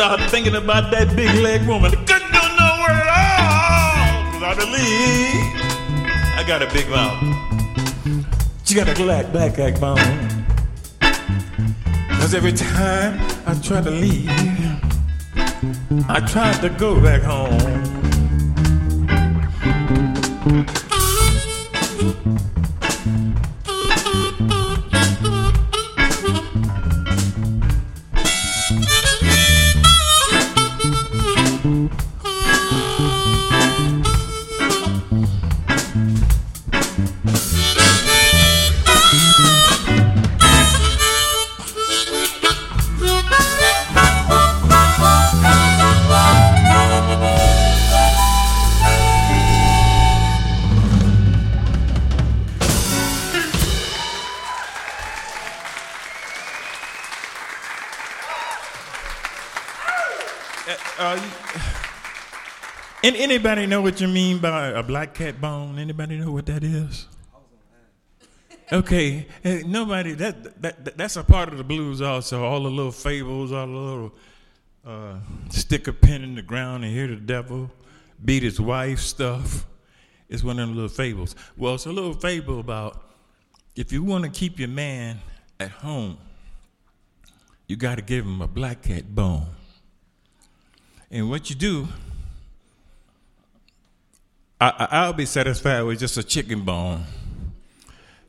Started 0.00 0.30
thinking 0.30 0.54
about 0.54 0.90
that 0.90 1.14
big 1.14 1.30
leg 1.42 1.60
woman. 1.68 1.90
Couldn't 1.90 2.32
go 2.32 2.40
nowhere 2.58 3.04
at 3.04 3.08
all, 4.32 4.44
I 4.44 4.54
believe 4.56 5.36
I 6.38 6.44
got 6.46 6.62
a 6.62 6.66
big 6.72 6.88
mouth. 6.88 7.22
She 8.64 8.74
got 8.74 8.88
a 8.88 8.94
black, 8.94 9.30
black 9.30 9.54
backbone. 9.58 9.98
Cause 12.18 12.32
every 12.32 12.52
time 12.52 13.20
I 13.44 13.52
try 13.60 13.82
to 13.82 13.90
leave, 13.90 14.30
I 16.08 16.20
tried 16.26 16.62
to 16.62 16.70
go 16.70 16.98
back 16.98 17.20
home. 17.20 17.90
Anybody 63.16 63.66
know 63.66 63.80
what 63.80 64.00
you 64.00 64.08
mean 64.08 64.38
by 64.38 64.68
a 64.68 64.82
black 64.82 65.14
cat 65.14 65.40
bone? 65.40 65.78
Anybody 65.78 66.18
know 66.18 66.32
what 66.32 66.46
that 66.46 66.64
is? 66.64 67.06
Okay, 68.72 69.26
eh, 69.42 69.62
nobody. 69.66 70.12
That, 70.12 70.62
that 70.62 70.96
that's 70.96 71.16
a 71.16 71.24
part 71.24 71.48
of 71.48 71.58
the 71.58 71.64
blues 71.64 72.00
also. 72.00 72.44
All 72.44 72.62
the 72.62 72.70
little 72.70 72.92
fables, 72.92 73.52
all 73.52 73.66
the 73.66 73.72
little 73.72 74.12
uh, 74.86 75.18
stick 75.50 75.88
a 75.88 75.92
pin 75.92 76.22
in 76.22 76.34
the 76.36 76.42
ground 76.42 76.84
and 76.84 76.92
hear 76.92 77.08
the 77.08 77.16
devil 77.16 77.70
beat 78.24 78.42
his 78.42 78.60
wife 78.60 79.00
stuff. 79.00 79.66
It's 80.28 80.44
one 80.44 80.58
of 80.58 80.68
them 80.68 80.76
little 80.76 80.88
fables. 80.88 81.34
Well, 81.56 81.74
it's 81.74 81.86
a 81.86 81.92
little 81.92 82.14
fable 82.14 82.60
about 82.60 83.02
if 83.74 83.92
you 83.92 84.02
want 84.02 84.24
to 84.24 84.30
keep 84.30 84.58
your 84.58 84.68
man 84.68 85.18
at 85.58 85.70
home, 85.70 86.18
you 87.66 87.76
got 87.76 87.96
to 87.96 88.02
give 88.02 88.24
him 88.24 88.40
a 88.40 88.48
black 88.48 88.82
cat 88.82 89.14
bone. 89.14 89.46
And 91.10 91.28
what 91.28 91.50
you 91.50 91.56
do, 91.56 91.88
I, 94.60 94.88
I'll 94.90 95.14
be 95.14 95.24
satisfied 95.24 95.80
with 95.82 96.00
just 96.00 96.18
a 96.18 96.22
chicken 96.22 96.66
bone 96.66 97.04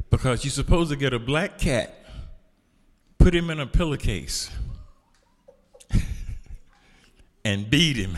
because 0.09 0.45
you're 0.45 0.51
supposed 0.51 0.89
to 0.89 0.95
get 0.95 1.11
a 1.13 1.19
black 1.19 1.57
cat, 1.57 2.05
put 3.17 3.35
him 3.35 3.49
in 3.49 3.59
a 3.59 3.67
pillowcase, 3.67 4.49
and 7.43 7.69
beat 7.69 7.97
him. 7.97 8.17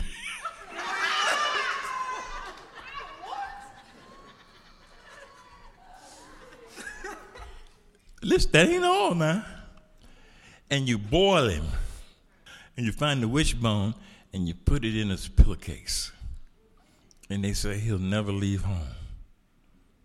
Listen, 8.22 8.52
that 8.52 8.68
ain't 8.68 8.84
all 8.84 9.16
now. 9.16 9.44
And 10.70 10.88
you 10.88 10.98
boil 10.98 11.48
him, 11.48 11.66
and 12.76 12.86
you 12.86 12.92
find 12.92 13.20
the 13.20 13.28
wishbone, 13.28 13.96
and 14.32 14.46
you 14.46 14.54
put 14.54 14.84
it 14.84 14.96
in 14.96 15.08
his 15.08 15.26
pillowcase. 15.26 16.12
And 17.34 17.42
they 17.42 17.52
say 17.52 17.78
he'll 17.80 17.98
never 17.98 18.30
leave 18.30 18.62
home. 18.62 18.94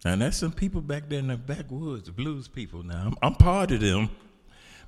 And 0.04 0.24
that's 0.24 0.38
some 0.38 0.52
people 0.52 0.82
back 0.82 1.10
there 1.10 1.20
in 1.20 1.28
the 1.28 1.38
backwoods, 1.38 2.08
the 2.08 2.12
blues 2.12 2.48
people. 2.48 2.82
Now 2.82 3.04
I'm, 3.06 3.16
I'm 3.22 3.36
part 3.36 3.70
of 3.70 3.82
them, 3.82 4.10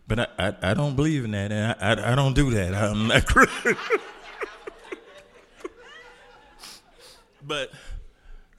but 0.08 0.22
I, 0.22 0.28
I, 0.40 0.56
I 0.64 0.74
don't 0.74 0.96
believe 0.96 1.24
in 1.24 1.30
that, 1.32 1.52
and 1.52 1.76
I, 1.80 1.92
I, 1.92 2.14
I 2.14 2.16
don't 2.16 2.34
do 2.34 2.50
that. 2.50 2.74
I'm 2.74 3.10
not. 3.10 3.24
but 7.46 7.72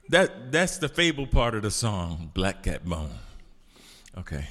that 0.07 0.53
that's 0.53 0.77
the 0.77 0.87
fable 0.87 1.27
part 1.27 1.53
of 1.53 1.63
the 1.63 1.71
song, 1.71 2.31
Black 2.33 2.63
Cat 2.63 2.85
Bone. 2.85 3.09
Okay. 4.17 4.47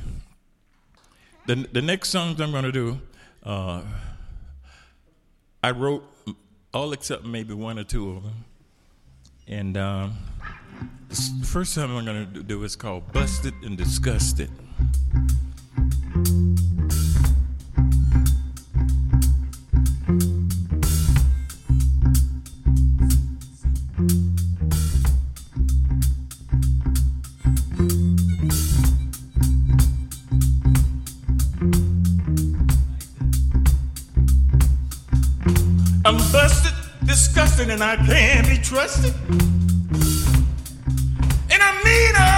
The 1.46 1.54
the 1.72 1.80
next 1.80 2.10
songs 2.10 2.38
I'm 2.38 2.50
going 2.50 2.64
to 2.64 2.72
do, 2.72 3.00
uh, 3.44 3.80
I 5.64 5.70
wrote 5.70 6.04
all 6.74 6.92
except 6.92 7.24
maybe 7.24 7.54
one 7.54 7.78
or 7.78 7.84
two 7.84 8.10
of 8.10 8.24
them, 8.24 8.44
and 9.46 9.76
um, 9.76 10.14
the 11.08 11.46
first 11.46 11.74
song 11.74 11.96
I'm 11.96 12.04
going 12.04 12.32
to 12.32 12.42
do 12.42 12.62
is 12.64 12.76
called 12.76 13.12
"Busted 13.12 13.54
and 13.62 13.76
Disgusted." 13.76 14.50
And 37.72 37.82
I 37.82 37.96
can't 37.96 38.46
be 38.46 38.58
trusted. 38.58 39.14
And 41.50 41.62
I'm 41.62 41.82
meaner 41.82 42.36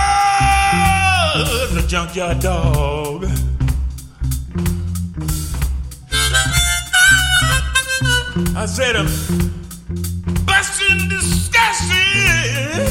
than 1.69 1.85
a 1.85 1.87
junkyard 1.89 2.39
dog. 2.39 3.25
I 8.57 8.67
said 8.67 8.95
I'm 8.95 9.07
busted 10.47 10.91
and 10.93 11.11
disgusted. 11.11 12.89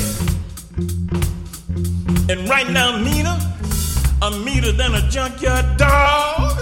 And 2.30 2.50
right 2.50 2.70
now, 2.70 2.98
meaner. 2.98 3.40
I'm 4.22 4.44
meaner 4.44 4.74
than 4.74 4.96
a 4.96 5.10
junkyard 5.10 5.78
dog. 5.78 6.53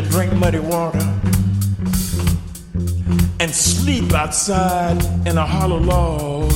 Could 0.00 0.10
drink 0.10 0.32
muddy 0.34 0.60
water 0.60 1.00
and 3.40 3.52
sleep 3.52 4.12
outside 4.12 4.96
in 5.26 5.36
a 5.36 5.44
hollow 5.44 5.78
log. 5.78 6.52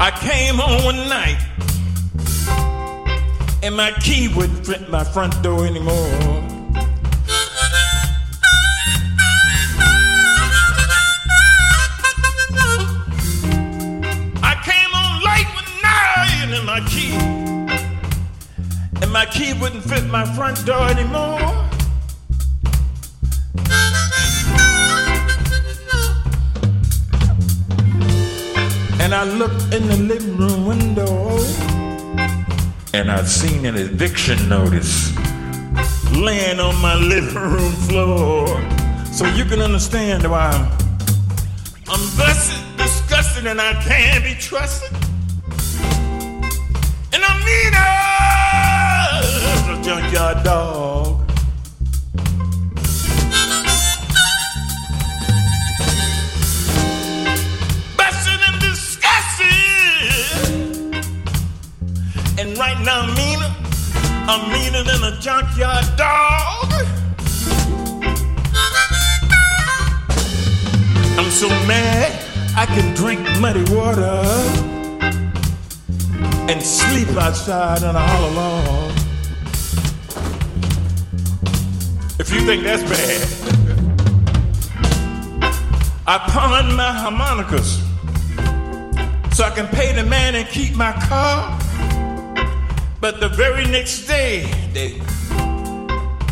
I 0.00 0.10
came 0.20 0.54
home 0.54 0.82
one 0.82 1.08
night 1.10 1.40
and 3.62 3.76
my 3.76 3.92
key 4.00 4.28
wouldn't 4.34 4.66
fit 4.66 4.88
my 4.88 5.04
front 5.04 5.42
door 5.42 5.66
anymore. 5.66 6.31
Key 19.52 19.60
wouldn't 19.60 19.84
fit 19.84 20.04
my 20.06 20.24
front 20.34 20.64
door 20.66 20.88
anymore. 20.88 21.40
And 29.00 29.14
I 29.14 29.24
looked 29.24 29.74
in 29.74 29.88
the 29.88 29.96
living 29.96 30.36
room 30.36 30.66
window, 30.66 31.38
and 32.94 33.10
I'd 33.10 33.26
seen 33.26 33.66
an 33.66 33.76
eviction 33.76 34.48
notice 34.48 35.12
laying 36.12 36.60
on 36.60 36.80
my 36.80 36.94
living 36.94 37.34
room 37.34 37.72
floor. 37.88 38.46
So 39.12 39.26
you 39.34 39.44
can 39.44 39.60
understand 39.60 40.30
why 40.30 40.50
I'm 41.88 42.16
busted, 42.16 42.76
disgusted, 42.76 43.46
and 43.46 43.60
I 43.60 43.72
can't 43.82 44.24
be 44.24 44.34
trusted. 44.34 44.92
And 47.12 47.22
I'm 47.22 47.44
meaner 47.44 47.72
than 47.72 47.80
uh, 47.84 47.98
a 47.98 48.01
junkyard 49.82 50.44
dog. 50.44 51.26
Busted 57.96 58.40
and 58.48 58.60
disgusted. 58.60 59.48
And 62.38 62.56
right 62.58 62.80
now 62.84 63.00
I'm 63.00 63.14
meaner. 63.16 63.52
I'm 64.28 64.52
meaner 64.52 64.84
than 64.84 65.02
a 65.02 65.18
junkyard 65.18 65.86
dog. 65.96 66.72
I'm 71.18 71.30
so 71.30 71.48
mad 71.66 72.12
I 72.56 72.66
can 72.66 72.94
drink 72.94 73.20
muddy 73.40 73.64
water 73.74 74.22
and 76.48 76.62
sleep 76.62 77.08
outside 77.16 77.82
on 77.82 77.96
a 77.96 78.00
hollow 78.00 78.30
log. 78.30 79.01
If 82.18 82.30
you 82.32 82.40
think 82.42 82.62
that's 82.62 82.82
bad, 82.82 83.22
I 86.06 86.18
pawned 86.18 86.76
my 86.76 86.92
harmonicas 86.92 87.80
so 89.34 89.44
I 89.44 89.50
can 89.50 89.66
pay 89.68 89.94
the 89.94 90.04
man 90.04 90.34
and 90.34 90.46
keep 90.48 90.76
my 90.76 90.92
car. 90.92 91.58
But 93.00 93.20
the 93.20 93.28
very 93.28 93.66
next 93.66 94.06
day, 94.06 94.44
they 94.74 94.90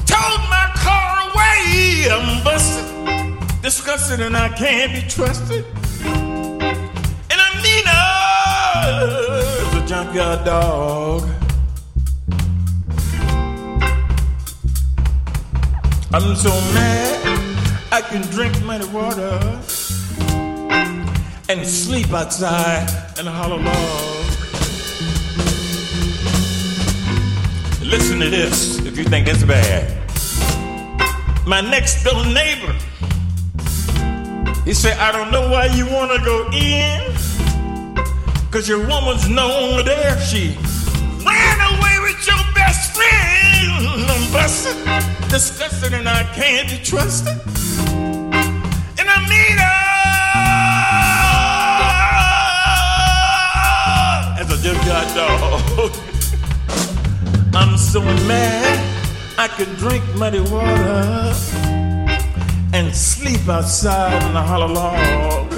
towed 0.07 0.43
my 0.51 0.71
car 0.75 1.31
away. 1.31 2.09
I'm 2.11 2.45
busted, 2.45 3.62
disgusted, 3.62 4.21
and 4.21 4.37
I 4.37 4.51
can't 4.51 4.93
be 4.93 5.01
trusted. 5.09 5.64
And 6.05 7.40
I'm 7.47 7.62
meaner 7.62 7.90
as 8.87 9.75
a 9.83 9.87
junkyard 9.87 10.45
dog. 10.45 11.29
I'm 16.12 16.35
so 16.35 16.51
mad 16.75 17.88
I 17.92 18.01
can 18.01 18.23
drink 18.33 18.61
muddy 18.64 18.87
water 18.88 19.38
and 21.49 21.66
sleep 21.66 22.12
outside 22.12 22.88
in 23.18 23.29
a 23.29 23.31
hollow 23.31 23.59
log. 23.59 24.27
Listen 27.85 28.18
to 28.20 28.29
this 28.29 28.79
if 28.85 28.99
you 28.99 29.05
think 29.05 29.29
it's 29.29 29.44
bad. 29.44 29.87
My 31.46 31.61
next 31.61 32.03
door 32.03 32.25
neighbor, 32.27 32.73
he 34.64 34.75
said, 34.75 34.99
I 34.99 35.12
don't 35.12 35.31
know 35.31 35.49
why 35.49 35.66
you 35.66 35.87
want 35.87 36.11
to 36.11 36.25
go 36.25 36.51
in, 36.53 37.11
Cause 38.51 38.68
your 38.68 38.85
woman's 38.85 39.29
known 39.29 39.85
there. 39.85 40.18
She 40.18 40.57
ran 41.25 41.79
away 41.79 41.99
with 42.03 42.27
your 42.27 42.42
best 42.53 42.96
friend. 42.96 43.39
I'm 43.62 44.33
busted, 44.33 44.77
disgusted, 45.29 45.92
and 45.92 46.09
I 46.09 46.23
can't 46.35 46.68
be 46.70 46.79
trusted. 46.79 47.38
And 48.99 49.09
I 49.09 49.18
need 49.29 49.59
her 49.59 49.81
uh, 53.87 54.40
as 54.40 54.51
a 54.51 54.57
just 54.62 54.81
got 54.87 55.07
dog. 55.14 55.92
I'm 57.55 57.77
so 57.77 58.01
mad 58.03 58.79
I 59.38 59.49
could 59.49 59.77
drink 59.77 60.05
muddy 60.16 60.40
water 60.40 61.35
and 62.73 62.94
sleep 62.94 63.49
outside 63.49 64.23
in 64.23 64.33
the 64.35 64.42
hollow 64.42 64.68
log. 64.68 65.50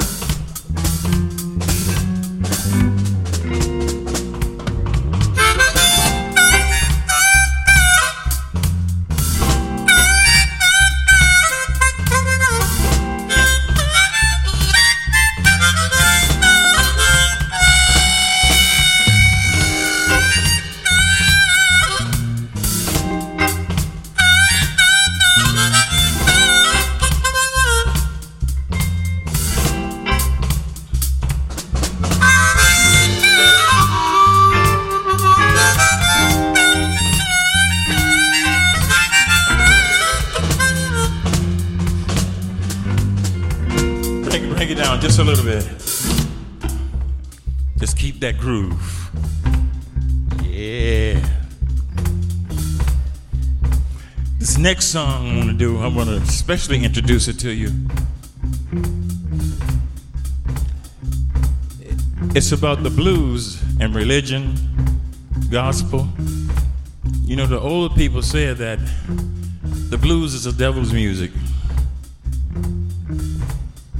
Do, 55.63 55.79
I 55.79 55.87
want 55.87 56.09
to 56.09 56.17
especially 56.17 56.85
introduce 56.85 57.29
it 57.29 57.39
to 57.39 57.53
you. 57.53 57.71
It's 62.35 62.51
about 62.51 62.83
the 62.83 62.91
blues 62.91 63.63
and 63.79 63.95
religion, 63.95 64.57
gospel. 65.53 66.09
You 67.23 67.37
know, 67.37 67.47
the 67.47 67.61
old 67.61 67.95
people 67.95 68.23
said 68.23 68.57
that 68.57 68.81
the 69.89 69.97
blues 69.97 70.35
is 70.35 70.43
the 70.43 70.53
devil's 70.53 70.93
music. 70.93 71.31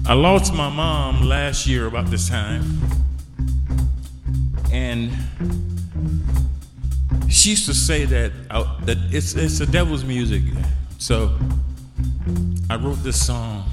I 0.05 0.15
lost 0.15 0.53
my 0.53 0.69
mom 0.69 1.23
last 1.23 1.65
year 1.69 1.87
about 1.87 2.07
this 2.07 2.29
time. 2.29 2.65
And 4.73 5.13
she 7.29 7.51
used 7.51 7.67
to 7.67 7.75
say 7.75 8.05
that 8.07 8.33
uh, 8.51 8.81
that 8.81 8.99
it's 9.13 9.37
it's 9.37 9.61
the 9.61 9.67
devil's 9.67 10.05
music. 10.05 10.43
So 11.03 11.37
I 12.71 12.77
wrote 12.77 13.03
this 13.03 13.27
song. 13.27 13.69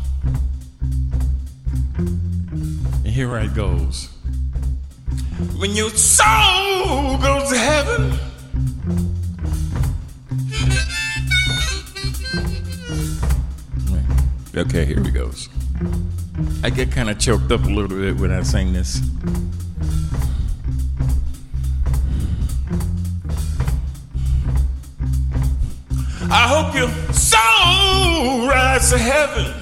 And 1.96 3.06
here 3.06 3.38
it 3.38 3.54
goes. 3.54 4.08
When 5.60 5.76
your 5.76 5.92
soul 5.92 7.20
goes 7.20 7.52
to 7.52 7.58
heaven, 7.60 8.18
Okay, 14.58 14.86
here 14.86 15.02
we 15.02 15.12
goes. 15.12 15.50
I 16.64 16.72
get 16.72 16.92
kind 16.92 17.12
of 17.12 17.20
choked 17.20 17.52
up 17.52 17.64
a 17.64 17.70
little 17.70 17.96
bit 17.96 18.18
when 18.18 18.32
I 18.32 18.42
sing 18.42 18.74
this. 18.74 19.00
I 26.32 26.48
hope 26.48 26.76
your 26.76 27.09
rise 28.20 28.90
to 28.92 28.98
heaven 28.98 29.54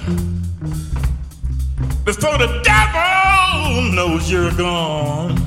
before 2.04 2.38
the 2.38 2.60
devil 2.64 3.92
knows 3.92 4.30
you're 4.30 4.50
gone. 4.52 5.38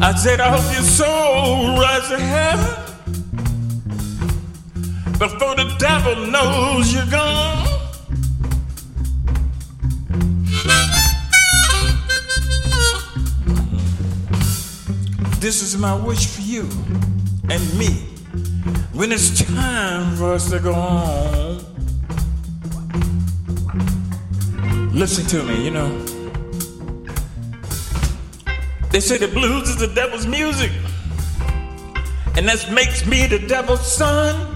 I 0.00 0.14
said, 0.14 0.40
I 0.40 0.56
hope 0.56 0.72
your 0.72 0.82
soul 0.82 1.78
rise 1.78 2.08
to 2.08 2.18
heaven 2.18 2.74
before 5.18 5.56
the 5.56 5.74
devil 5.78 6.26
knows 6.28 6.94
you're 6.94 7.04
gone. 7.06 7.66
This 15.40 15.62
is 15.62 15.76
my 15.76 15.94
wish 15.94 16.26
for 16.26 16.42
you 16.42 16.68
and 17.50 17.78
me 17.78 17.88
when 18.92 19.12
it's 19.12 19.42
time 19.44 20.16
for 20.16 20.32
us 20.32 20.50
to 20.50 20.58
go 20.58 20.72
home. 20.72 21.58
Listen 24.92 25.24
to 25.26 25.42
me, 25.44 25.64
you 25.64 25.70
know. 25.70 25.88
They 28.90 29.00
say 29.00 29.18
the 29.18 29.28
blues 29.28 29.68
is 29.68 29.76
the 29.76 29.86
devil's 29.94 30.26
music, 30.26 30.72
and 32.36 32.48
that 32.48 32.70
makes 32.72 33.06
me 33.06 33.26
the 33.26 33.38
devil's 33.38 33.86
son. 33.86 34.54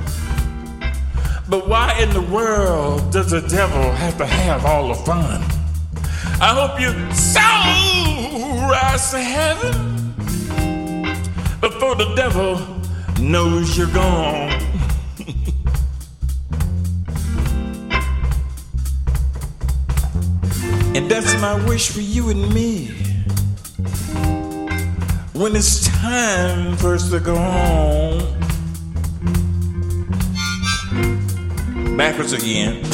But 1.48 1.68
why 1.68 1.96
in 2.00 2.10
the 2.10 2.22
world 2.22 3.12
does 3.12 3.30
the 3.30 3.42
devil 3.42 3.92
have 3.92 4.16
to 4.18 4.26
have 4.26 4.64
all 4.64 4.88
the 4.88 4.94
fun? 4.94 5.42
I 6.40 6.54
hope 6.58 6.80
your 6.80 6.92
soul 7.14 8.68
rise 8.68 9.10
to 9.12 9.20
heaven 9.20 10.14
before 11.60 11.94
the 11.94 12.12
devil 12.16 12.71
knows 13.22 13.78
you're 13.78 13.86
gone. 13.86 14.50
and 20.94 21.10
that's 21.10 21.40
my 21.40 21.54
wish 21.66 21.90
for 21.90 22.00
you 22.00 22.30
and 22.30 22.52
me. 22.52 22.88
When 25.32 25.54
it's 25.56 25.86
time 26.00 26.76
for 26.76 26.94
us 26.94 27.10
to 27.10 27.20
go 27.20 27.36
home. 27.36 28.18
Backwards 31.96 32.32
again. 32.32 32.91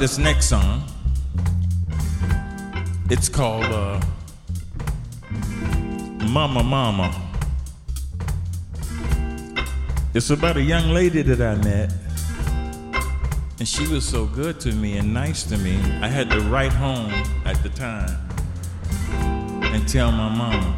This 0.00 0.16
next 0.16 0.48
song. 0.48 0.82
It's 3.10 3.28
called 3.28 3.66
uh, 3.66 4.00
Mama 6.24 6.62
Mama. 6.62 7.14
It's 10.14 10.30
about 10.30 10.56
a 10.56 10.62
young 10.62 10.88
lady 10.88 11.20
that 11.20 11.42
I 11.42 11.54
met. 11.62 11.92
And 13.58 13.68
she 13.68 13.86
was 13.88 14.08
so 14.08 14.24
good 14.24 14.58
to 14.60 14.72
me 14.72 14.96
and 14.96 15.12
nice 15.12 15.42
to 15.44 15.58
me. 15.58 15.76
I 16.00 16.08
had 16.08 16.30
to 16.30 16.40
write 16.48 16.72
home 16.72 17.12
at 17.44 17.62
the 17.62 17.68
time 17.68 18.16
and 19.74 19.86
tell 19.86 20.10
my 20.10 20.34
mama. 20.34 20.76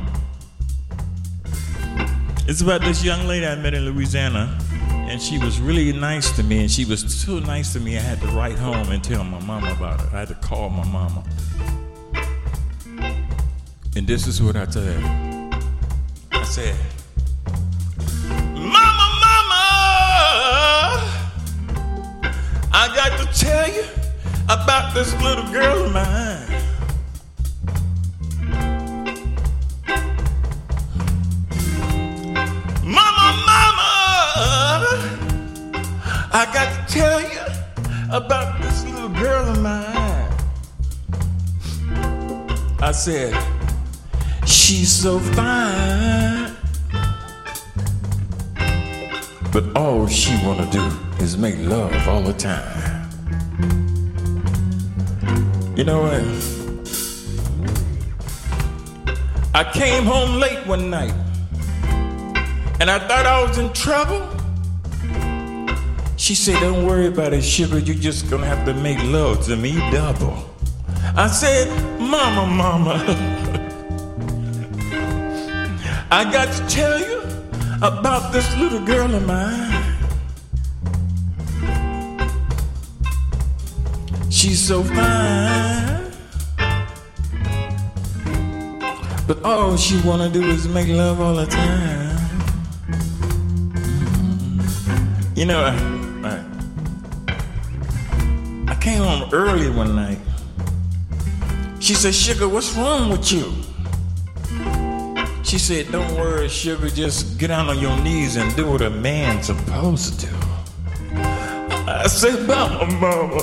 It's 2.48 2.60
about 2.60 2.80
this 2.80 3.04
young 3.04 3.28
lady 3.28 3.46
I 3.46 3.54
met 3.54 3.72
in 3.72 3.84
Louisiana, 3.84 4.58
and 5.12 5.20
she 5.20 5.36
was 5.36 5.60
really 5.60 5.92
nice 5.92 6.34
to 6.36 6.42
me, 6.42 6.60
and 6.60 6.70
she 6.70 6.86
was 6.86 7.02
so 7.14 7.38
nice 7.38 7.74
to 7.74 7.80
me, 7.80 7.98
I 7.98 8.00
had 8.00 8.18
to 8.22 8.28
write 8.28 8.58
home 8.58 8.90
and 8.90 9.04
tell 9.04 9.22
my 9.22 9.38
mama 9.40 9.70
about 9.72 10.00
it. 10.00 10.06
I 10.10 10.20
had 10.20 10.28
to 10.28 10.34
call 10.36 10.70
my 10.70 10.86
mama. 10.86 11.22
And 13.94 14.06
this 14.06 14.26
is 14.26 14.40
what 14.42 14.56
I 14.56 14.64
tell 14.64 14.82
her. 14.82 15.50
I 16.30 16.42
said, 16.44 16.74
Mama, 18.54 19.06
Mama, 19.20 19.64
I 22.72 22.88
got 22.96 23.18
to 23.20 23.26
tell 23.38 23.70
you 23.70 23.84
about 24.44 24.94
this 24.94 25.12
little 25.20 25.44
girl 25.52 25.84
of 25.84 25.92
mine. 25.92 26.41
I 36.34 36.46
got 36.46 36.88
to 36.88 36.94
tell 36.94 37.20
you 37.20 37.40
about 38.10 38.62
this 38.62 38.84
little 38.86 39.10
girl 39.10 39.50
of 39.50 39.60
mine. 39.60 40.32
I 42.80 42.90
said, 42.90 43.36
she's 44.46 44.90
so 44.90 45.18
fine. 45.18 46.56
But 49.52 49.76
all 49.76 50.06
she 50.06 50.34
wanna 50.42 50.70
do 50.70 50.90
is 51.22 51.36
make 51.36 51.58
love 51.58 52.08
all 52.08 52.22
the 52.22 52.32
time. 52.32 53.10
You 55.76 55.84
know 55.84 56.00
what? 56.00 56.24
I 59.54 59.70
came 59.70 60.04
home 60.04 60.40
late 60.40 60.66
one 60.66 60.88
night 60.88 61.12
and 62.80 62.90
I 62.90 62.98
thought 63.06 63.26
I 63.26 63.42
was 63.44 63.58
in 63.58 63.70
trouble. 63.74 64.31
She 66.22 66.36
said, 66.36 66.60
Don't 66.60 66.86
worry 66.86 67.08
about 67.08 67.32
it, 67.32 67.42
sugar. 67.42 67.80
You're 67.80 67.96
just 67.96 68.30
gonna 68.30 68.46
have 68.46 68.64
to 68.66 68.74
make 68.74 69.02
love 69.02 69.44
to 69.46 69.56
me 69.56 69.74
double. 69.90 70.48
I 71.16 71.26
said, 71.26 71.66
Mama, 71.98 72.46
Mama, 72.46 72.94
I 76.12 76.22
got 76.32 76.52
to 76.52 76.64
tell 76.68 77.00
you 77.00 77.22
about 77.82 78.32
this 78.32 78.56
little 78.56 78.78
girl 78.78 79.12
of 79.12 79.26
mine. 79.26 79.82
She's 84.30 84.64
so 84.64 84.84
fine. 84.84 86.12
But 89.26 89.44
all 89.44 89.76
she 89.76 90.00
wanna 90.02 90.28
do 90.28 90.44
is 90.44 90.68
make 90.68 90.86
love 90.86 91.20
all 91.20 91.34
the 91.34 91.46
time. 91.46 92.10
You 95.34 95.46
know, 95.46 96.01
home 99.02 99.28
early 99.32 99.70
one 99.70 99.94
night. 99.96 100.18
She 101.80 101.94
said, 101.94 102.14
Sugar, 102.14 102.48
what's 102.48 102.74
wrong 102.76 103.10
with 103.10 103.32
you? 103.32 103.52
She 105.42 105.58
said, 105.58 105.90
Don't 105.90 106.14
worry, 106.16 106.48
Sugar, 106.48 106.88
just 106.88 107.38
get 107.38 107.48
down 107.48 107.68
on 107.68 107.78
your 107.78 107.96
knees 107.98 108.36
and 108.36 108.54
do 108.54 108.70
what 108.70 108.82
a 108.82 108.90
man's 108.90 109.46
supposed 109.46 110.20
to 110.20 110.26
do. 110.26 110.36
I 111.14 112.06
said, 112.06 112.46
Mama, 112.46 112.86
Mama. 113.00 113.42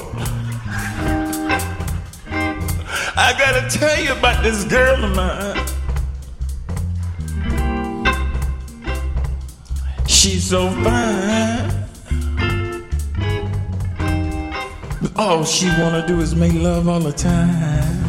I 3.15 3.35
gotta 3.37 3.69
tell 3.69 4.01
you 4.01 4.13
about 4.13 4.41
this 4.41 4.63
girl 4.63 5.03
of 5.03 5.15
mine. 5.15 5.65
She's 10.07 10.45
so 10.45 10.69
fine. 10.83 11.78
All 15.19 15.43
she 15.43 15.67
wanna 15.81 16.01
do 16.07 16.21
is 16.21 16.33
make 16.33 16.53
love 16.53 16.87
all 16.87 17.01
the 17.01 17.11
time. 17.11 17.99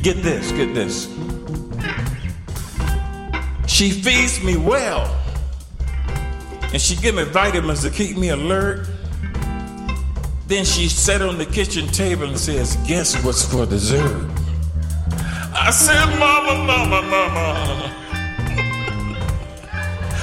Get 0.00 0.22
this, 0.22 0.52
get 0.52 0.74
this. 0.74 1.08
She 3.66 3.90
feeds 3.90 4.42
me 4.44 4.56
well. 4.56 5.12
And 6.72 6.80
she 6.80 6.94
give 6.94 7.16
me 7.16 7.24
vitamins 7.24 7.82
to 7.82 7.90
keep 7.90 8.16
me 8.16 8.28
alert. 8.28 8.86
Then 10.46 10.64
she 10.64 10.88
sat 10.88 11.20
on 11.20 11.36
the 11.36 11.44
kitchen 11.44 11.88
table 11.88 12.28
and 12.28 12.38
says, 12.38 12.76
Guess 12.86 13.24
what's 13.24 13.44
for 13.44 13.66
dessert? 13.66 14.30
I 15.52 15.70
said, 15.72 16.06
Mama, 16.16 16.64
Mama, 16.64 17.02
Mama. 17.02 17.92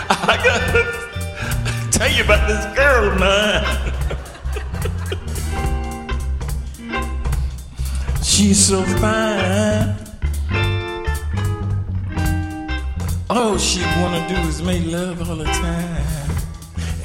I 0.09 0.39
gotta 0.41 1.91
tell 1.91 2.09
you 2.09 2.24
about 2.24 2.47
this 2.47 2.66
girl 2.78 3.11
of 3.11 3.95
She's 8.36 8.66
so 8.68 8.84
fine. 8.84 9.96
All 13.30 13.58
she 13.58 13.80
wanna 14.02 14.28
do 14.28 14.36
is 14.50 14.62
make 14.62 14.86
love 14.88 15.30
all 15.30 15.38
the 15.38 15.46
time. 15.46 16.36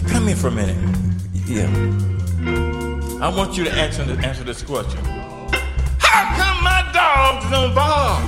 Come 0.08 0.26
here 0.26 0.34
for 0.34 0.48
a 0.48 0.50
minute. 0.50 0.76
Yeah. 1.46 1.68
I 3.24 3.28
want 3.28 3.56
you 3.56 3.62
to 3.62 3.70
answer, 3.70 4.02
answer 4.24 4.42
this 4.42 4.60
question. 4.62 4.98
How 6.00 6.34
come 6.36 6.64
my 6.64 6.82
dogs 6.92 7.48
don't 7.48 7.76
bark? 7.76 8.24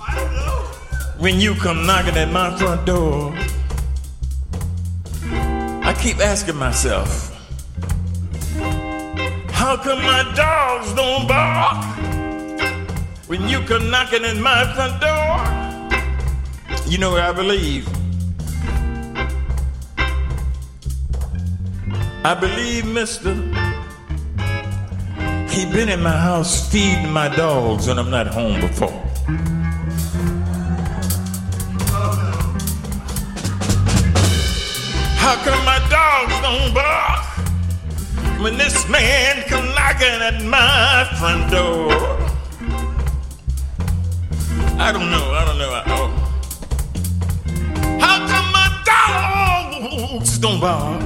I 0.00 0.14
don't 0.14 0.32
know. 0.32 0.62
When 1.18 1.38
you 1.38 1.54
come 1.56 1.84
knocking 1.84 2.16
at 2.16 2.32
my 2.32 2.56
front 2.56 2.86
door, 2.86 3.34
I 5.84 5.94
keep 6.00 6.20
asking 6.20 6.56
myself, 6.56 7.25
how 9.56 9.74
come 9.74 10.02
my 10.02 10.22
dogs 10.34 10.92
don't 10.92 11.26
bark? 11.26 11.82
When 13.26 13.48
you 13.48 13.58
come 13.60 13.90
knocking 13.90 14.22
at 14.24 14.36
my 14.36 14.62
front 14.74 15.00
door, 15.00 15.32
you 16.86 16.98
know 16.98 17.10
what 17.10 17.22
I 17.22 17.32
believe. 17.32 17.88
I 22.22 22.34
believe, 22.34 22.84
mister, 22.86 23.34
he 25.48 25.64
been 25.72 25.88
in 25.88 26.02
my 26.02 26.18
house 26.28 26.70
feeding 26.70 27.10
my 27.10 27.34
dogs 27.34 27.88
when 27.88 27.98
I'm 27.98 28.10
not 28.10 28.26
home 28.26 28.60
before. 28.60 29.02
How 35.24 35.34
come 35.46 35.64
my 35.64 35.80
dogs 35.88 36.34
don't 36.42 36.74
bark 36.74 37.35
when 38.40 38.58
this 38.58 38.88
man 38.88 39.42
come 39.48 39.66
knocking 39.74 40.20
at 40.20 40.42
my 40.44 41.06
front 41.18 41.50
door? 41.50 41.90
I 44.78 44.92
don't 44.92 45.10
know, 45.10 45.32
I 45.32 45.44
don't 45.46 45.58
know. 45.58 45.70
I, 45.72 45.82
oh. 45.88 46.08
How 47.98 48.18
come 48.28 48.52
my 48.52 48.68
dogs 50.10 50.38
don't 50.38 50.60
bark? 50.60 51.02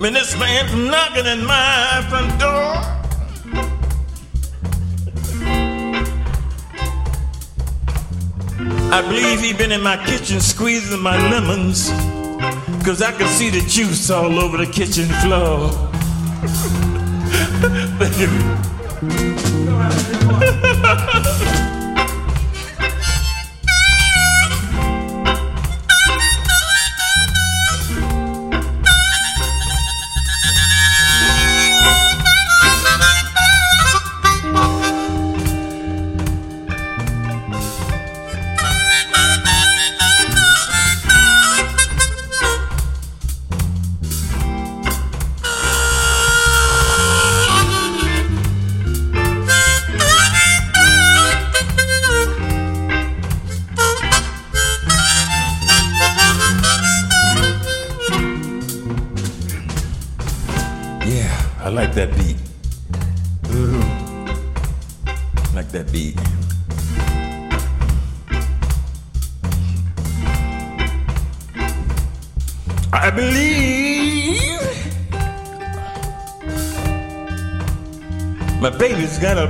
When 0.00 0.12
this 0.12 0.36
man's 0.38 0.74
knocking 0.74 1.26
at 1.26 1.38
my 1.38 2.04
front 2.10 2.40
door. 2.40 2.94
I 8.92 9.02
believe 9.02 9.40
he 9.40 9.52
been 9.52 9.72
in 9.72 9.82
my 9.82 9.96
kitchen 10.04 10.40
squeezing 10.40 11.00
my 11.00 11.16
lemons. 11.30 11.90
Cause 12.84 13.00
I 13.02 13.12
can 13.12 13.28
see 13.28 13.50
the 13.50 13.60
juice 13.60 14.10
all 14.10 14.38
over 14.38 14.58
the 14.58 14.66
kitchen 14.66 15.06
floor. 15.22 15.93
Thank 16.46 18.18
you. 18.18 18.54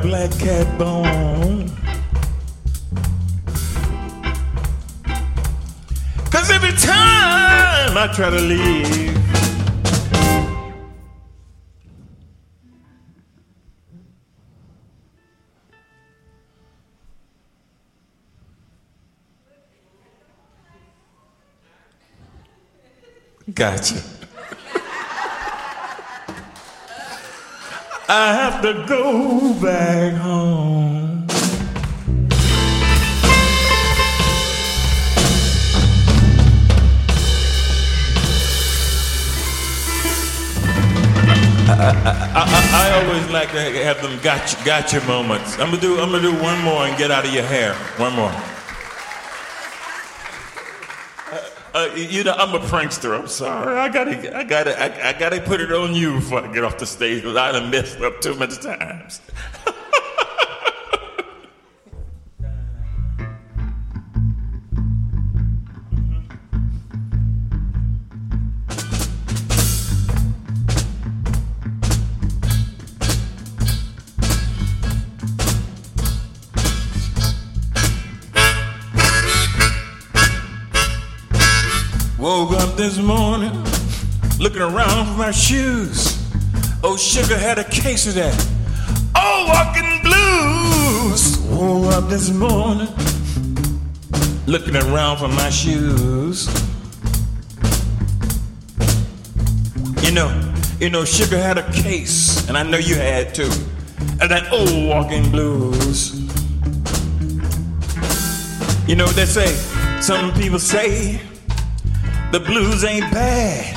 Black 0.05 0.31
cat 0.39 0.67
bone. 0.79 1.67
Cause 6.31 6.51
every 6.51 6.73
time 6.73 7.97
I 7.97 8.11
try 8.13 8.29
to 8.29 8.39
leave, 8.39 9.15
Gotcha. 23.55 24.04
Have 44.45 44.65
them 44.65 44.65
gotcha, 44.65 44.99
gotcha 44.99 45.07
moments. 45.07 45.55
I'm 45.59 45.71
gonna 45.71 45.81
do 45.81 46.01
I'm 46.01 46.11
gonna 46.11 46.23
do 46.23 46.35
one 46.43 46.61
more 46.63 46.87
and 46.87 46.97
get 46.99 47.11
out 47.11 47.25
of 47.27 47.33
your 47.33 47.45
hair. 47.45 47.75
One 47.99 48.15
more. 48.15 48.33
Uh, 51.75 51.91
you 51.97 52.23
know, 52.23 52.35
I'm 52.35 52.55
a 52.55 52.61
prankster. 52.61 53.19
I'm 53.19 53.27
sorry. 53.27 53.77
I 53.77 53.89
gotta, 53.89 54.37
I 54.37 54.45
gotta, 54.45 54.81
I, 54.81 55.09
I 55.09 55.13
gotta 55.19 55.41
put 55.41 55.61
it 55.61 55.73
on 55.73 55.93
you 55.95 56.15
before 56.15 56.45
I 56.45 56.53
get 56.53 56.63
off 56.63 56.79
the 56.79 56.87
stage. 56.87 57.25
'cause 57.25 57.37
I 57.37 57.51
done 57.53 57.71
messed 57.71 58.01
up 58.01 58.21
too 58.21 58.35
many 58.37 58.55
times. 58.57 59.21
my 85.17 85.31
shoes. 85.31 86.19
Oh, 86.83 86.97
sugar 86.97 87.37
had 87.39 87.59
a 87.59 87.65
case 87.65 88.07
of 88.07 88.15
that. 88.15 88.35
Oh, 89.15 89.47
walking 89.49 90.01
blues. 90.03 91.39
Woke 91.49 91.93
up 91.93 92.09
this 92.11 92.31
morning, 92.31 92.89
looking 94.47 94.77
around 94.77 95.19
for 95.19 95.29
my 95.29 95.51
shoes. 95.51 96.49
You 100.03 100.13
know, 100.13 100.53
you 100.81 100.91
know, 100.91 101.05
sugar 101.05 101.39
had 101.39 101.59
a 101.59 101.73
case, 101.73 102.47
and 102.49 102.57
I 102.57 102.63
know 102.63 102.79
you 102.79 102.97
had 102.97 103.35
too. 103.35 103.51
And 104.21 104.31
that 104.31 104.53
old 104.53 104.89
walking 104.89 105.31
blues. 105.31 106.21
You 108.87 108.97
know 108.97 109.07
what 109.07 109.17
they 109.17 109.27
say? 109.27 109.47
Some 110.01 110.35
people 110.35 110.59
say 110.59 111.21
the 112.33 112.41
blues 112.41 112.85
ain't 112.85 113.11
bad, 113.13 113.74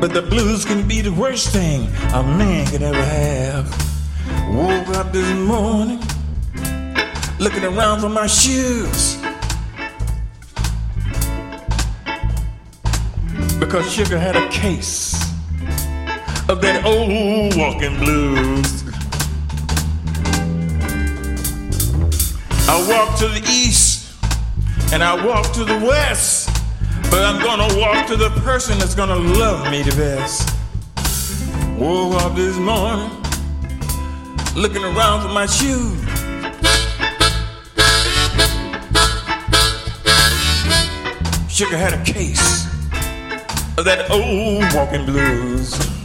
but 0.00 0.12
the 0.12 0.22
blues 0.22 0.64
can 0.64 0.86
be 0.86 1.00
the 1.00 1.12
worst 1.12 1.48
thing 1.48 1.88
a 2.12 2.22
man 2.22 2.66
could 2.66 2.82
ever 2.82 3.02
have. 3.02 3.66
Woke 4.52 4.88
up 4.96 5.12
this 5.12 5.28
morning, 5.36 6.00
looking 7.38 7.64
around 7.64 8.00
for 8.00 8.08
my 8.08 8.26
shoes. 8.26 9.16
Because 13.58 13.90
Sugar 13.90 14.18
had 14.18 14.36
a 14.36 14.48
case 14.50 15.14
of 16.48 16.60
that 16.60 16.84
old 16.84 17.56
walking 17.56 17.98
blues. 17.98 18.84
I 22.68 22.86
walked 22.88 23.18
to 23.20 23.28
the 23.28 23.42
east 23.48 24.14
and 24.92 25.02
I 25.02 25.24
walked 25.24 25.54
to 25.54 25.64
the 25.64 25.78
west. 25.78 26.45
But 27.10 27.24
I'm 27.24 27.42
gonna 27.42 27.78
walk 27.78 28.06
to 28.08 28.16
the 28.16 28.30
person 28.42 28.78
that's 28.78 28.94
gonna 28.94 29.16
love 29.16 29.70
me 29.70 29.82
the 29.82 29.94
best. 29.96 30.50
Woke 31.78 32.22
up 32.22 32.34
this 32.34 32.56
morning, 32.56 33.10
looking 34.54 34.84
around 34.84 35.22
for 35.22 35.32
my 35.32 35.46
shoes. 35.46 36.00
Sugar 41.48 41.78
had 41.78 41.94
a 41.94 42.04
case 42.04 42.66
of 43.78 43.84
that 43.84 44.10
old 44.10 44.64
walking 44.74 45.06
blues. 45.06 45.95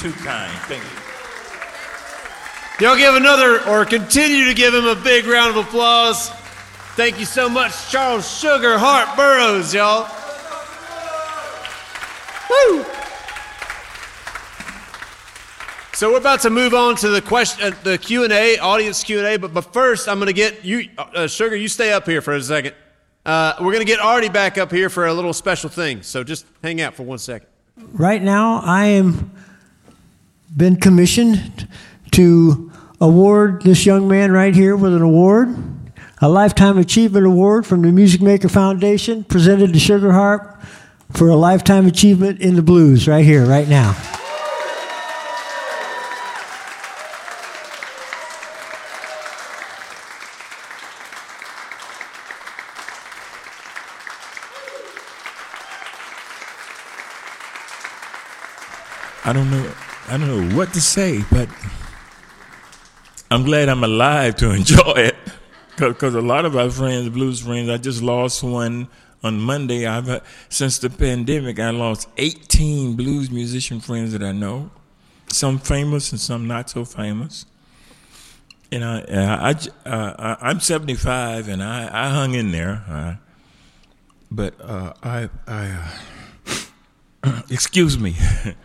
Too 0.00 0.12
kind. 0.12 0.50
Thank 0.60 0.82
you. 0.82 2.86
Y'all 2.86 2.96
give 2.96 3.14
another 3.14 3.62
or 3.68 3.84
continue 3.84 4.46
to 4.46 4.54
give 4.54 4.72
him 4.72 4.86
a 4.86 4.94
big 4.94 5.26
round 5.26 5.54
of 5.54 5.66
applause. 5.66 6.30
Thank 6.96 7.20
you 7.20 7.26
so 7.26 7.50
much, 7.50 7.90
Charles 7.90 8.26
Sugar 8.26 8.78
Harp 8.78 9.14
Burroughs, 9.14 9.74
y'all. 9.74 10.08
Woo! 12.48 12.82
So 15.92 16.12
we're 16.12 16.18
about 16.18 16.40
to 16.40 16.50
move 16.50 16.72
on 16.72 16.96
to 16.96 17.10
the 17.10 17.20
question, 17.20 17.62
uh, 17.62 17.76
the 17.82 17.98
Q 17.98 18.24
and 18.24 18.32
A, 18.32 18.56
audience 18.56 19.04
Q 19.04 19.18
and 19.18 19.26
A. 19.26 19.36
But 19.36 19.52
but 19.52 19.70
first, 19.74 20.08
I'm 20.08 20.16
going 20.16 20.28
to 20.28 20.32
get 20.32 20.64
you, 20.64 20.88
uh, 20.96 21.26
Sugar. 21.26 21.56
You 21.56 21.68
stay 21.68 21.92
up 21.92 22.06
here 22.06 22.22
for 22.22 22.32
a 22.32 22.42
second. 22.42 22.74
Uh, 23.26 23.52
we're 23.60 23.72
going 23.72 23.80
to 23.80 23.84
get 23.84 24.00
Ardie 24.00 24.32
back 24.32 24.56
up 24.56 24.72
here 24.72 24.88
for 24.88 25.06
a 25.06 25.12
little 25.12 25.34
special 25.34 25.68
thing. 25.68 26.00
So 26.00 26.24
just 26.24 26.46
hang 26.62 26.80
out 26.80 26.94
for 26.94 27.02
one 27.02 27.18
second. 27.18 27.48
Right 27.92 28.22
now, 28.22 28.62
I 28.64 28.86
am 28.86 29.32
been 30.56 30.76
commissioned 30.76 31.68
to 32.12 32.70
award 33.00 33.62
this 33.62 33.86
young 33.86 34.08
man 34.08 34.32
right 34.32 34.54
here 34.54 34.76
with 34.76 34.94
an 34.94 35.02
award, 35.02 35.54
a 36.20 36.28
lifetime 36.28 36.76
achievement 36.78 37.24
award 37.24 37.66
from 37.66 37.82
the 37.82 37.92
Music 37.92 38.20
Maker 38.20 38.48
Foundation, 38.48 39.24
presented 39.24 39.72
to 39.72 39.78
Sugar 39.78 40.12
Harp 40.12 40.62
for 41.12 41.28
a 41.28 41.36
lifetime 41.36 41.86
achievement 41.86 42.40
in 42.40 42.56
the 42.56 42.62
blues. 42.62 43.08
Right 43.08 43.24
here, 43.24 43.46
right 43.46 43.68
now. 43.68 43.96
I 59.22 59.32
don't 59.32 59.50
know 59.50 59.89
I 60.10 60.16
don't 60.18 60.26
know 60.26 60.56
what 60.56 60.72
to 60.74 60.80
say, 60.80 61.22
but 61.30 61.48
I'm 63.30 63.44
glad 63.44 63.68
I'm 63.68 63.84
alive 63.84 64.34
to 64.36 64.50
enjoy 64.60 64.94
it. 64.96 65.16
because 65.76 66.16
a 66.16 66.20
lot 66.20 66.44
of 66.44 66.56
our 66.56 66.68
friends, 66.68 67.08
blues 67.10 67.40
friends, 67.40 67.68
I 67.68 67.76
just 67.76 68.02
lost 68.02 68.42
one 68.42 68.88
on 69.22 69.38
Monday. 69.38 69.86
I've 69.86 70.08
had, 70.08 70.22
since 70.48 70.80
the 70.80 70.90
pandemic, 70.90 71.60
I 71.60 71.70
lost 71.70 72.08
18 72.16 72.96
blues 72.96 73.30
musician 73.30 73.78
friends 73.78 74.10
that 74.12 74.24
I 74.24 74.32
know, 74.32 74.72
some 75.28 75.60
famous 75.60 76.10
and 76.10 76.20
some 76.20 76.48
not 76.48 76.68
so 76.70 76.84
famous. 76.84 77.46
And 78.72 78.84
I, 78.84 79.04
I, 79.08 79.54
I, 79.86 79.88
uh, 79.88 80.36
I'm 80.40 80.58
75, 80.58 81.46
and 81.46 81.62
I, 81.62 82.06
I 82.06 82.08
hung 82.08 82.34
in 82.34 82.50
there. 82.50 82.84
Uh, 82.88 83.14
but 84.28 84.54
uh, 84.60 84.92
I, 85.04 85.28
I 85.46 85.92
uh, 87.22 87.42
excuse 87.48 87.96
me, 87.96 88.16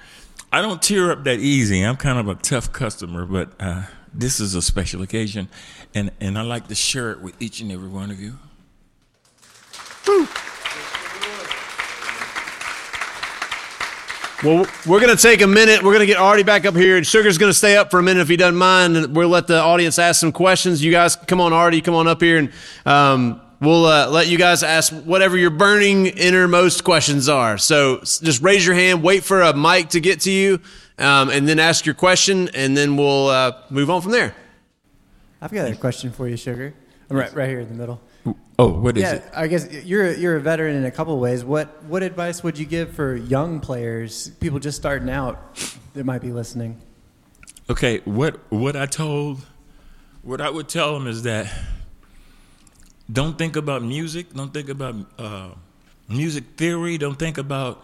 I 0.55 0.61
don't 0.61 0.81
tear 0.81 1.11
up 1.11 1.25
that 1.25 1.41
easy. 1.41 1.81
I'm 1.81 1.97
kind 1.97 2.17
of 2.17 2.29
a 2.29 2.35
tough 2.35 2.71
customer, 2.71 3.25
but 3.25 3.51
uh, 3.59 3.83
this 4.13 4.39
is 4.39 4.55
a 4.55 4.61
special 4.61 5.01
occasion, 5.01 5.49
and 5.93 6.11
and 6.21 6.37
I 6.37 6.43
like 6.43 6.69
to 6.69 6.75
share 6.75 7.11
it 7.11 7.19
with 7.19 7.35
each 7.41 7.59
and 7.59 7.73
every 7.73 7.89
one 7.89 8.09
of 8.09 8.21
you. 8.21 8.37
Well, 14.45 14.65
we're 14.87 15.01
going 15.01 15.13
to 15.13 15.21
take 15.21 15.41
a 15.41 15.47
minute. 15.47 15.83
We're 15.83 15.91
going 15.91 15.99
to 15.99 16.05
get 16.05 16.19
Ardie 16.19 16.45
back 16.45 16.65
up 16.65 16.73
here, 16.73 16.95
and 16.95 17.05
Sugar's 17.05 17.37
going 17.37 17.49
to 17.49 17.57
stay 17.57 17.75
up 17.75 17.91
for 17.91 17.99
a 17.99 18.03
minute 18.03 18.21
if 18.21 18.29
he 18.29 18.37
doesn't 18.37 18.55
mind. 18.55 18.95
And 18.95 19.13
we'll 19.13 19.27
let 19.27 19.47
the 19.47 19.59
audience 19.59 19.99
ask 19.99 20.21
some 20.21 20.31
questions. 20.31 20.81
You 20.81 20.89
guys, 20.89 21.17
come 21.17 21.41
on, 21.41 21.51
Ardie, 21.51 21.83
come 21.83 21.95
on 21.95 22.07
up 22.07 22.21
here, 22.21 22.37
and 22.37 22.51
um, 22.85 23.41
we'll 23.59 23.85
uh, 23.85 24.09
let 24.09 24.27
you 24.27 24.37
guys 24.37 24.63
ask 24.63 24.93
whatever 24.93 25.37
your 25.37 25.49
burning 25.49 26.07
innermost 26.07 26.83
questions 26.83 27.29
are. 27.29 27.57
So 27.57 27.99
just 27.99 28.41
raise 28.41 28.65
your 28.65 28.75
hand, 28.75 29.03
wait 29.03 29.23
for 29.23 29.41
a 29.41 29.55
mic 29.55 29.89
to 29.89 29.99
get 29.99 30.21
to 30.21 30.31
you, 30.31 30.59
um, 30.97 31.29
and 31.29 31.47
then 31.47 31.59
ask 31.59 31.85
your 31.85 31.95
question, 31.95 32.49
and 32.53 32.75
then 32.75 32.97
we'll 32.97 33.27
uh, 33.27 33.53
move 33.69 33.89
on 33.89 34.01
from 34.01 34.11
there. 34.11 34.35
I've 35.41 35.51
got 35.51 35.69
a 35.69 35.75
question 35.75 36.11
for 36.11 36.27
you, 36.27 36.37
Sugar. 36.37 36.73
I'm 37.09 37.17
right, 37.17 37.33
right 37.35 37.49
here 37.49 37.59
in 37.59 37.67
the 37.67 37.75
middle. 37.75 38.01
Oh, 38.57 38.71
what 38.71 38.97
is 38.97 39.03
yeah, 39.03 39.13
it? 39.15 39.23
I 39.35 39.47
guess 39.47 39.71
you're 39.83 40.13
you're 40.13 40.37
a 40.37 40.41
veteran 40.41 40.75
in 40.77 40.85
a 40.85 40.91
couple 40.91 41.13
of 41.13 41.19
ways. 41.19 41.43
What 41.43 41.83
what 41.83 42.03
advice 42.03 42.41
would 42.41 42.57
you 42.57 42.65
give 42.65 42.93
for 42.93 43.15
young 43.15 43.59
players, 43.59 44.29
people 44.39 44.59
just 44.59 44.77
starting 44.77 45.09
out 45.09 45.59
that 45.93 46.05
might 46.05 46.21
be 46.21 46.31
listening? 46.31 46.81
Okay, 47.69 47.99
what 48.05 48.39
what 48.49 48.75
I 48.77 48.85
told, 48.85 49.45
what 50.21 50.39
I 50.39 50.49
would 50.49 50.69
tell 50.69 50.93
them 50.93 51.05
is 51.05 51.23
that 51.23 51.51
don't 53.11 53.37
think 53.37 53.55
about 53.55 53.83
music, 53.83 54.33
don't 54.33 54.53
think 54.53 54.69
about 54.69 54.95
uh, 55.17 55.49
music 56.09 56.43
theory, 56.57 56.97
don't 56.97 57.17
think 57.19 57.37
about 57.37 57.83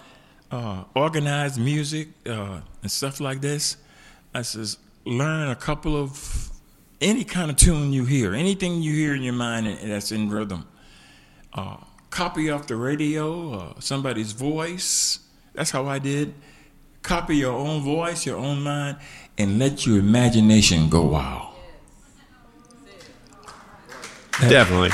uh, 0.51 0.83
organized 0.95 1.59
music 1.59 2.09
uh, 2.27 2.61
and 2.81 2.91
stuff 2.91 3.19
like 3.19 3.41
this. 3.41 3.77
I 4.33 4.41
says 4.41 4.77
learn 5.05 5.49
a 5.49 5.55
couple 5.55 5.95
of 5.95 6.51
any 6.99 7.23
kind 7.23 7.49
of 7.49 7.57
tune 7.57 7.93
you 7.93 8.05
hear, 8.05 8.33
anything 8.33 8.81
you 8.81 8.93
hear 8.93 9.15
in 9.15 9.23
your 9.23 9.33
mind 9.33 9.77
that's 9.83 10.11
in 10.11 10.29
rhythm. 10.29 10.67
Uh, 11.53 11.77
copy 12.09 12.49
off 12.49 12.67
the 12.67 12.75
radio, 12.75 13.53
uh, 13.53 13.79
somebody's 13.79 14.31
voice. 14.31 15.19
That's 15.53 15.71
how 15.71 15.87
I 15.87 15.99
did. 15.99 16.33
Copy 17.01 17.37
your 17.37 17.53
own 17.53 17.81
voice, 17.81 18.25
your 18.25 18.37
own 18.37 18.61
mind, 18.61 18.97
and 19.37 19.57
let 19.57 19.85
your 19.85 19.99
imagination 19.99 20.87
go 20.87 21.01
wild. 21.01 21.47
Definitely. 24.39 24.91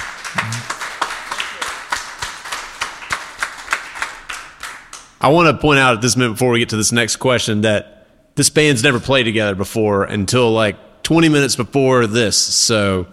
I 5.19 5.29
want 5.29 5.47
to 5.55 5.59
point 5.59 5.79
out 5.79 5.95
at 5.95 6.01
this 6.01 6.15
minute 6.15 6.33
before 6.33 6.51
we 6.51 6.59
get 6.59 6.69
to 6.69 6.77
this 6.77 6.91
next 6.91 7.15
question 7.15 7.61
that 7.61 8.07
this 8.35 8.49
band's 8.49 8.83
never 8.83 8.99
played 8.99 9.23
together 9.23 9.55
before 9.55 10.03
until 10.03 10.51
like 10.51 11.03
20 11.03 11.29
minutes 11.29 11.55
before 11.55 12.05
this. 12.05 12.37
So 12.37 13.07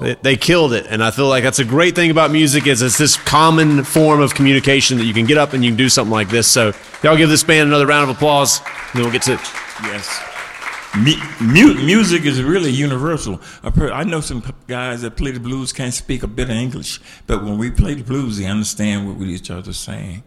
they, 0.00 0.14
they 0.22 0.36
killed 0.36 0.72
it, 0.72 0.86
and 0.88 1.02
I 1.02 1.10
feel 1.10 1.28
like 1.28 1.42
that's 1.42 1.58
a 1.58 1.64
great 1.64 1.96
thing 1.96 2.10
about 2.10 2.30
music 2.30 2.66
is 2.66 2.80
it's 2.82 2.98
this 2.98 3.16
common 3.16 3.82
form 3.82 4.20
of 4.20 4.34
communication 4.34 4.98
that 4.98 5.04
you 5.04 5.14
can 5.14 5.26
get 5.26 5.36
up 5.36 5.52
and 5.52 5.64
you 5.64 5.70
can 5.70 5.76
do 5.76 5.88
something 5.88 6.12
like 6.12 6.28
this. 6.28 6.46
So 6.46 6.72
y'all 7.02 7.16
give 7.16 7.28
this 7.28 7.42
band 7.42 7.68
another 7.68 7.86
round 7.86 8.08
of 8.08 8.16
applause, 8.16 8.60
and 8.60 8.94
then 8.94 9.02
we'll 9.02 9.12
get 9.12 9.22
to 9.22 9.34
it. 9.34 9.40
Yes. 9.82 10.24
Mu- 10.96 11.16
mu- 11.40 11.84
music 11.84 12.24
is 12.24 12.42
really 12.42 12.70
universal. 12.70 13.40
I, 13.62 14.04
know 14.04 14.20
some 14.20 14.42
guys 14.68 15.02
that 15.02 15.16
play 15.16 15.32
the 15.32 15.40
blues 15.40 15.72
can't 15.72 15.92
speak 15.92 16.22
a 16.22 16.26
bit 16.26 16.48
of 16.48 16.56
English, 16.56 17.00
but 17.26 17.44
when 17.44 17.58
we 17.58 17.70
play 17.70 17.94
the 17.94 18.04
blues, 18.04 18.38
they 18.38 18.46
understand 18.46 19.18
what 19.18 19.26
each 19.26 19.50
other's 19.50 19.78
saying. 19.78 20.22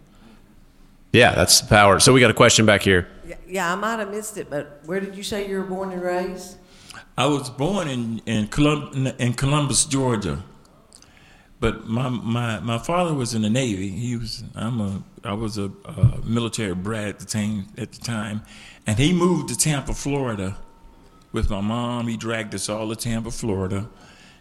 Yeah, 1.11 1.33
that's 1.35 1.61
the 1.61 1.67
power. 1.67 1.99
So 1.99 2.13
we 2.13 2.19
got 2.19 2.31
a 2.31 2.35
question 2.35 2.65
back 2.65 2.81
here. 2.81 3.07
Yeah, 3.27 3.35
Yeah, 3.47 3.71
I 3.73 3.75
might 3.75 3.99
have 3.99 4.11
missed 4.11 4.37
it, 4.37 4.49
but 4.49 4.81
where 4.85 4.99
did 4.99 5.15
you 5.15 5.23
say 5.23 5.47
you 5.47 5.57
were 5.57 5.65
born 5.65 5.91
and 5.91 6.01
raised? 6.01 6.57
I 7.17 7.25
was 7.25 7.49
born 7.49 7.87
in 7.87 8.21
in, 8.25 8.47
Colum- 8.47 9.07
in 9.19 9.33
Columbus, 9.33 9.85
Georgia, 9.85 10.43
but 11.59 11.85
my, 11.87 12.09
my 12.09 12.59
my 12.59 12.77
father 12.77 13.13
was 13.13 13.33
in 13.33 13.41
the 13.41 13.49
Navy. 13.49 13.89
He 13.89 14.15
was 14.17 14.43
I'm 14.55 14.79
a 14.81 15.03
I 15.23 15.33
was 15.33 15.57
a, 15.57 15.71
uh 15.85 16.17
military 16.23 16.73
brat 16.73 17.07
at 17.09 17.19
the 17.19 17.25
time 17.25 17.67
at 17.77 17.91
the 17.91 17.99
time, 18.01 18.41
and 18.87 18.97
he 18.97 19.13
moved 19.13 19.49
to 19.49 19.57
Tampa, 19.57 19.93
Florida, 19.93 20.57
with 21.31 21.49
my 21.49 21.61
mom. 21.61 22.07
He 22.07 22.17
dragged 22.17 22.55
us 22.55 22.69
all 22.69 22.89
to 22.89 22.95
Tampa, 22.95 23.29
Florida, 23.31 23.87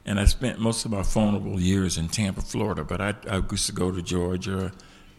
and 0.07 0.19
I 0.21 0.25
spent 0.27 0.59
most 0.61 0.85
of 0.85 0.93
my 0.93 1.03
vulnerable 1.03 1.61
years 1.61 1.99
in 1.99 2.09
Tampa, 2.09 2.41
Florida. 2.41 2.85
But 2.85 3.01
I 3.01 3.15
I 3.29 3.43
used 3.51 3.67
to 3.67 3.73
go 3.73 3.91
to 3.91 4.01
Georgia, 4.01 4.73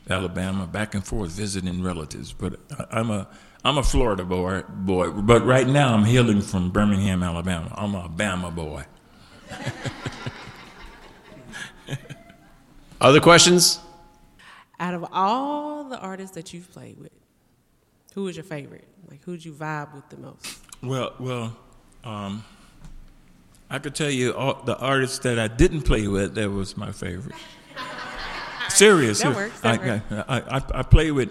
Alabama, 0.09 0.67
back 0.67 0.95
and 0.95 1.05
forth 1.05 1.31
visiting 1.31 1.83
relatives. 1.83 2.33
But 2.33 2.59
I, 2.77 2.99
I'm 2.99 3.11
a 3.11 3.27
I'm 3.63 3.77
a 3.77 3.83
Florida 3.83 4.25
boy, 4.25 4.63
boy. 4.67 5.11
But 5.11 5.45
right 5.45 5.67
now 5.67 5.93
I'm 5.93 6.03
hailing 6.03 6.41
from 6.41 6.71
Birmingham, 6.71 7.21
Alabama. 7.21 7.71
I'm 7.75 7.93
a 7.93 8.09
Bama 8.09 8.53
boy. 8.53 8.85
Other 13.01 13.19
questions? 13.19 13.79
Out 14.79 14.95
of 14.95 15.05
all 15.11 15.83
the 15.83 15.99
artists 15.99 16.35
that 16.35 16.53
you've 16.53 16.71
played 16.71 16.99
with, 16.99 17.11
who 18.13 18.23
was 18.23 18.35
your 18.35 18.43
favorite? 18.43 18.87
Like, 19.09 19.23
who'd 19.23 19.43
you 19.43 19.53
vibe 19.53 19.93
with 19.93 20.09
the 20.09 20.17
most? 20.17 20.59
Well, 20.81 21.13
well, 21.19 21.55
um, 22.03 22.43
I 23.69 23.79
could 23.79 23.95
tell 23.95 24.09
you 24.09 24.33
all 24.33 24.63
the 24.63 24.77
artists 24.77 25.19
that 25.19 25.37
I 25.37 25.47
didn't 25.47 25.83
play 25.83 26.07
with. 26.07 26.35
That 26.35 26.49
was 26.49 26.75
my 26.75 26.91
favorite. 26.91 27.35
Serious. 28.75 29.21
That 29.21 29.33
serious. 29.33 29.51
works, 29.51 29.61
that 29.61 29.81
I, 29.81 29.87
works. 29.87 30.29
I, 30.29 30.57
I, 30.57 30.79
I 30.79 30.83
played 30.83 31.11
with, 31.11 31.29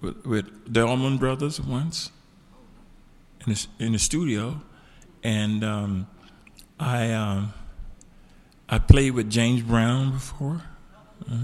with 0.00 0.26
with 0.26 0.72
the 0.72 0.86
Allman 0.86 1.18
Brothers 1.18 1.60
once 1.60 2.10
in 3.46 3.52
the, 3.52 3.66
in 3.78 3.92
the 3.92 3.98
studio, 3.98 4.60
and 5.22 5.64
um, 5.64 6.06
I 6.78 7.12
um, 7.12 7.52
I 8.68 8.78
played 8.78 9.12
with 9.12 9.30
James 9.30 9.62
Brown 9.62 10.12
before, 10.12 10.62
uh, 11.30 11.36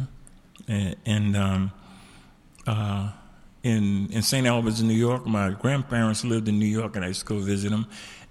and, 0.66 0.96
and 1.06 1.36
um, 1.36 1.72
uh, 2.66 3.10
in 3.62 4.08
in 4.12 4.22
St. 4.22 4.46
Albans, 4.46 4.80
in 4.80 4.88
New 4.88 4.94
York. 4.94 5.26
My 5.26 5.50
grandparents 5.50 6.24
lived 6.24 6.48
in 6.48 6.58
New 6.58 6.66
York, 6.66 6.96
and 6.96 7.04
I 7.04 7.08
used 7.08 7.20
to 7.20 7.26
go 7.26 7.38
visit 7.38 7.72
him. 7.72 7.86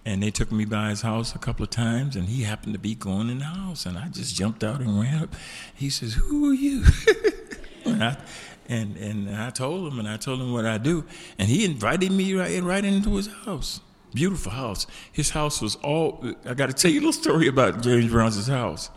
And 0.08 0.24
they 0.24 0.32
took 0.32 0.54
me 0.54 0.64
by 0.64 0.92
his 0.92 1.02
house 1.02 1.36
a 1.36 1.38
couple 1.38 1.66
of 1.66 1.70
times, 1.70 2.16
and 2.16 2.30
he 2.30 2.44
happened 2.44 2.72
to 2.72 2.80
be 2.80 2.96
going 2.96 3.30
in 3.30 3.40
the 3.40 3.44
house, 3.44 3.86
and 3.86 3.98
I 3.98 4.08
just 4.08 4.34
jumped 4.34 4.64
out 4.64 4.80
and 4.80 5.02
ran 5.02 5.22
up. 5.22 5.36
He 5.76 5.90
says, 5.90 6.14
"Who 6.14 6.50
are 6.50 6.54
you?" 6.54 6.86
and, 7.86 8.02
I, 8.02 8.18
and 8.70 8.96
and 8.96 9.36
I 9.36 9.50
told 9.50 9.92
him, 9.92 10.00
and 10.00 10.08
I 10.08 10.16
told 10.16 10.40
him 10.40 10.54
what 10.54 10.66
I 10.66 10.78
do, 10.78 11.04
and 11.38 11.50
he 11.50 11.66
invited 11.66 12.10
me 12.14 12.34
right 12.36 12.64
right 12.64 12.86
into 12.86 13.18
his 13.18 13.28
house. 13.28 13.82
Beautiful 14.14 14.54
house. 14.54 14.88
His 15.12 15.32
house 15.32 15.62
was 15.62 15.76
all. 15.84 16.24
I 16.46 16.54
got 16.54 16.68
to 16.68 16.74
tell 16.74 16.90
you 16.90 17.02
a 17.02 17.04
little 17.08 17.12
story 17.12 17.50
about 17.50 17.82
James 17.82 18.10
Brown's 18.10 18.48
house. 18.48 18.90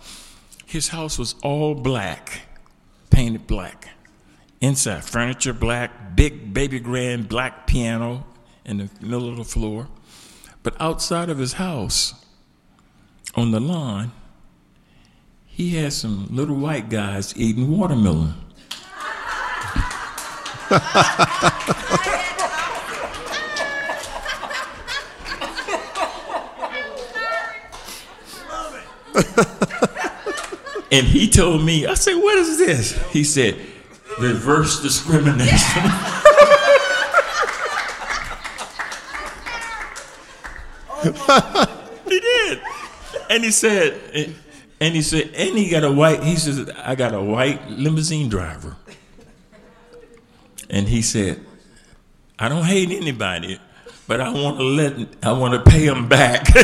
His 0.64 0.86
house 0.86 1.18
was 1.18 1.34
all 1.42 1.74
black, 1.74 2.42
painted 3.10 3.48
black. 3.48 3.88
Inside, 4.60 5.02
furniture 5.02 5.54
black, 5.54 6.14
big 6.14 6.54
baby 6.54 6.78
grand 6.78 7.28
black 7.28 7.66
piano 7.66 8.26
in 8.64 8.78
the 8.78 8.90
middle 9.00 9.28
of 9.28 9.38
the 9.38 9.44
floor. 9.44 9.88
But 10.62 10.78
outside 10.80 11.30
of 11.30 11.38
his 11.38 11.54
house, 11.54 12.14
on 13.34 13.50
the 13.50 13.60
lawn, 13.60 14.12
he 15.46 15.76
had 15.76 15.92
some 15.92 16.28
little 16.30 16.56
white 16.56 16.90
guys 16.90 17.36
eating 17.36 17.76
watermelon. 17.76 18.34
and 30.92 31.06
he 31.06 31.28
told 31.28 31.64
me, 31.64 31.86
I 31.86 31.94
said, 31.94 32.14
what 32.16 32.38
is 32.38 32.58
this? 32.58 33.10
He 33.10 33.24
said, 33.24 33.58
reverse 34.18 34.82
discrimination. 34.82 35.82
he 41.02 42.20
did. 42.20 42.60
And 43.28 43.44
he 43.44 43.50
said, 43.50 44.34
and 44.80 44.94
he 44.94 45.02
said, 45.02 45.30
and 45.34 45.56
he 45.56 45.68
got 45.70 45.84
a 45.84 45.92
white, 45.92 46.22
he 46.22 46.36
says, 46.36 46.68
I 46.70 46.94
got 46.94 47.14
a 47.14 47.22
white 47.22 47.68
limousine 47.70 48.28
driver. 48.28 48.76
And 50.68 50.88
he 50.88 51.02
said, 51.02 51.44
I 52.38 52.48
don't 52.48 52.64
hate 52.64 52.90
anybody, 52.90 53.58
but 54.06 54.20
I 54.20 54.30
want 54.30 54.58
to 54.58 54.64
let, 54.64 54.94
I 55.22 55.32
want 55.32 55.54
to 55.54 55.70
pay 55.70 55.86
him 55.86 56.08
back. 56.08 56.46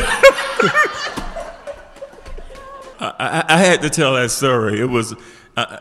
I, 2.99 3.13
I, 3.19 3.45
I 3.49 3.57
had 3.57 3.81
to 3.83 3.89
tell 3.89 4.15
that 4.15 4.31
story. 4.31 4.79
It 4.79 4.89
was, 4.89 5.13
I, 5.55 5.79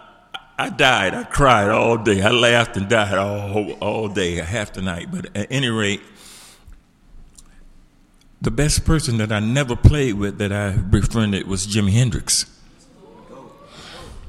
I 0.59 0.71
died. 0.71 1.15
I 1.15 1.25
cried 1.25 1.69
all 1.69 1.97
day. 1.97 2.23
I 2.23 2.31
laughed 2.31 2.77
and 2.77 2.89
died 2.89 3.17
all 3.17 3.73
all 3.75 4.09
day, 4.09 4.37
half 4.37 4.73
the 4.73 4.83
night. 4.83 5.09
But 5.11 5.27
at 5.37 5.47
any 5.51 5.69
rate, 5.69 6.01
the 8.41 8.51
best 8.51 8.85
person 8.85 9.17
that 9.19 9.33
I 9.33 9.41
never 9.41 9.77
played 9.77 10.15
with 10.15 10.39
that 10.39 10.53
I 10.53 10.73
befriended 10.73 11.47
was 11.47 11.67
Jimi 11.67 11.93
Hendrix. 11.93 12.47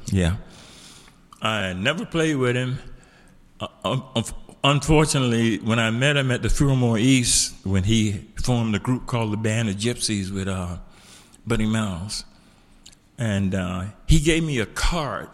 Yeah, 0.06 0.36
I 1.42 1.74
never 1.74 2.06
played 2.06 2.36
with 2.36 2.56
him. 2.56 2.78
Uh, 3.60 3.68
unf- 3.84 4.32
unfortunately, 4.64 5.58
when 5.58 5.78
I 5.78 5.90
met 5.90 6.16
him 6.16 6.30
at 6.30 6.42
the 6.42 6.48
Fillmore 6.48 6.98
East, 6.98 7.54
when 7.64 7.84
he 7.84 8.24
formed 8.42 8.74
a 8.74 8.78
group 8.78 9.06
called 9.06 9.32
the 9.32 9.36
Band 9.36 9.68
of 9.68 9.76
Gypsies 9.76 10.32
with 10.32 10.48
uh, 10.48 10.78
Buddy 11.46 11.66
Miles, 11.66 12.24
and 13.18 13.54
uh, 13.54 13.84
he 14.06 14.20
gave 14.20 14.44
me 14.44 14.58
a 14.60 14.66
card 14.66 15.28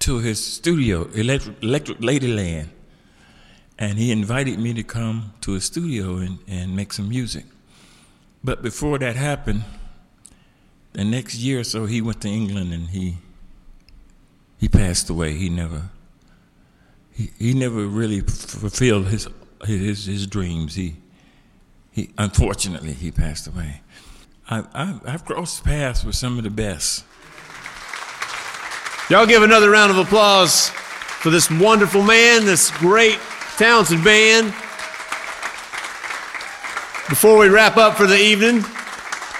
to 0.00 0.18
his 0.18 0.44
studio, 0.44 1.08
Electric, 1.14 1.62
Electric 1.62 1.98
Ladyland, 1.98 2.68
and 3.78 3.98
he 3.98 4.12
invited 4.12 4.58
me 4.58 4.74
to 4.74 4.82
come 4.82 5.32
to 5.40 5.52
his 5.52 5.64
studio 5.64 6.16
and, 6.16 6.38
and 6.46 6.76
make 6.76 6.92
some 6.92 7.08
music. 7.08 7.44
But 8.44 8.62
before 8.62 8.98
that 8.98 9.16
happened, 9.16 9.64
the 10.92 11.04
next 11.04 11.36
year 11.36 11.60
or 11.60 11.64
so, 11.64 11.86
he 11.86 12.00
went 12.00 12.20
to 12.22 12.28
England 12.28 12.72
and 12.72 12.88
he 12.88 13.16
he 14.58 14.68
passed 14.68 15.08
away. 15.10 15.34
He 15.34 15.48
never 15.48 15.90
he, 17.12 17.30
he 17.38 17.54
never 17.54 17.86
really 17.86 18.20
fulfilled 18.20 19.08
his 19.08 19.28
his 19.64 20.06
his 20.06 20.26
dreams. 20.26 20.74
He 20.74 20.96
he 21.90 22.10
unfortunately 22.18 22.92
he 22.92 23.10
passed 23.10 23.46
away. 23.46 23.82
I, 24.50 24.64
I 24.74 25.00
I've 25.06 25.24
crossed 25.24 25.64
paths 25.64 26.04
with 26.04 26.16
some 26.16 26.38
of 26.38 26.44
the 26.44 26.50
best. 26.50 27.04
Y'all 29.08 29.26
give 29.26 29.42
another 29.42 29.70
round 29.70 29.90
of 29.90 29.98
applause 29.98 30.68
for 30.68 31.30
this 31.30 31.50
wonderful 31.50 32.02
man, 32.02 32.44
this 32.44 32.70
great, 32.78 33.18
talented 33.56 34.02
band. 34.02 34.54
Before 37.12 37.36
we 37.36 37.50
wrap 37.50 37.76
up 37.76 37.98
for 37.98 38.06
the 38.06 38.16
evening, 38.16 38.62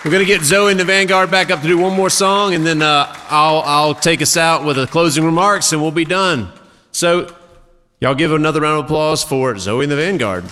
we're 0.05 0.11
going 0.11 0.21
to 0.21 0.27
get 0.27 0.43
Zowie 0.43 0.73
and 0.73 0.79
the 0.79 0.85
Vanguard 0.85 1.31
back 1.31 1.51
up 1.51 1.63
to 1.63 1.67
do 1.67 1.79
one 1.79 1.97
more 1.97 2.11
song, 2.11 2.53
and 2.53 2.67
then 2.67 2.83
uh, 2.83 3.11
I'll, 3.31 3.61
I'll 3.61 3.95
take 3.95 4.21
us 4.21 4.37
out 4.37 4.63
with 4.63 4.79
a 4.79 4.87
closing 4.87 5.25
remarks, 5.25 5.73
and 5.73 5.81
we'll 5.81 5.91
be 5.91 6.05
done. 6.05 6.53
So, 6.93 7.35
y'all 7.99 8.15
give 8.15 8.31
another 8.31 8.61
round 8.61 8.81
of 8.81 8.85
applause 8.85 9.25
for 9.25 9.55
Zowie 9.55 9.85
and 9.85 9.91
the 9.91 9.97
Vanguard. 9.97 10.45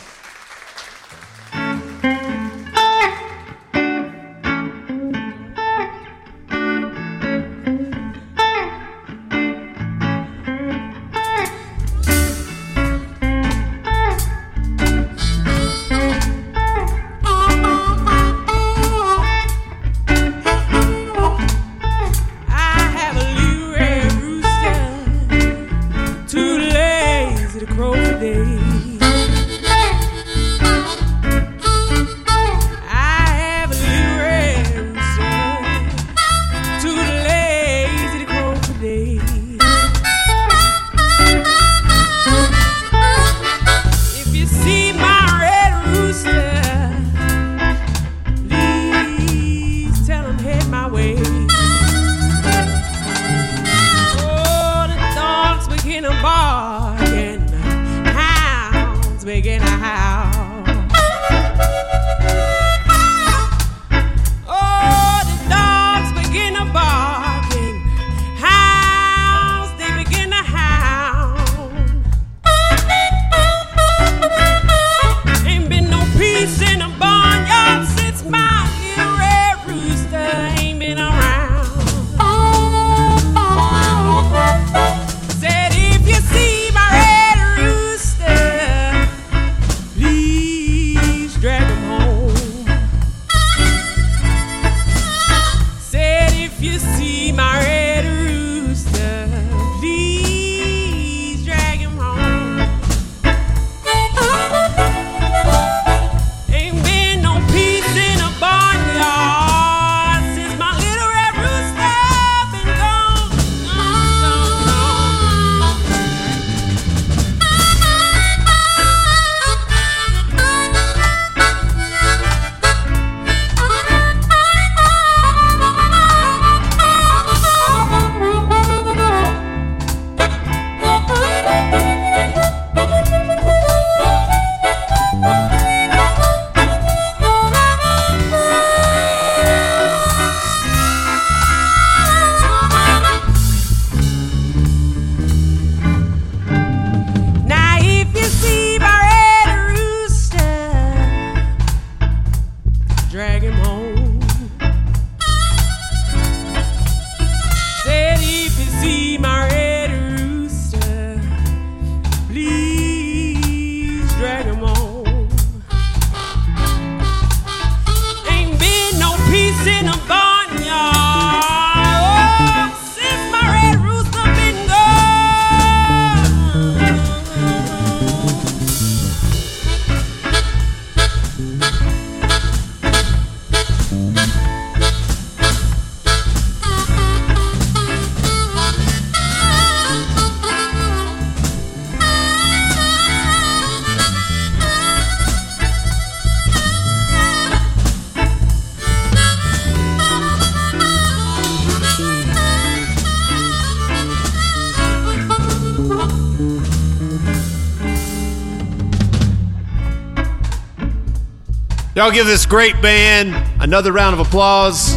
Y'all 212.01 212.11
give 212.11 212.24
this 212.24 212.46
great 212.46 212.80
band 212.80 213.28
another 213.61 213.92
round 213.92 214.18
of 214.18 214.26
applause. 214.26 214.94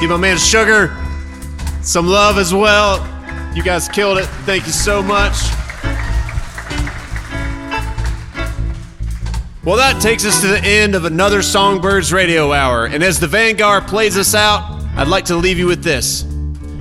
Give 0.00 0.08
my 0.08 0.16
man 0.16 0.38
Sugar 0.38 0.96
some 1.82 2.06
love 2.06 2.38
as 2.38 2.54
well. 2.54 3.06
You 3.54 3.62
guys 3.62 3.86
killed 3.90 4.16
it. 4.16 4.24
Thank 4.46 4.64
you 4.64 4.72
so 4.72 5.02
much. 5.02 5.34
Well, 9.62 9.76
that 9.76 9.98
takes 10.00 10.24
us 10.24 10.40
to 10.40 10.46
the 10.46 10.60
end 10.64 10.94
of 10.94 11.04
another 11.04 11.42
Songbirds 11.42 12.14
Radio 12.14 12.54
Hour. 12.54 12.86
And 12.86 13.02
as 13.02 13.20
the 13.20 13.28
Vanguard 13.28 13.86
plays 13.86 14.16
us 14.16 14.34
out, 14.34 14.82
I'd 14.96 15.08
like 15.08 15.26
to 15.26 15.36
leave 15.36 15.58
you 15.58 15.66
with 15.66 15.84
this. 15.84 16.24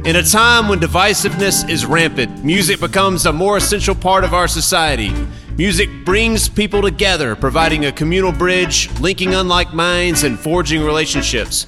In 0.05 0.17
a 0.17 0.23
time 0.23 0.67
when 0.67 0.81
divisiveness 0.81 1.69
is 1.69 1.85
rampant, 1.85 2.43
music 2.43 2.81
becomes 2.81 3.25
a 3.25 3.31
more 3.31 3.55
essential 3.55 3.95
part 3.95 4.25
of 4.25 4.33
our 4.33 4.49
society. 4.49 5.13
Music 5.55 5.89
brings 6.03 6.49
people 6.49 6.81
together, 6.81 7.37
providing 7.37 7.85
a 7.85 7.91
communal 7.93 8.33
bridge, 8.33 8.91
linking 8.99 9.33
unlike 9.33 9.73
minds, 9.73 10.23
and 10.23 10.37
forging 10.37 10.83
relationships. 10.83 11.67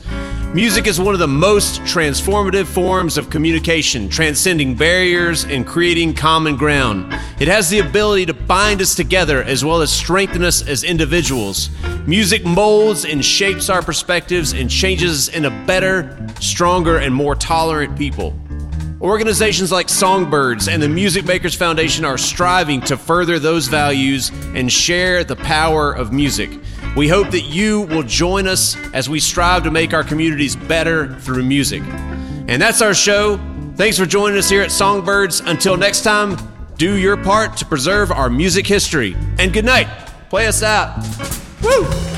Music 0.55 0.87
is 0.87 1.01
one 1.01 1.13
of 1.13 1.19
the 1.19 1.27
most 1.27 1.81
transformative 1.81 2.65
forms 2.65 3.17
of 3.17 3.29
communication, 3.29 4.07
transcending 4.07 4.73
barriers 4.73 5.43
and 5.43 5.67
creating 5.67 6.13
common 6.13 6.55
ground. 6.55 7.11
It 7.41 7.49
has 7.49 7.69
the 7.69 7.79
ability 7.79 8.27
to 8.27 8.33
bind 8.33 8.79
us 8.79 8.95
together 8.95 9.43
as 9.43 9.65
well 9.65 9.81
as 9.81 9.91
strengthen 9.91 10.45
us 10.45 10.65
as 10.65 10.85
individuals. 10.85 11.69
Music 12.07 12.45
molds 12.45 13.03
and 13.03 13.23
shapes 13.23 13.69
our 13.69 13.81
perspectives 13.81 14.53
and 14.53 14.69
changes 14.69 15.27
us 15.27 15.35
into 15.35 15.49
better, 15.67 16.25
stronger, 16.39 16.99
and 16.99 17.13
more 17.13 17.35
tolerant 17.35 17.97
people. 17.97 18.33
Organizations 19.01 19.73
like 19.73 19.89
Songbirds 19.89 20.69
and 20.69 20.81
the 20.81 20.87
Music 20.87 21.25
Makers 21.25 21.53
Foundation 21.53 22.05
are 22.05 22.17
striving 22.17 22.79
to 22.83 22.95
further 22.95 23.39
those 23.39 23.67
values 23.67 24.31
and 24.55 24.71
share 24.71 25.25
the 25.25 25.35
power 25.35 25.91
of 25.91 26.13
music. 26.13 26.49
We 26.95 27.09
hope 27.09 27.31
that 27.31 27.41
you 27.41 27.81
will 27.81 28.03
join 28.03 28.47
us 28.47 28.77
as 28.93 29.09
we 29.09 29.19
strive 29.19 29.63
to 29.63 29.71
make 29.71 29.93
our 29.93 30.03
communities 30.03 30.55
better 30.55 31.13
through 31.19 31.43
music. 31.43 31.83
And 32.47 32.61
that's 32.61 32.81
our 32.81 32.93
show. 32.93 33.37
Thanks 33.75 33.97
for 33.97 34.05
joining 34.05 34.37
us 34.37 34.49
here 34.49 34.61
at 34.61 34.71
Songbirds. 34.71 35.41
Until 35.41 35.75
next 35.75 36.03
time, 36.03 36.37
do 36.77 36.95
your 36.95 37.17
part 37.17 37.57
to 37.57 37.65
preserve 37.65 38.11
our 38.11 38.29
music 38.29 38.65
history. 38.65 39.15
And 39.39 39.51
good 39.51 39.65
night. 39.65 39.87
Play 40.29 40.47
us 40.47 40.63
out. 40.63 40.97
Woo! 41.61 42.14